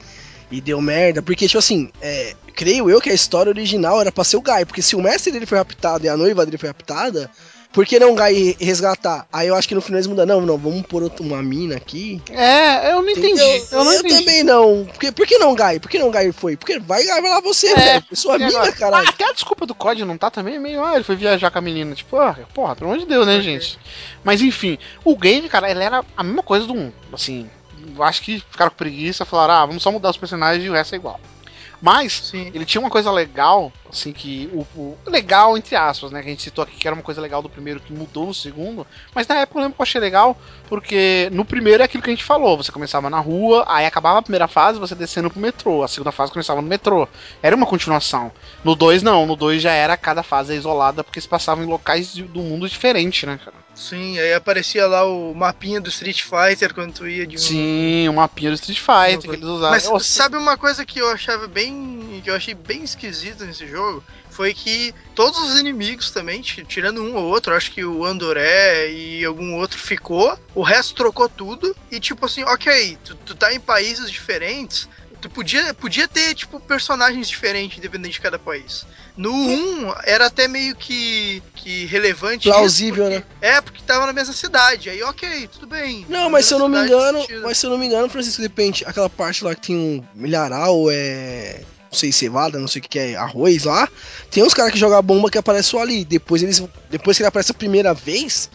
[0.49, 1.21] e deu merda?
[1.21, 4.65] Porque, tipo assim, é, creio eu que a história original era pra ser o Guy,
[4.65, 7.29] porque se o mestre dele foi raptado e a noiva dele foi raptada,
[7.77, 9.27] por que não Guy resgatar?
[9.31, 12.19] Aí eu acho que no final eles mudam, não, não, vamos pôr uma mina aqui.
[12.31, 13.39] É, eu não entendi.
[13.71, 14.15] Eu, não entendi.
[14.15, 14.85] também não.
[14.85, 15.79] Por que, por que não Guy?
[15.79, 16.57] Por que não Guy foi?
[16.57, 18.05] Porque vai, vai lá você, É, velho.
[18.13, 18.71] Sua mina, agora?
[18.71, 19.05] caralho.
[19.05, 20.83] Ah, até a desculpa do COD não tá também meio.
[20.83, 21.93] Ah, ele foi viajar com a menina.
[21.93, 23.43] Tipo, ah, porra, pelo amor de Deus, né, Ok.
[23.43, 23.77] gente?
[24.23, 26.91] Mas enfim, o game, cara, ele era a mesma coisa do 1.
[27.13, 27.47] Assim,
[27.95, 30.73] eu acho que ficaram com preguiça, falaram, ah, vamos só mudar os personagens e o
[30.73, 31.19] resto é igual.
[31.81, 32.51] Mas, Sim.
[32.53, 34.49] ele tinha uma coisa legal, assim, que.
[34.51, 36.21] O, o- legal, entre aspas, né?
[36.21, 38.33] Que a gente citou aqui que era uma coisa legal do primeiro que mudou no
[38.33, 38.85] segundo.
[39.13, 40.35] Mas na época eu lembro que eu achei legal,
[40.67, 42.57] porque no primeiro é aquilo que a gente falou.
[42.57, 45.83] Você começava na rua, aí acabava a primeira fase, você descendo pro metrô.
[45.83, 47.07] A segunda fase começava no metrô.
[47.43, 48.31] Era uma continuação.
[48.63, 52.15] No 2 não, no 2 já era cada fase isolada, porque se passava em locais
[52.15, 53.66] do mundo diferente, né, cara?
[53.77, 57.39] Sim, aí aparecia lá o mapinha do Street Fighter quando tu ia de um.
[57.39, 59.69] Sim, o mapinha do Street Fighter que eles usavam.
[59.93, 64.03] Mas sabe uma coisa que eu achava bem que eu achei bem esquisito nesse jogo
[64.29, 68.89] foi que todos os inimigos também, ti- tirando um ou outro, acho que o Andoré
[68.91, 71.75] e algum outro ficou, o resto trocou tudo.
[71.91, 74.87] E tipo assim, ok, tu, tu tá em países diferentes.
[75.19, 78.85] Tu podia, podia ter, tipo, personagens diferentes, independente de cada país.
[79.15, 82.47] No 1, era até meio que, que relevante.
[82.49, 83.23] Plausível, porque- né?
[83.41, 84.89] É, porque tava na mesma cidade.
[84.89, 86.05] Aí, ok, tudo bem.
[86.07, 88.47] Não, mas se eu não me engano, mas se eu não me engano, Francisco, de
[88.47, 91.61] repente, aquela parte lá que tem um milharal, é.
[91.89, 93.87] Não sei, cevada, não sei o que que é, arroz lá.
[94.29, 96.03] Tem uns caras que jogam bomba que aparecem só ali.
[96.03, 96.61] Depois eles.
[96.89, 98.49] Depois que ele aparece a primeira vez.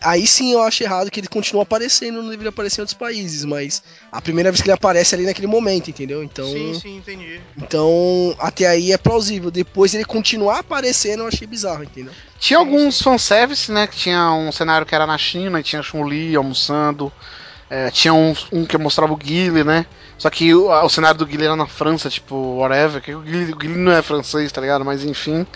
[0.00, 3.44] Aí sim eu acho errado que ele continua aparecendo, não deveria aparecer em outros países,
[3.44, 6.22] mas a primeira vez que ele aparece ali naquele momento, entendeu?
[6.22, 7.40] Então, Sim, sim, entendi.
[7.56, 9.50] então até aí é plausível.
[9.50, 12.12] Depois ele continuar aparecendo, eu achei bizarro, entendeu?
[12.38, 13.86] Tinha alguns fanservice, né?
[13.86, 17.12] Que tinha um cenário que era na China, e tinha Chun-Li almoçando.
[17.68, 19.86] É, tinha um, um que mostrava o Guile, né?
[20.18, 23.00] Só que o, o cenário do Guile era na França, tipo, whatever.
[23.00, 24.84] Que o Guile, o Guile não é francês, tá ligado?
[24.84, 25.46] Mas enfim.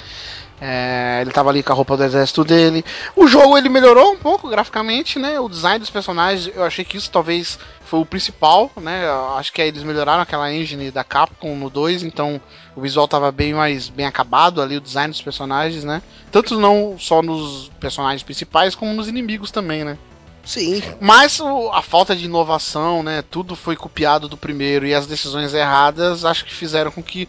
[0.61, 2.85] É, ele tava ali com a roupa do exército dele.
[3.15, 5.39] O jogo ele melhorou um pouco graficamente, né?
[5.39, 9.07] O design dos personagens, eu achei que isso talvez foi o principal, né?
[9.07, 12.41] Eu acho que eles melhoraram aquela engine da Capcom no 2, então
[12.75, 16.03] o visual tava bem mais bem acabado ali, o design dos personagens, né?
[16.33, 19.99] Tanto não só nos personagens principais, como nos inimigos também, né?
[20.47, 20.81] Sim.
[21.01, 23.23] Mas o- a falta de inovação, né?
[23.31, 27.29] Tudo foi copiado do primeiro e as decisões erradas acho que fizeram com que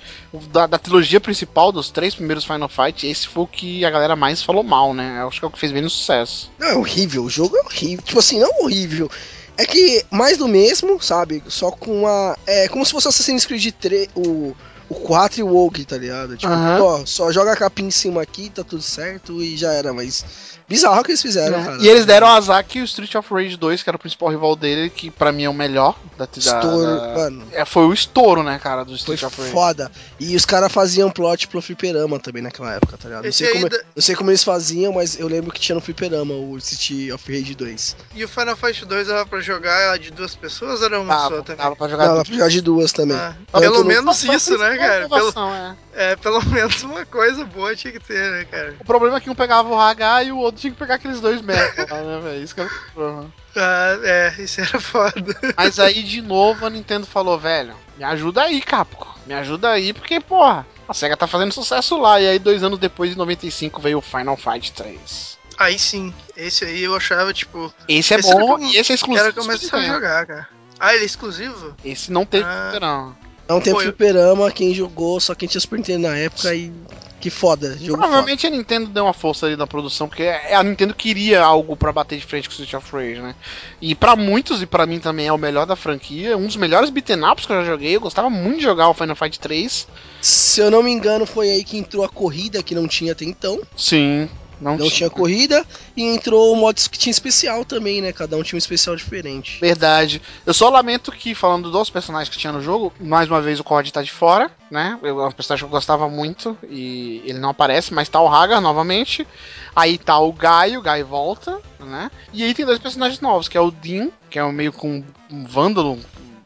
[0.52, 4.16] da, da trilogia principal dos três primeiros Final Fight, esse foi o que a galera
[4.16, 5.18] mais falou mal, né?
[5.22, 6.52] Eu acho que é o que fez menos sucesso.
[6.60, 8.04] Não, é horrível, o jogo é horrível.
[8.06, 9.10] Tipo assim, não horrível.
[9.58, 11.42] É que mais do mesmo, sabe?
[11.48, 12.38] Só com uma.
[12.46, 14.56] É como se fosse Assassin's Creed 3, o,
[14.90, 16.38] o 4 e o Rogue, tá ligado?
[16.38, 16.82] Tipo, Aham.
[16.82, 20.24] ó, só joga a capinha em cima aqui, tá tudo certo e já era, mas.
[20.70, 21.64] Bizarro que eles fizeram, né?
[21.66, 21.78] cara.
[21.82, 24.54] E eles deram azar que o Street of Rage 2, que era o principal rival
[24.54, 27.48] dele, que pra mim é o melhor da, Estouro, da- mano.
[27.54, 29.54] É, foi o estouro, né, cara, do Foi Street of Rage.
[29.54, 29.90] foda.
[30.20, 33.24] E os caras faziam plot pro fliperama também naquela época, tá ligado?
[33.24, 35.80] Não sei, como, da- não sei como eles faziam, mas eu lembro que tinha no
[35.80, 37.96] fliperama o Street of Rage 2.
[38.14, 41.30] E o Final Fight 2 dava pra jogar de duas pessoas ou era uma só
[41.30, 41.64] Dava, também?
[41.64, 43.16] dava pra jogar Dá pra jogar de duas também.
[43.16, 45.08] Ah, pelo no- menos Foi isso, né, cara?
[45.08, 45.76] Pelo, inovação, é.
[45.94, 48.76] é, pelo menos uma coisa boa tinha que ter, né, cara?
[48.80, 51.20] O problema é que um pegava o H e o outro tinha que pegar aqueles
[51.20, 51.54] dois lá,
[52.02, 52.44] né, velho?
[52.44, 53.34] Isso que é o problema.
[53.60, 55.36] Ah, é, isso era foda.
[55.58, 59.08] Mas aí, de novo, a Nintendo falou, velho, me ajuda aí, Capcom.
[59.26, 62.22] Me ajuda aí, porque, porra, a SEGA tá fazendo sucesso lá.
[62.22, 65.40] E aí, dois anos depois, em 95, veio o Final Fight 3.
[65.58, 68.92] Aí sim, esse aí eu achava, tipo, Esse é Esse era bom como- e esse
[68.92, 69.26] é exclusivo.
[69.26, 70.48] era começar a jogar, cara.
[70.80, 71.76] Ah, ele é exclusivo?
[71.84, 72.66] Esse não teve Ah.
[72.68, 73.18] superão.
[73.48, 76.72] Não tem Pô, eu- fliperama, quem jogou, só quem tinha Super Nintendo na época e.
[77.20, 77.98] Que foda, jogo foda.
[77.98, 81.92] Provavelmente a Nintendo deu uma força ali na produção, porque a Nintendo queria algo pra
[81.92, 83.34] bater de frente com o Street of Rage, né?
[83.82, 86.92] E pra muitos, e pra mim também é o melhor da franquia, um dos melhores
[86.92, 87.96] beaten ups que eu já joguei.
[87.96, 89.88] Eu gostava muito de jogar o Final Fight 3.
[90.22, 93.26] Se eu não me engano, foi aí que entrou a corrida que não tinha até
[93.26, 93.60] então.
[93.76, 94.30] Sim.
[94.60, 95.66] Não, Não tinha corrida
[95.96, 98.12] e entrou o modo que tinha especial também, né?
[98.12, 99.60] Cada um tinha um especial diferente.
[99.60, 100.22] Verdade.
[100.46, 103.64] Eu só lamento que, falando dos personagens que tinha no jogo, mais uma vez o
[103.64, 104.98] COD tá de fora, né?
[105.04, 108.60] É um personagem que eu gostava muito e ele não aparece, mas tá o Hagar
[108.62, 109.28] novamente.
[109.76, 112.10] Aí tá o Gaio, o Gaio volta, né?
[112.34, 115.04] E aí tem dois personagens novos, que é o Dean, que é um meio com
[115.32, 116.00] um vândalo,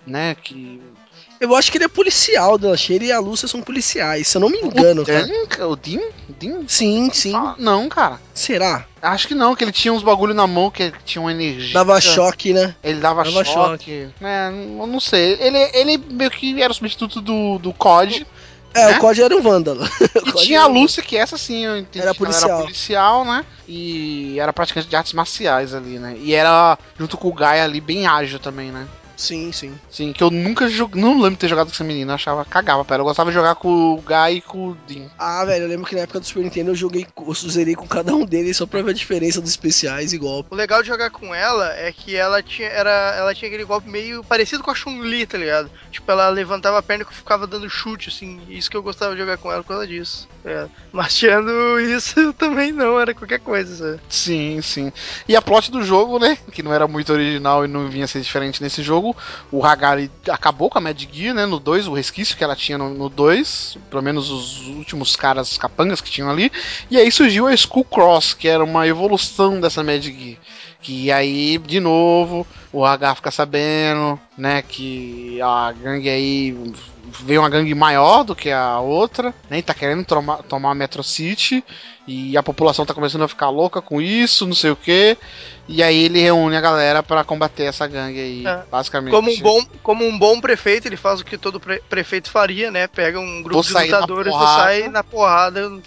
[0.06, 0.36] né?
[0.36, 0.82] Que.
[1.42, 2.94] Eu acho que ele é policial, Danche.
[2.94, 5.26] Ele e a Lúcia são policiais, se eu não me engano, o cara.
[5.26, 6.02] Dan, o Dean?
[6.30, 6.60] O Dean?
[6.68, 7.36] Sim, sim.
[7.36, 8.22] Ah, não, cara.
[8.32, 8.86] Será?
[9.02, 11.74] Acho que não, que ele tinha uns bagulho na mão que tinha uma energia.
[11.74, 12.76] Dava choque, né?
[12.84, 14.08] Ele dava, Dava choque.
[14.22, 15.36] É, eu não sei.
[15.40, 18.28] Ele, ele meio que era o substituto do, do COD.
[18.76, 18.98] É, Né?
[18.98, 19.84] o COD era um vândalo.
[20.28, 22.50] E tinha a Lúcia, que essa sim eu entendi Era ela policial.
[22.52, 23.44] era policial, né?
[23.68, 26.16] E era praticante de artes marciais ali, né?
[26.22, 28.88] E era, junto com o Gaia ali, bem ágil também, né?
[29.16, 29.74] Sim, sim.
[29.90, 31.02] Sim, que eu nunca joguei.
[31.02, 33.02] Não lembro de ter jogado com essa menina, eu achava cagava pra ela.
[33.02, 35.08] Eu gostava de jogar com o Gaia e com o Dean.
[35.18, 37.88] Ah, velho, eu lembro que na época do Super Nintendo eu joguei, eu zerei com
[37.88, 40.50] cada um deles só pra ver a diferença dos especiais e golpe.
[40.52, 43.90] O legal de jogar com ela é que ela tinha, era, ela tinha aquele golpe
[43.90, 45.70] meio parecido com a Chun-Li, tá ligado?
[45.92, 48.40] Tipo, ela levantava a perna e ficava dando chute, assim.
[48.50, 50.28] Isso que eu gostava de jogar com ela por causa disso.
[50.44, 50.68] É.
[50.92, 54.02] Mas tirando isso, também não, era qualquer coisa, sabe?
[54.10, 54.92] Sim, sim.
[55.28, 56.38] E a plot do jogo, né?
[56.52, 59.11] Que não era muito original e não vinha a ser diferente nesse jogo.
[59.52, 61.46] O Hagari acabou com a Mad Gear, né?
[61.46, 63.78] No 2, o resquício que ela tinha no 2.
[63.90, 66.52] Pelo menos os últimos caras capangas que tinham ali.
[66.90, 70.38] E aí surgiu a Skull Cross, que era uma evolução dessa Mad Gear.
[70.82, 76.74] Que aí, de novo, o H fica sabendo, né, que a gangue aí
[77.24, 80.76] veio uma gangue maior do que a outra, né, e tá querendo tomar, tomar a
[80.76, 81.64] Metro City,
[82.08, 85.16] e a população tá começando a ficar louca com isso, não sei o que.
[85.68, 88.64] E aí ele reúne a galera para combater essa gangue aí, É.
[88.70, 89.12] basicamente.
[89.14, 92.72] Como um, bom, como um bom prefeito, ele faz o que todo pre- prefeito faria,
[92.72, 92.88] né?
[92.88, 95.70] Pega um grupo de lutadores e sai na porrada.
[95.70, 95.82] Vou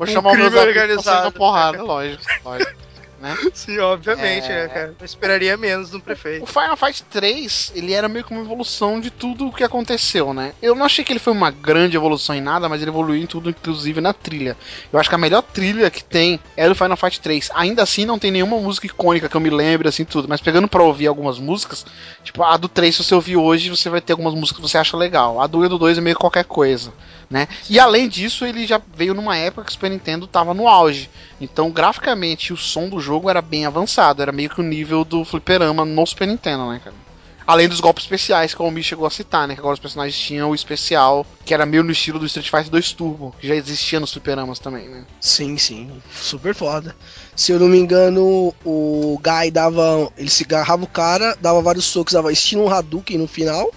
[0.00, 1.32] um chamar amigos pra sair na organizado.
[1.32, 2.72] porrada, lógico, lógico.
[3.26, 3.36] né?
[3.54, 4.62] Sim, obviamente, É.
[4.62, 4.94] né, cara?
[4.98, 6.42] Eu esperaria menos um prefeito.
[6.44, 10.32] O Final Fight 3, ele era meio que uma evolução de tudo o que aconteceu,
[10.32, 10.52] né?
[10.62, 13.26] Eu não achei que ele foi uma grande evolução em nada, mas ele evoluiu em
[13.26, 14.56] tudo, inclusive na trilha.
[14.92, 17.50] Eu acho que a melhor trilha que tem é do Final Fight 3.
[17.54, 20.28] Ainda assim, não tem nenhuma música icônica que eu me lembre, assim, tudo.
[20.28, 21.84] Mas pegando pra ouvir algumas músicas,
[22.22, 24.78] tipo, a do 3, se você ouvir hoje, você vai ter algumas músicas que você
[24.78, 25.40] acha legal.
[25.40, 26.92] A do e do 2 é meio qualquer coisa,
[27.30, 27.48] né?
[27.70, 31.08] E além disso, ele já veio numa época que o Super Nintendo tava no auge.
[31.40, 34.22] Então, graficamente, o som do jogo era bem avançado.
[34.22, 36.96] Era meio que o nível do fliperama no Super Nintendo, né, cara?
[37.46, 39.54] Além dos golpes especiais, que o Mi chegou a citar, né?
[39.54, 42.70] Que agora os personagens tinham o especial, que era meio no estilo do Street Fighter
[42.70, 45.04] 2 Turbo, que já existia nos fliperamas também, né?
[45.20, 45.92] Sim, sim.
[46.12, 46.96] Super foda.
[47.36, 50.10] Se eu não me engano, o Guy dava.
[50.18, 53.70] Ele se agarrava o cara, dava vários socos, dava estilo um Hadouken no final.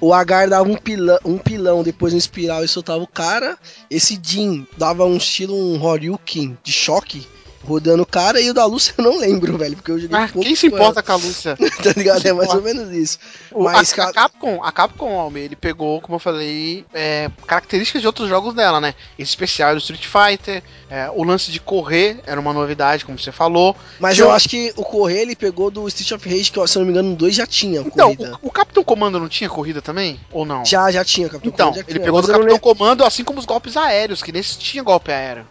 [0.00, 3.58] O Agar dava um pilão, um pilão, depois um espiral e soltava o cara.
[3.90, 7.26] Esse Jin dava um estilo um Horyuken de choque,
[7.64, 8.40] rodando o cara.
[8.40, 10.66] E o da Lúcia eu não lembro, velho, porque eu joguei Ah, pouco quem se
[10.66, 11.56] importa com a Lúcia?
[11.82, 12.24] tá ligado?
[12.26, 13.18] É mais ou menos isso.
[13.50, 18.00] O- Mas, a, a Capcom, a Capcom, Almir, ele pegou, como eu falei, é, características
[18.00, 18.94] de outros jogos dela, né?
[19.18, 23.32] Esse especial do Street Fighter, é, o lance de correr era uma novidade, como você
[23.32, 23.76] falou.
[23.98, 26.76] Mas Tinha eu acho que o correr ele pegou do Street of Rage, que se
[26.76, 28.38] eu não me engano, no 2 já tinha Então, corrida.
[28.42, 30.18] o, o Capitão Comando não tinha corrida também?
[30.30, 30.64] Ou não?
[30.64, 33.24] Já, já tinha, Capitão Então, Comando já ele tinha, pegou mas do Capitão Comando, assim
[33.24, 35.46] como os golpes aéreos, que nesse tinha golpe aéreo.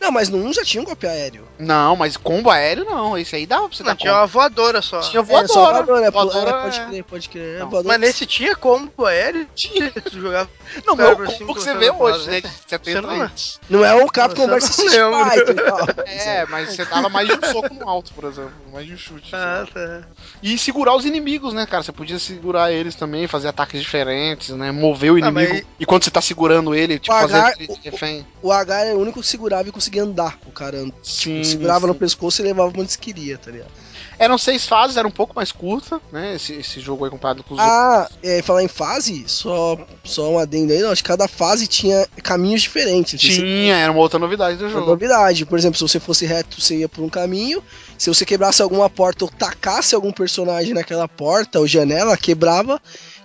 [0.00, 1.46] Não, mas no 1 já tinha um golpe aéreo.
[1.58, 3.18] Não, mas combo aéreo não.
[3.18, 4.20] Esse aí dava pra você Não, dar tinha combo.
[4.22, 5.00] uma voadora só.
[5.00, 5.72] Tinha É, só voadora.
[5.84, 6.84] voadora, é, Voadora, é, pode é.
[6.86, 7.56] crer, pode crer.
[7.56, 7.98] É, Não, voadora.
[7.98, 9.46] Mas nesse tinha combo aéreo?
[9.54, 9.90] Tinha.
[9.90, 10.48] Tu jogava.
[10.86, 12.40] Não, não é o combo que você vê não hoje, né?
[12.40, 13.60] De 70 Você não- anos.
[13.68, 15.78] Não é o Capcom vs não e tal.
[16.06, 18.52] É, mas você dava mais de um soco no alto, por exemplo.
[18.72, 19.34] Mais de um chute.
[19.34, 20.02] Ah, tá.
[20.42, 21.82] E segurar os inimigos, né, cara?
[21.82, 24.70] Você podia segurar eles também, fazer ataques diferentes, né?
[24.72, 25.52] Mover o Ah, inimigo.
[25.54, 28.26] mas- E quando você tá segurando ele, tipo, fazer de refém.
[28.40, 30.38] O H era o único que segurava e conseguia andar.
[30.46, 31.42] O cara and- Sim.
[31.42, 31.98] segurava no sim.
[31.98, 33.70] pescoço e levava pra onde queria, tá ligado?
[34.18, 36.34] Eram seis fases, era um pouco mais curta, né?
[36.36, 37.74] Esse, esse jogo aí comparado com os outros.
[37.74, 41.66] Ah, é, falar em fase, só, só um adendo aí, não, acho que cada fase
[41.66, 43.18] tinha caminhos diferentes.
[43.18, 44.86] Você- Tinha, era uma outra novidade do Uma jogo.
[44.90, 45.46] novidade.
[45.46, 47.62] Por exemplo, se você fosse reto, você ia por um caminho.
[47.96, 52.78] Se você quebrasse alguma porta ou tacasse algum personagem naquela porta ou janela, quebrava.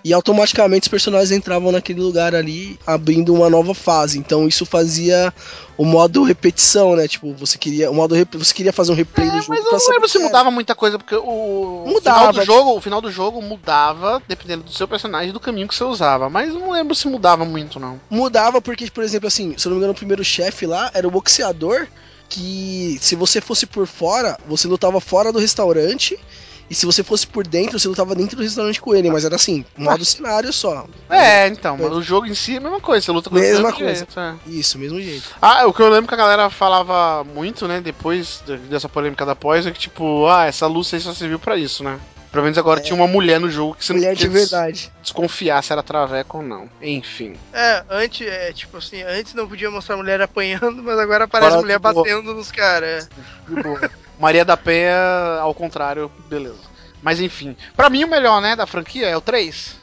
[0.06, 4.20] E automaticamente os personagens entravam naquele lugar ali, abrindo uma nova fase.
[4.20, 5.34] Então isso fazia
[5.76, 7.08] o modo repetição, né?
[7.08, 9.48] Tipo, você queria, o modo você queria fazer um replay do É, jogo.
[9.48, 12.18] mas eu não lembro se mudava muita coisa, porque o Mudava.
[12.20, 15.66] final do jogo, o final do jogo mudava dependendo do seu personagem e do caminho
[15.66, 16.30] que você usava.
[16.30, 18.00] Mas não lembro se mudava muito, não.
[18.08, 21.08] Mudava porque, por exemplo, assim, se eu não me engano, o primeiro chefe lá era
[21.08, 21.88] o boxeador.
[22.28, 26.16] Que se você fosse por fora, você lutava fora do restaurante.
[26.68, 29.10] E se você fosse por dentro, você lutava dentro do restaurante com ele.
[29.10, 30.86] Mas era assim, modo cenário só.
[31.08, 33.38] É, então, mas o jogo em si é a mesma coisa, você luta com o
[33.38, 33.94] Mesma mesmo coisa.
[33.94, 34.34] jeito, é.
[34.46, 35.28] Isso, mesmo jeito.
[35.40, 39.24] Ah, o que eu lembro que a galera falava muito, né, depois de- dessa polêmica
[39.24, 42.00] da pós, é que tipo, ah, essa luz aí só serviu pra isso, né?
[42.32, 42.82] Pelo menos agora É.
[42.82, 44.92] tinha uma mulher no jogo que você Mulher não de podia des- verdade.
[45.00, 46.68] desconfiar se era traveco ou não.
[46.82, 47.34] Enfim.
[47.52, 51.46] É, antes, é, tipo assim, antes não podia mostrar a mulher apanhando, mas agora aparece
[51.54, 53.08] Agora, a mulher batendo nos caras.
[53.48, 53.80] De boa.
[54.18, 56.56] Maria da Penha, ao contrário, beleza.
[57.02, 57.56] Mas enfim.
[57.76, 59.76] Pra mim o melhor, né, da franquia é o 3.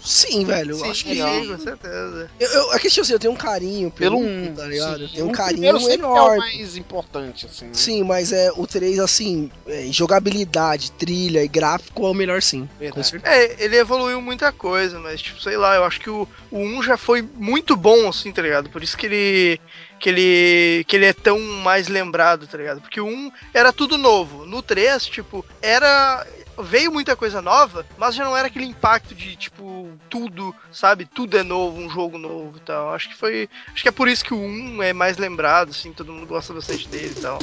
[0.00, 0.70] Sim, velho.
[0.70, 1.14] Eu Sim, acho que.
[1.16, 2.30] Sim, com certeza.
[2.40, 4.64] Eu, eu, é que, tipo assim, eu tenho um carinho pelo, Pelo 1, um, tá
[4.64, 5.02] ligado?
[5.02, 5.14] Eu sim.
[5.14, 6.38] tenho um O carinho sempre é o enorme.
[6.38, 7.66] mais importante, assim.
[7.66, 7.70] né?
[7.74, 12.40] Sim, mas é o 3, assim, é, em jogabilidade, trilha e gráfico é o melhor
[12.40, 12.62] sim.
[12.66, 13.06] Com Verdade.
[13.06, 13.34] certeza.
[13.34, 16.82] É, ele evoluiu muita coisa, mas, tipo, sei lá, eu acho que o, o 1
[16.84, 18.70] já foi muito bom, assim, tá ligado?
[18.70, 19.60] Por isso que ele.
[19.98, 22.80] Que ele, que ele é tão mais lembrado, tá ligado?
[22.80, 24.46] Porque o 1 era tudo novo.
[24.46, 26.26] No 3, tipo, era.
[26.60, 31.04] Veio muita coisa nova, mas já não era aquele impacto de, tipo, tudo, sabe?
[31.04, 32.92] Tudo é novo, um jogo novo e tal.
[32.92, 33.48] Acho que foi.
[33.72, 36.52] Acho que é por isso que o 1 é mais lembrado, assim, todo mundo gosta
[36.52, 37.38] bastante dele e tal.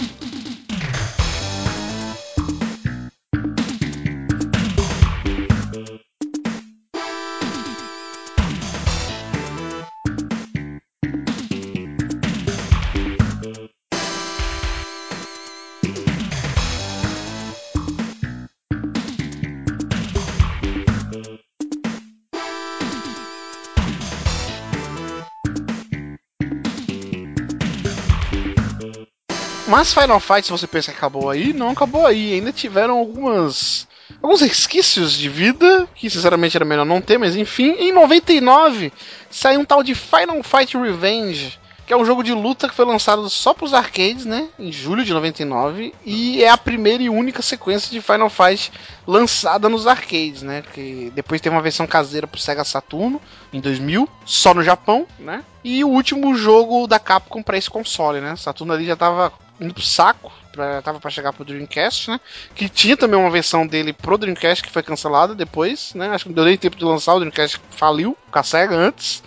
[29.76, 32.36] Mas Final Fight, se você pensa que acabou aí, não acabou aí.
[32.36, 33.86] Ainda tiveram algumas.
[34.24, 37.72] Alguns resquícios de vida, que sinceramente era melhor não ter, mas enfim.
[37.78, 38.94] Em 99,
[39.30, 42.86] saiu um tal de Final Fight Revenge, que é um jogo de luta que foi
[42.86, 44.48] lançado só para os arcades, né?
[44.58, 48.72] Em julho de 99, e é a primeira e única sequência de Final Fight
[49.06, 50.64] lançada nos arcades, né?
[50.74, 53.20] Que depois teve uma versão caseira pro Sega Saturno
[53.52, 55.44] em 2000, só no Japão, né?
[55.66, 58.38] E o último jogo da Capcom para esse console, né?
[58.38, 62.20] Saturno ali já tava indo pro saco, pra, tava para chegar pro Dreamcast, né?
[62.54, 66.10] Que tinha também uma versão dele pro Dreamcast que foi cancelada depois, né?
[66.10, 69.24] Acho que não deu nem tempo de lançar, o Dreamcast faliu com a Sega antes.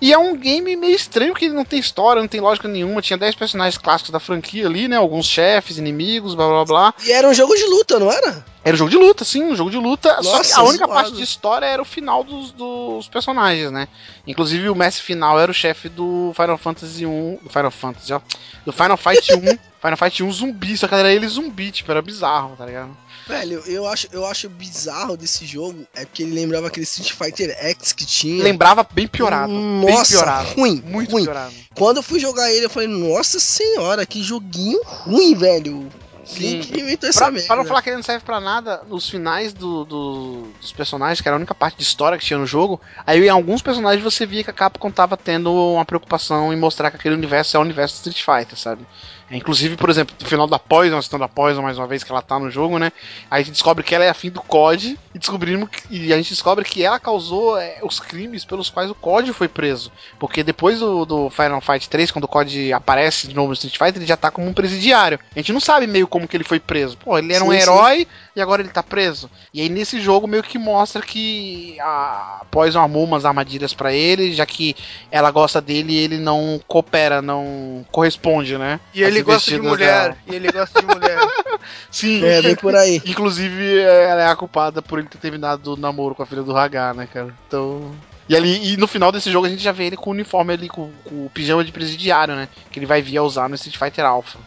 [0.00, 3.00] E é um game meio estranho que não tem história, não tem lógica nenhuma.
[3.00, 4.96] Tinha 10 personagens clássicos da franquia ali, né?
[4.96, 6.94] Alguns chefes, inimigos, blá blá blá.
[7.04, 8.44] E era um jogo de luta, não era?
[8.64, 10.08] Era um jogo de luta, sim, um jogo de luta.
[10.22, 10.92] só que Nossa, a única zoado.
[10.92, 13.86] parte de história era o final dos, dos personagens, né?
[14.26, 17.38] Inclusive o mestre final era o chefe do Final Fantasy 1.
[17.40, 18.20] Do Final Fantasy, ó.
[18.66, 19.58] Do Final Fight 1.
[19.82, 22.96] Final Fight 1 zumbi, só que era ele zumbi, tipo, era bizarro, tá ligado?
[23.26, 27.50] Velho, eu acho, eu acho bizarro desse jogo é porque ele lembrava aquele Street Fighter
[27.58, 28.42] X que tinha.
[28.44, 29.52] Lembrava bem piorado.
[29.52, 30.48] bem Nossa, piorado.
[30.54, 31.24] ruim, Muito ruim.
[31.24, 31.52] piorado.
[31.74, 35.88] Quando eu fui jogar ele, eu falei, nossa senhora, que joguinho ruim, velho.
[36.24, 36.38] Sim.
[36.38, 37.46] Quem que inventou essa Pra, merda?
[37.48, 41.20] pra não falar que ele não serve pra nada, nos finais do, do- dos personagens,
[41.20, 44.02] que era a única parte de história que tinha no jogo, aí em alguns personagens
[44.04, 47.58] você via que a Capcom tava tendo uma preocupação em mostrar que aquele universo é
[47.58, 48.86] o universo do Street Fighter, sabe?
[49.32, 52.12] É, inclusive, por exemplo, no final da Poison, a da Poison mais uma vez que
[52.12, 52.92] ela tá no jogo, né?
[53.30, 56.16] Aí a gente descobre que ela é afim do COD e descobrimos que- e a
[56.18, 59.90] gente descobre que ela causou é, os crimes pelos quais o COD foi preso.
[60.18, 63.78] Porque depois do, do Final Fight 3, quando o COD aparece de novo no Street
[63.78, 65.18] Fighter, ele já tá como um presidiário.
[65.34, 66.98] A gente não sabe meio como que ele foi preso.
[66.98, 67.62] Pô, ele era um Sim, sim.
[67.62, 68.06] herói
[68.36, 69.30] e agora ele tá preso.
[69.54, 74.34] E aí nesse jogo meio que mostra que a Poison armou umas armadilhas pra ele,
[74.34, 74.76] já que
[75.10, 78.78] ela gosta dele e ele não coopera, não corresponde, né?
[78.92, 80.02] E ele Às gosta de mulher.
[80.02, 80.16] dela.
[80.26, 81.18] E ele gosta de mulher.
[81.90, 82.24] Sim.
[82.24, 83.00] É, vem por aí.
[83.04, 86.56] Inclusive, ela é a culpada por ele ter terminado o namoro com a filha do
[86.56, 87.34] Hagar, né, cara?
[87.46, 87.92] Então.
[88.28, 90.52] E ali, e no final desse jogo a gente já vê ele com o uniforme
[90.52, 92.48] ali, com, com o pijama de presidiário, né?
[92.70, 94.38] Que ele vai vir a usar no Street Fighter Alpha.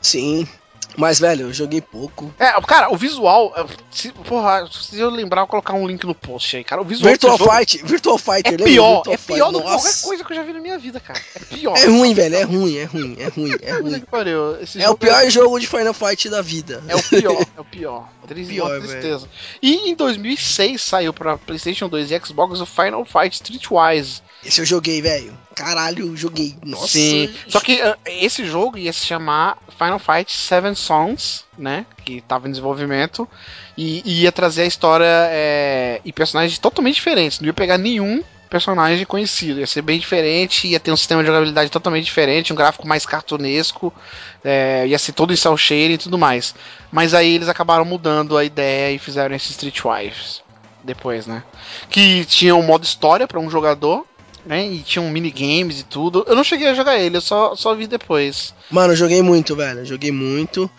[0.00, 0.46] Sim.
[1.00, 2.32] Mas, velho, eu joguei pouco.
[2.38, 3.52] É, cara, o visual.
[3.56, 6.82] é, Se, porra, se eu lembrar, eu vou colocar um link no post aí, cara.
[6.82, 8.64] O visual Virtual jogo Fight, Virtual Fighter, é lembra?
[8.66, 8.94] pior.
[8.96, 11.18] Virtual É pior do que qualquer coisa que eu já vi na minha vida, cara.
[11.34, 11.76] É pior.
[11.78, 14.02] É ruim, velho, é ruim, é ruim, é ruim, é ruim.
[14.76, 16.82] É o jogo pior jogo de Final Fight da vida.
[16.86, 18.08] É o pior, é o pior.
[18.28, 19.28] Triste, pior, tristeza.
[19.60, 24.22] E em 2006 saiu pra PlayStation 2 e Xbox o Final Fight Streetwise.
[24.44, 25.36] Esse eu joguei, velho.
[25.54, 26.56] Caralho, joguei.
[26.64, 26.88] Nossa.
[26.88, 27.34] Sim.
[27.48, 31.86] Só que ah, esse jogo ia se chamar Final Fight Seven Songs, né?
[32.04, 33.28] Que tava em desenvolvimento.
[33.78, 37.38] E, e ia trazer a história é, e personagens totalmente diferentes.
[37.38, 39.60] Não ia pegar nenhum personagem conhecido.
[39.60, 43.06] Ia ser bem diferente, ia ter um sistema de jogabilidade totalmente diferente, um gráfico mais
[43.06, 43.94] cartunesco,
[44.42, 46.56] é, ia ser todo em cel e tudo mais.
[46.90, 50.40] Mas aí eles acabaram mudando a ideia e fizeram esse Streetwise
[50.82, 51.44] depois, né?
[51.88, 54.04] Que tinha um modo história para um jogador,
[54.46, 54.66] né?
[54.66, 56.24] E tinha um minigames e tudo.
[56.28, 58.54] Eu não cheguei a jogar ele, eu só, só vi depois.
[58.70, 59.80] Mano, eu joguei muito, velho.
[59.80, 60.70] eu Joguei muito.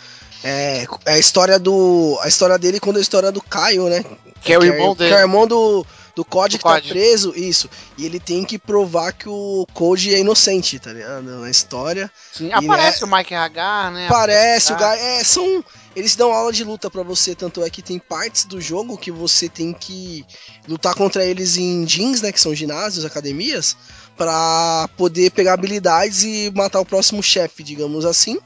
[0.43, 2.17] É, é a história do.
[2.21, 4.03] A história dele quando a história do Caio, né?
[4.41, 5.13] Que é o irmão que dele.
[5.13, 5.85] é o irmão do,
[6.15, 6.89] do Code que tá Code.
[6.89, 7.69] preso, isso.
[7.95, 11.21] E ele tem que provar que o Code é inocente, tá ligado?
[11.23, 12.09] Na história.
[12.33, 14.07] Sim, E aparece o Mike Hagar, né?
[14.09, 14.97] Parece, o Hagar.
[14.97, 15.07] Gaio.
[15.19, 15.63] É, são.
[15.95, 19.11] Eles dão aula de luta pra você, tanto é que tem partes do jogo que
[19.11, 20.25] você tem que
[20.67, 22.31] lutar contra eles em jeans, né?
[22.31, 23.75] Que são ginásios, academias,
[24.15, 28.39] pra poder pegar habilidades e matar o próximo chefe, digamos assim.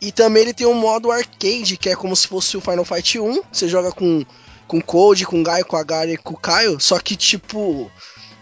[0.00, 3.18] E também ele tem um modo arcade, que é como se fosse o Final Fight
[3.18, 3.42] 1.
[3.52, 4.24] Você joga com,
[4.66, 6.80] com Code, com Gaio, com a Gary e com Caio.
[6.80, 7.90] Só que, tipo.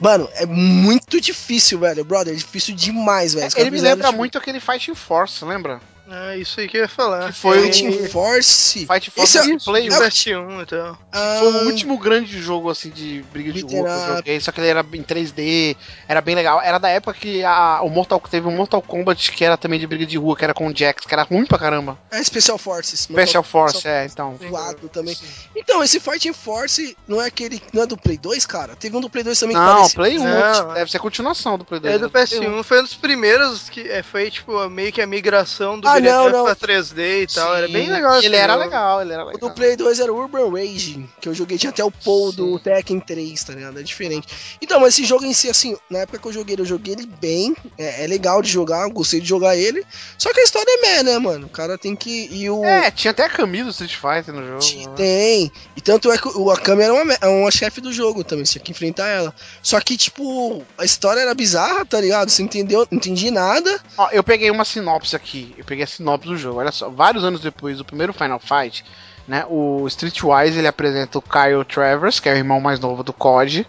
[0.00, 2.04] Mano, é muito difícil, velho.
[2.04, 3.48] Brother, é difícil demais, velho.
[3.48, 5.80] Os Ele me lembra tipo, muito aquele Fighting Force, lembra?
[6.10, 7.26] É isso aí que eu ia falar.
[7.28, 8.86] Que foi Fighting o- Force.
[8.86, 9.98] Fighting Force Esse é- Play o um.
[9.98, 10.98] PS1 e tal.
[11.12, 14.50] Ah, Foi o último grande jogo assim de briga de rua que eu joguei, só
[14.50, 15.76] que ele era em 3D,
[16.08, 16.60] era bem legal.
[16.62, 19.86] Era da época que a, o Mortal teve um Mortal Kombat que era também de
[19.86, 21.98] briga de rua, que era com o Jax, que era ruim pra caramba.
[22.10, 23.00] É Special Forces.
[23.00, 24.36] Special Force, é, então.
[24.48, 25.16] Voado também.
[25.54, 27.62] Então, esse Fighting Force não é aquele.
[27.72, 28.74] Não é do Play 2, cara?
[28.76, 29.90] Teve um do Play 2 também que Não.
[29.90, 30.74] Play 1, Não.
[30.74, 31.94] deve ser a continuação do Play 2.
[31.94, 35.78] É do PS1, foi um dos primeiros que é, foi tipo meio que a migração
[35.78, 36.44] do Ah, Beat'em não, não.
[36.44, 37.54] pra 3D e tal.
[37.56, 39.48] Era bem legal Ele era legal, ele era O legal.
[39.48, 42.56] do Play 2 era o Urban Rage, que eu joguei, tinha até o Paul do
[42.56, 42.62] Sim.
[42.64, 43.78] Tekken 3, tá ligado?
[43.78, 44.28] É diferente.
[44.62, 46.94] Então, mas esse jogo em si, assim, na época que eu joguei ele, eu joguei
[46.94, 49.84] ele bem, é, é legal de jogar, eu gostei de jogar ele,
[50.16, 51.46] só que a história é meh, né, mano?
[51.46, 52.28] O cara tem que...
[52.30, 52.64] E o...
[52.64, 54.88] É, tinha até a Camille do Street Fighter no jogo.
[54.88, 54.94] né?
[54.96, 55.52] Tem.
[55.76, 58.44] E tanto é que o Akami era uma, me- é uma chefe do jogo também,
[58.44, 59.34] você tinha que enfrentar ela.
[59.62, 62.28] Só que, tipo, a história era bizarra, tá ligado?
[62.30, 62.86] Você entendeu?
[62.90, 63.80] Não entendi nada.
[63.96, 65.54] Ó, eu peguei uma sinopse aqui.
[65.56, 66.60] Eu peguei sinopse do jogo.
[66.60, 68.84] Olha só, vários anos depois do primeiro Final Fight,
[69.28, 73.12] né, o Streetwise ele apresenta o Kyle Travers, que é o irmão mais novo do
[73.12, 73.66] COD.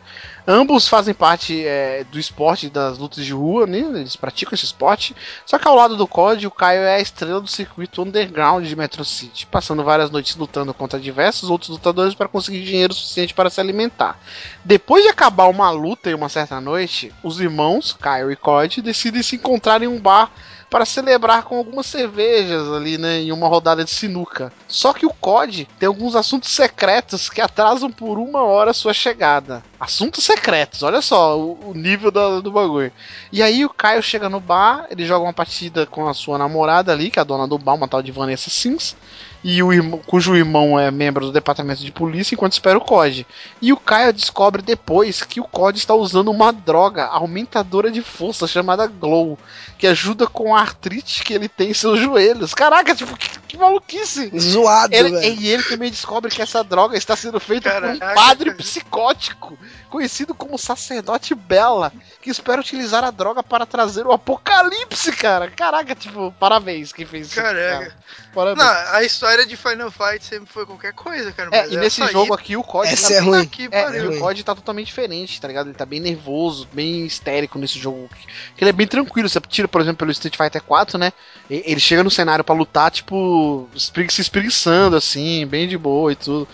[0.47, 3.79] Ambos fazem parte é, do esporte das lutas de rua, né?
[3.79, 5.13] Eles praticam esse esporte.
[5.45, 8.75] Só que ao lado do COD, o Kyle é a estrela do circuito underground de
[8.75, 13.49] Metro City, passando várias noites lutando contra diversos outros lutadores para conseguir dinheiro suficiente para
[13.49, 14.17] se alimentar.
[14.63, 19.21] Depois de acabar uma luta em uma certa noite, os irmãos, Kyle e COD, decidem
[19.21, 20.31] se encontrar em um bar
[20.69, 24.53] para celebrar com algumas cervejas ali, né, em uma rodada de sinuca.
[24.67, 29.63] Só que o COD tem alguns assuntos secretos que atrasam por uma hora sua chegada.
[29.79, 32.91] Assuntos secretos, olha só o, o nível do, do bagulho.
[33.31, 36.91] E aí o Caio chega no bar, ele joga uma partida com a sua namorada
[36.91, 38.95] ali, que é a dona do bar, uma tal de Vanessa Sims
[39.43, 43.25] e o irmão, cujo irmão é membro do departamento de polícia enquanto espera o COD.
[43.61, 48.47] E o Caio descobre depois que o COD está usando uma droga aumentadora de força
[48.47, 49.37] chamada Glow,
[49.77, 52.53] que ajuda com a artrite que ele tem em seus joelhos.
[52.53, 54.29] Caraca, tipo, que, que maluquice!
[54.37, 55.41] Zoado, Ele, velho.
[55.41, 59.57] e ele também descobre que essa droga está sendo feita por um Caraca, padre psicótico,
[59.89, 65.49] conhecido como sacerdote Bela, que espera utilizar a droga para trazer o apocalipse, cara.
[65.49, 67.35] Caraca, tipo, parabéns quem fez isso.
[67.35, 67.79] Caraca.
[67.79, 67.95] cara.
[68.33, 68.67] Parabéns.
[68.67, 71.49] Não, a história de Final Fight sempre foi qualquer coisa, cara.
[71.51, 73.45] É, e nesse essa aí, jogo aqui o COD Essa tá é ruim.
[73.47, 75.67] que É, e o COD tá totalmente diferente, tá ligado?
[75.67, 78.09] Ele tá bem nervoso, bem histérico nesse jogo.
[78.55, 79.29] Que ele é bem tranquilo.
[79.29, 81.11] Você tira, por exemplo, pelo Street Fighter 4, né?
[81.49, 86.47] Ele chega no cenário pra lutar, tipo, se espreguiçando, assim, bem de boa e tudo.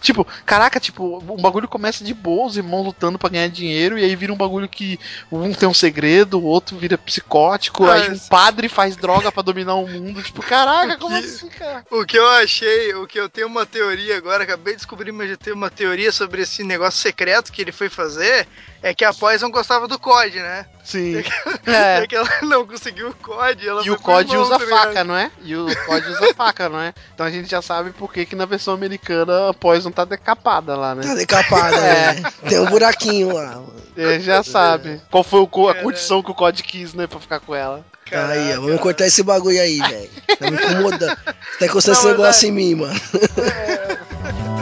[0.00, 4.04] Tipo, caraca, tipo, um bagulho começa de boa, os irmãos lutando pra ganhar dinheiro, e
[4.04, 4.98] aí vira um bagulho que
[5.30, 9.42] um tem um segredo, o outro vira psicótico, Ah, aí um padre faz droga pra
[9.42, 10.22] dominar o mundo.
[10.22, 11.84] Tipo, caraca, como que- assim, cara?
[11.90, 15.30] O que eu achei, o que eu tenho uma teoria agora, acabei de descobrir, mas
[15.30, 18.46] já tenho uma teoria sobre esse negócio secreto que ele foi fazer,
[18.82, 20.66] é que a Poison gostava do COD, né?
[20.84, 21.22] Sim.
[21.66, 22.02] É.
[22.02, 22.06] É.
[22.06, 25.30] que ela não conseguiu o COD, ela E o COD usa tá faca, não é?
[25.42, 26.92] E o COD usa faca, não é?
[27.14, 30.76] Então a gente já sabe por que, que na versão americana a Poison tá decapada
[30.76, 31.14] lá, Tá né?
[31.14, 32.14] decapada, É.
[32.14, 32.32] né?
[32.48, 33.46] Tem um buraquinho lá.
[33.56, 33.74] mano.
[33.96, 35.00] Ele já sabe.
[35.10, 35.82] Qual foi o a Caraca.
[35.84, 37.84] condição que o COD quis, né, pra ficar com ela.
[38.10, 38.32] Caraca.
[38.32, 40.10] Aí, ó, vamos cortar esse bagulho aí, velho.
[40.38, 41.16] Tá me incomodando.
[41.58, 43.00] Tá encostando esse negócio é- em mim, mano.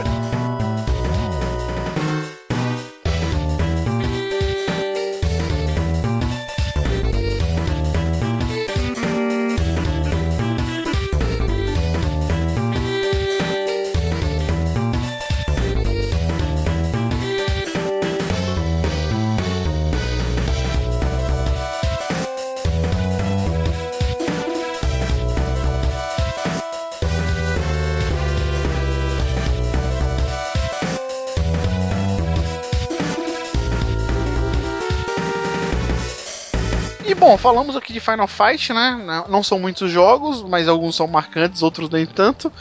[37.31, 39.23] bom, falamos aqui de Final Fight, né?
[39.29, 42.51] Não- são muitos jogos, mas alguns são marcantes, outros nem tanto.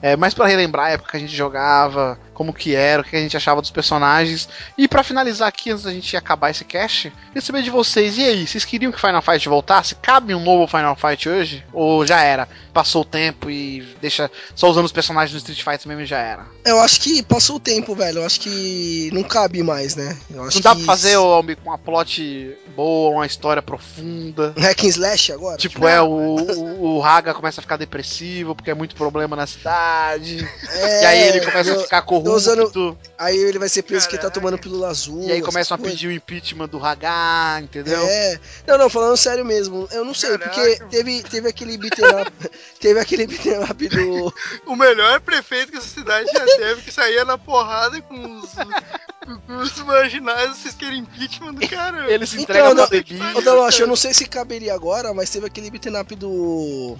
[0.00, 3.14] É, mas pra relembrar a época que a gente jogava, como que era, o que
[3.14, 4.48] a gente achava dos personagens.
[4.78, 8.24] E pra finalizar aqui, antes da gente acabar esse cast, queria saber de vocês, e
[8.24, 9.94] aí, vocês queriam que Final Fight voltasse?
[9.96, 11.62] Cabe um novo Final Fight hoje?
[11.70, 12.48] Ou já era?
[12.72, 16.16] Passou o tempo e deixa só usando os personagens do Street Fighter mesmo e já
[16.16, 16.46] era?
[16.64, 18.20] Eu acho que passou o tempo, velho.
[18.20, 20.16] Eu acho que não cabe mais, né?
[20.30, 24.54] Não dá que pra fazer uma plot boa, uma história profunda.
[24.56, 25.58] um hack and slash agora?
[25.58, 29.46] Tipo, é, o, o, o Haga começa a ficar depressivo porque é muito problema na
[29.46, 30.48] cidade.
[30.72, 32.29] É, e aí ele começa a eu- ficar corrupto.
[32.34, 34.40] Usando- Aí ele vai ser preso porque tá Caraca.
[34.40, 35.22] tomando pílula azul.
[35.24, 38.00] E aí começam a pedir o impeachment do Haga, entendeu?
[38.02, 38.38] É.
[38.66, 39.88] Não, não, falando sério mesmo.
[39.92, 40.50] Eu não sei, Caraca.
[40.54, 42.32] porque teve, teve aquele beat'em up.
[42.80, 44.34] teve aquele beat'em up do.
[44.66, 48.50] O melhor prefeito que essa cidade já teve, que saía na porrada com os,
[49.46, 52.10] com os marginais, vocês querem impeachment do cara.
[52.10, 53.38] Ele se Então, entrega não- pra bebida.
[53.38, 56.96] Ô, Daloche, eu não sei se caberia agora, mas teve aquele beat'em up do.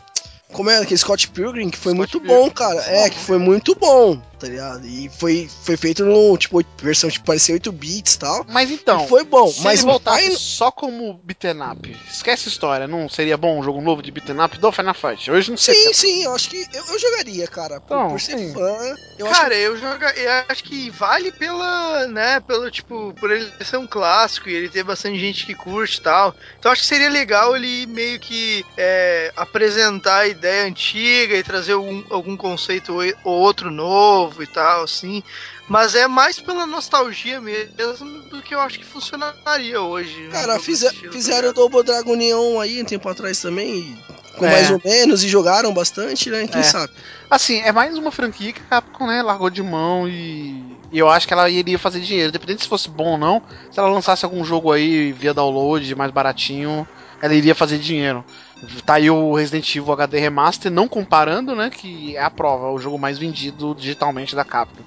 [0.52, 0.78] Como é?
[0.78, 2.28] Aquele Scott Pilgrim, que foi Scott muito Pilgrim.
[2.42, 2.80] bom, cara.
[2.82, 4.86] É, que foi muito bom, tá ligado?
[4.86, 8.44] E foi, foi feito no, tipo, versão, tipo, parecia 8 bits e tal.
[8.48, 12.48] Mas então, e foi bom, se mas ele voltasse aí- só como beaten up, esquece
[12.48, 15.30] a história, não seria bom um jogo novo de beaten up do Final Fight?
[15.30, 15.74] Hoje não sei.
[15.74, 17.80] Sim, sim, eu acho que eu, eu jogaria, cara.
[17.80, 18.52] Por, Então, por ser sim.
[18.54, 23.30] fã, eu acho Cara, eu, joga, eu acho que vale pela, né, pelo tipo, por
[23.30, 26.34] ele ser um clássico e ele ter bastante gente que curte e tal.
[26.58, 31.72] Então acho que seria legal ele meio que é, apresentar a ideia antiga e trazer
[31.72, 35.22] algum, algum conceito ou outro novo e tal, assim.
[35.68, 40.26] Mas é mais pela nostalgia mesmo do que eu acho que funcionaria hoje.
[40.28, 41.54] um Cara, desse estilo, tá fizeram o ligado?
[41.54, 43.96] Double Dragon Neon aí um tempo atrás também,
[44.36, 44.50] com É.
[44.50, 46.46] mais ou menos, e jogaram bastante, né?
[46.46, 46.64] Quem É.
[46.64, 46.92] sabe?
[47.28, 51.08] Assim, é mais uma franquia que a Capcom, né, largou de mão e, e eu
[51.08, 53.40] acho que ela iria fazer dinheiro, independente se fosse bom ou não.
[53.70, 56.86] Se ela lançasse algum jogo aí via download, mais baratinho,
[57.22, 58.24] ela iria fazer dinheiro.
[58.84, 61.70] Tá aí o Resident Evil HD Remaster, não comparando, né?
[61.70, 64.82] Que é a prova, o jogo mais vendido digitalmente da Capcom.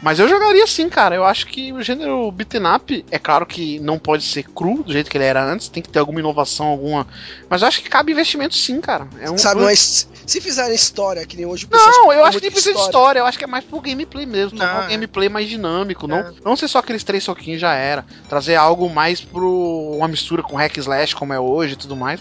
[0.00, 1.16] Mas eu jogaria sim, cara.
[1.16, 4.92] Eu acho que o gênero beat'em up, é claro que não pode ser cru do
[4.92, 7.06] jeito que ele era antes, tem que ter alguma inovação, alguma.
[7.50, 9.08] Mas eu acho que cabe investimento sim, cara.
[9.20, 9.36] É um...
[9.36, 12.76] Sabe, mas se fizerem história, que nem hoje o Não, eu acho que nem precisa
[12.76, 14.56] de história, eu acho que é mais pro gameplay mesmo.
[14.56, 14.88] Tornar Não, o é.
[14.88, 16.06] gameplay mais dinâmico.
[16.06, 16.32] Não, É.
[16.44, 18.06] não ser só aqueles três soquinhos já era.
[18.28, 19.94] Trazer algo mais pro.
[19.96, 22.20] uma mistura com hack slash, como é hoje e tudo mais.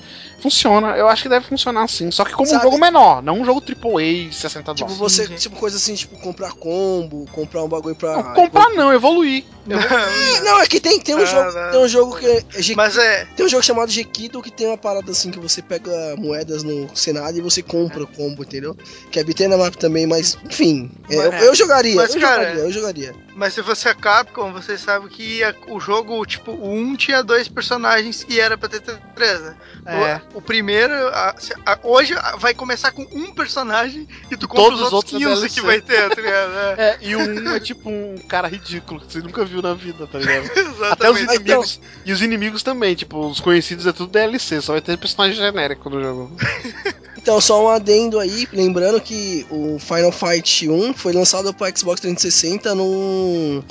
[0.51, 2.09] Funciona, eu acho que deve funcionar sim.
[2.09, 4.97] Só que como um Sabe- jogo menor, não um jogo AAA de 60 Tipo, dólares.
[4.97, 5.35] você, Sim.
[5.35, 8.15] tipo, coisa assim, tipo, comprar combo, comprar um bagulho pra.
[8.23, 9.43] Não, comprar não, evoluir.
[9.67, 9.67] Ih,
[10.45, 11.51] Não, é que tem, tem um Não, jogo.
[11.51, 11.71] não.
[11.71, 12.43] Tem um jogo que é.
[12.55, 13.25] é G- Mas é.
[13.35, 16.87] Tem um jogo chamado Gekido que tem uma parada assim que você pega moedas no
[16.95, 18.73] cenário e você compra o combo, entendeu?
[19.11, 20.89] Que é beat'em up também, mas enfim.
[21.09, 23.15] é, eu, Mas- eu jogaria, mas, eu cara, jogaria, eu jogaria.
[23.35, 27.21] Mas se você é Capcom, você sabe que a- o jogo, tipo, o 1 tinha
[27.21, 29.55] dois personagens e era pra ter três, né?
[29.85, 30.21] É.
[30.33, 31.35] O, o primeiro, a-
[31.65, 35.21] a- hoje vai começar com um personagem e tu compra todos os os outros outros
[35.21, 35.59] é 15 DLC.
[35.59, 36.51] que vai ter, tá ligado?
[36.55, 39.73] É, É, e o um é tipo um cara ridículo que você nunca viu na
[39.73, 40.45] vida, tá ligado?
[40.91, 41.33] Até os exatamente.
[41.33, 41.79] Inimigos.
[42.05, 45.89] E os inimigos também, tipo, os conhecidos é tudo DLC, só vai ter personagem genérico
[45.89, 46.35] no jogo.
[47.19, 51.99] Então, só um adendo aí, lembrando que o Final Fight 1 foi lançado para Xbox
[51.99, 53.61] 360 num,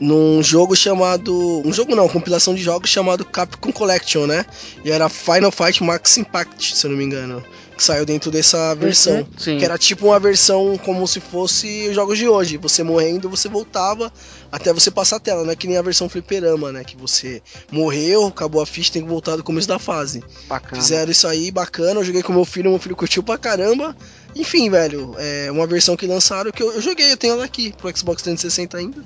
[0.00, 1.62] num jogo chamado.
[1.64, 4.44] Um jogo não, compilação de jogos chamado Capcom Collection, né?
[4.84, 7.42] E era Final Fight Max Impact, se eu não me engano.
[7.78, 9.24] Que saiu dentro dessa versão.
[9.38, 9.56] Sim.
[9.56, 12.56] Que era tipo uma versão como se fosse os jogos de hoje.
[12.56, 14.12] Você morrendo, você voltava
[14.50, 16.82] até você passar a tela, não é que nem a versão fliperama, né?
[16.82, 17.40] Que você
[17.70, 20.24] morreu, acabou a ficha, tem que voltar do começo da fase.
[20.48, 20.82] Bacana.
[20.82, 22.00] Fizeram isso aí, bacana.
[22.00, 23.96] Eu joguei com meu filho, meu filho curtiu pra caramba.
[24.34, 27.72] Enfim, velho, é uma versão que lançaram que eu, eu joguei, eu tenho ela aqui
[27.76, 29.04] pro Xbox 360 ainda.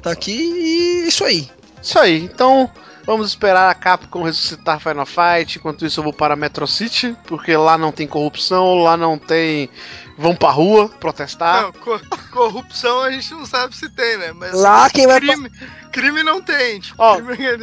[0.00, 1.46] Tá aqui e isso aí.
[1.82, 2.70] Isso aí, então
[3.06, 5.58] vamos esperar a Capcom ressuscitar Final Fight.
[5.58, 9.68] Enquanto isso, eu vou para Metro City, porque lá não tem corrupção, lá não tem.
[10.16, 11.62] Vão pra rua protestar.
[11.62, 12.00] Não, co-
[12.32, 14.32] corrupção a gente não sabe se tem, né?
[14.32, 15.34] Mas Lá quem vai pra,
[15.94, 16.80] crime, não tem.
[16.80, 17.18] Tipo, Ó,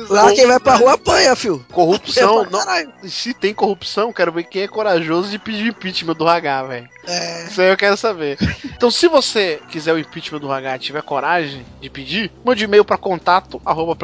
[0.10, 1.66] lá quem vai pra rua apanha, fio.
[1.70, 2.94] Corrupção, pra não, caralho.
[3.04, 6.90] se tem corrupção, quero ver quem é corajoso de pedir impeachment do H, velho.
[7.06, 7.44] É.
[7.46, 8.38] Isso aí eu quero saber.
[8.64, 12.86] Então, se você quiser o impeachment do H e tiver coragem de pedir, mande e-mail
[12.86, 13.98] para contato arroba.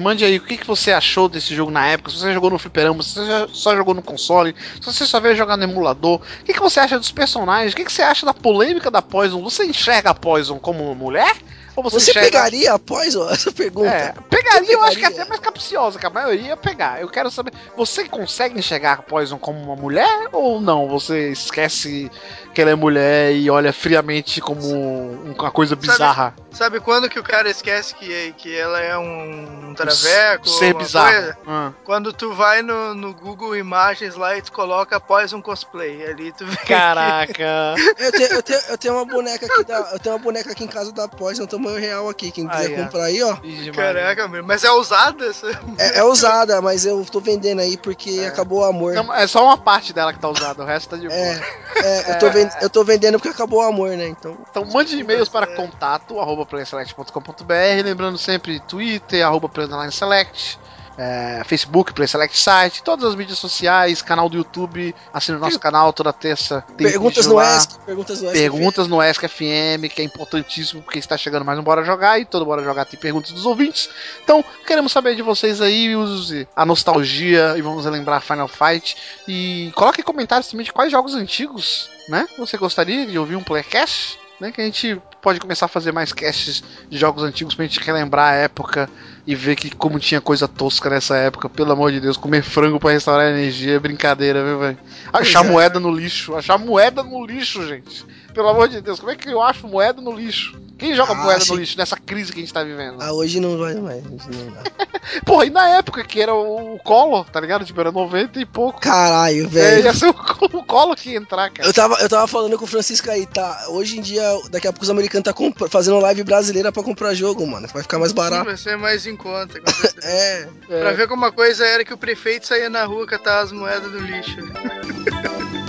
[0.00, 2.10] Mande aí o que, que você achou desse jogo na época.
[2.10, 5.36] Se você jogou no fliperama, se você só jogou no console, se você só veio
[5.36, 6.16] jogar no emulador.
[6.16, 7.72] O que, que você acha dos personagens?
[7.72, 9.42] O que, que você acha da polêmica da Poison?
[9.42, 11.36] Você enxerga a Poison como uma mulher?
[11.82, 13.88] Você, Você pegaria após ó, essa pergunta?
[13.90, 15.22] É, pegaria, eu acho que é pegaria?
[15.22, 17.00] até mais capciosa, que a maioria ia pegar.
[17.00, 20.88] Eu quero saber, você consegue enxergar a Poison como uma mulher ou não?
[20.88, 22.10] Você esquece
[22.54, 26.34] que ela é mulher e olha friamente como um- uma coisa bizarra?
[26.50, 30.48] Sabe quando que o cara esquece que, que ela é um traveco?
[30.48, 31.12] Ser bizarro.
[31.12, 31.38] coisa?
[31.46, 31.72] Ah.
[31.84, 34.98] Quando tu vai no, no Google Imagens lá e tu coloca
[35.34, 36.06] um cosplay.
[36.06, 36.56] Ali tu vê.
[36.64, 37.74] Caraca.
[37.98, 40.64] Eu, tenho, eu, tenho, eu tenho uma boneca aqui da, eu tenho uma boneca aqui
[40.64, 42.30] em casa da Pós, no tamanho real aqui.
[42.30, 42.84] Quem quiser ó.
[42.84, 43.36] comprar aí, ó.
[43.74, 44.44] Caraca, meu.
[44.44, 45.46] Mas é usada essa?
[45.78, 48.94] É, é usada, mas eu tô vendendo aí porque acabou o amor.
[48.94, 51.18] Não, é só uma parte dela que tá usada, o resto tá de boa.
[51.18, 51.40] É,
[51.82, 54.08] é, eu, tô ven- eu tô vendendo porque acabou o amor, né?
[54.08, 54.36] Então.
[54.50, 60.58] Então mande e-mails para contato arroba playselect.com.br, lembrando sempre Twitter, arroba playselect,
[60.98, 65.92] é, Facebook, Playselect Site, todas as mídias sociais, canal do YouTube, assine o nosso canal
[65.92, 66.64] toda terça.
[66.76, 67.40] Tem perguntas no.
[67.40, 68.38] ESC, perguntas no ESC.
[68.38, 72.24] Perguntas no Ask FM, que é importantíssimo porque está chegando mais um Bora Jogar e
[72.24, 73.90] todo Bora Jogar tem perguntas dos ouvintes.
[74.24, 78.96] Então, queremos saber de vocês aí, use a nostalgia e vamos lembrar Final Fight.
[79.28, 82.26] E coloque comentários também de quais jogos antigos, né?
[82.38, 84.18] Você gostaria de ouvir um playcast?
[84.38, 87.80] Né, que a gente pode começar a fazer mais casts de jogos antigos pra gente
[87.80, 88.86] relembrar a época
[89.26, 92.78] e ver que como tinha coisa tosca nessa época, pelo amor de Deus, comer frango
[92.78, 94.78] pra restaurar energia é brincadeira, viu, velho?
[95.12, 95.48] Achar é.
[95.48, 98.04] moeda no lixo, achar moeda no lixo, gente.
[98.32, 100.60] Pelo amor de Deus, como é que eu acho moeda no lixo?
[100.78, 101.52] Quem joga Ah, moeda sim.
[101.54, 103.00] no lixo nessa crise que a gente tá vivendo?
[103.00, 104.04] Ah, hoje não vai mais.
[104.04, 104.62] Não dá.
[105.24, 107.64] Porra, e na época que era o Collor, tá ligado?
[107.64, 108.78] Tipo, era 90 e pouco.
[108.78, 109.84] Caralho, É, velho.
[109.86, 111.66] ia ser o, o Collor que ia entrar, cara.
[111.66, 113.68] Eu tava, eu tava falando com o Francisco aí, tá?
[113.70, 117.46] Hoje em dia, daqui a pouco os americanos tá fazendo live brasileira pra comprar jogo,
[117.46, 117.66] mano.
[117.72, 118.44] Vai ficar mais barato.
[118.44, 119.60] Vai ser mais em conta.
[119.60, 120.06] com certeza.
[120.06, 120.48] É.
[120.68, 120.80] É.
[120.80, 123.90] Pra ver como uma coisa era que o prefeito saía na rua catar as moedas
[123.90, 124.36] do lixo.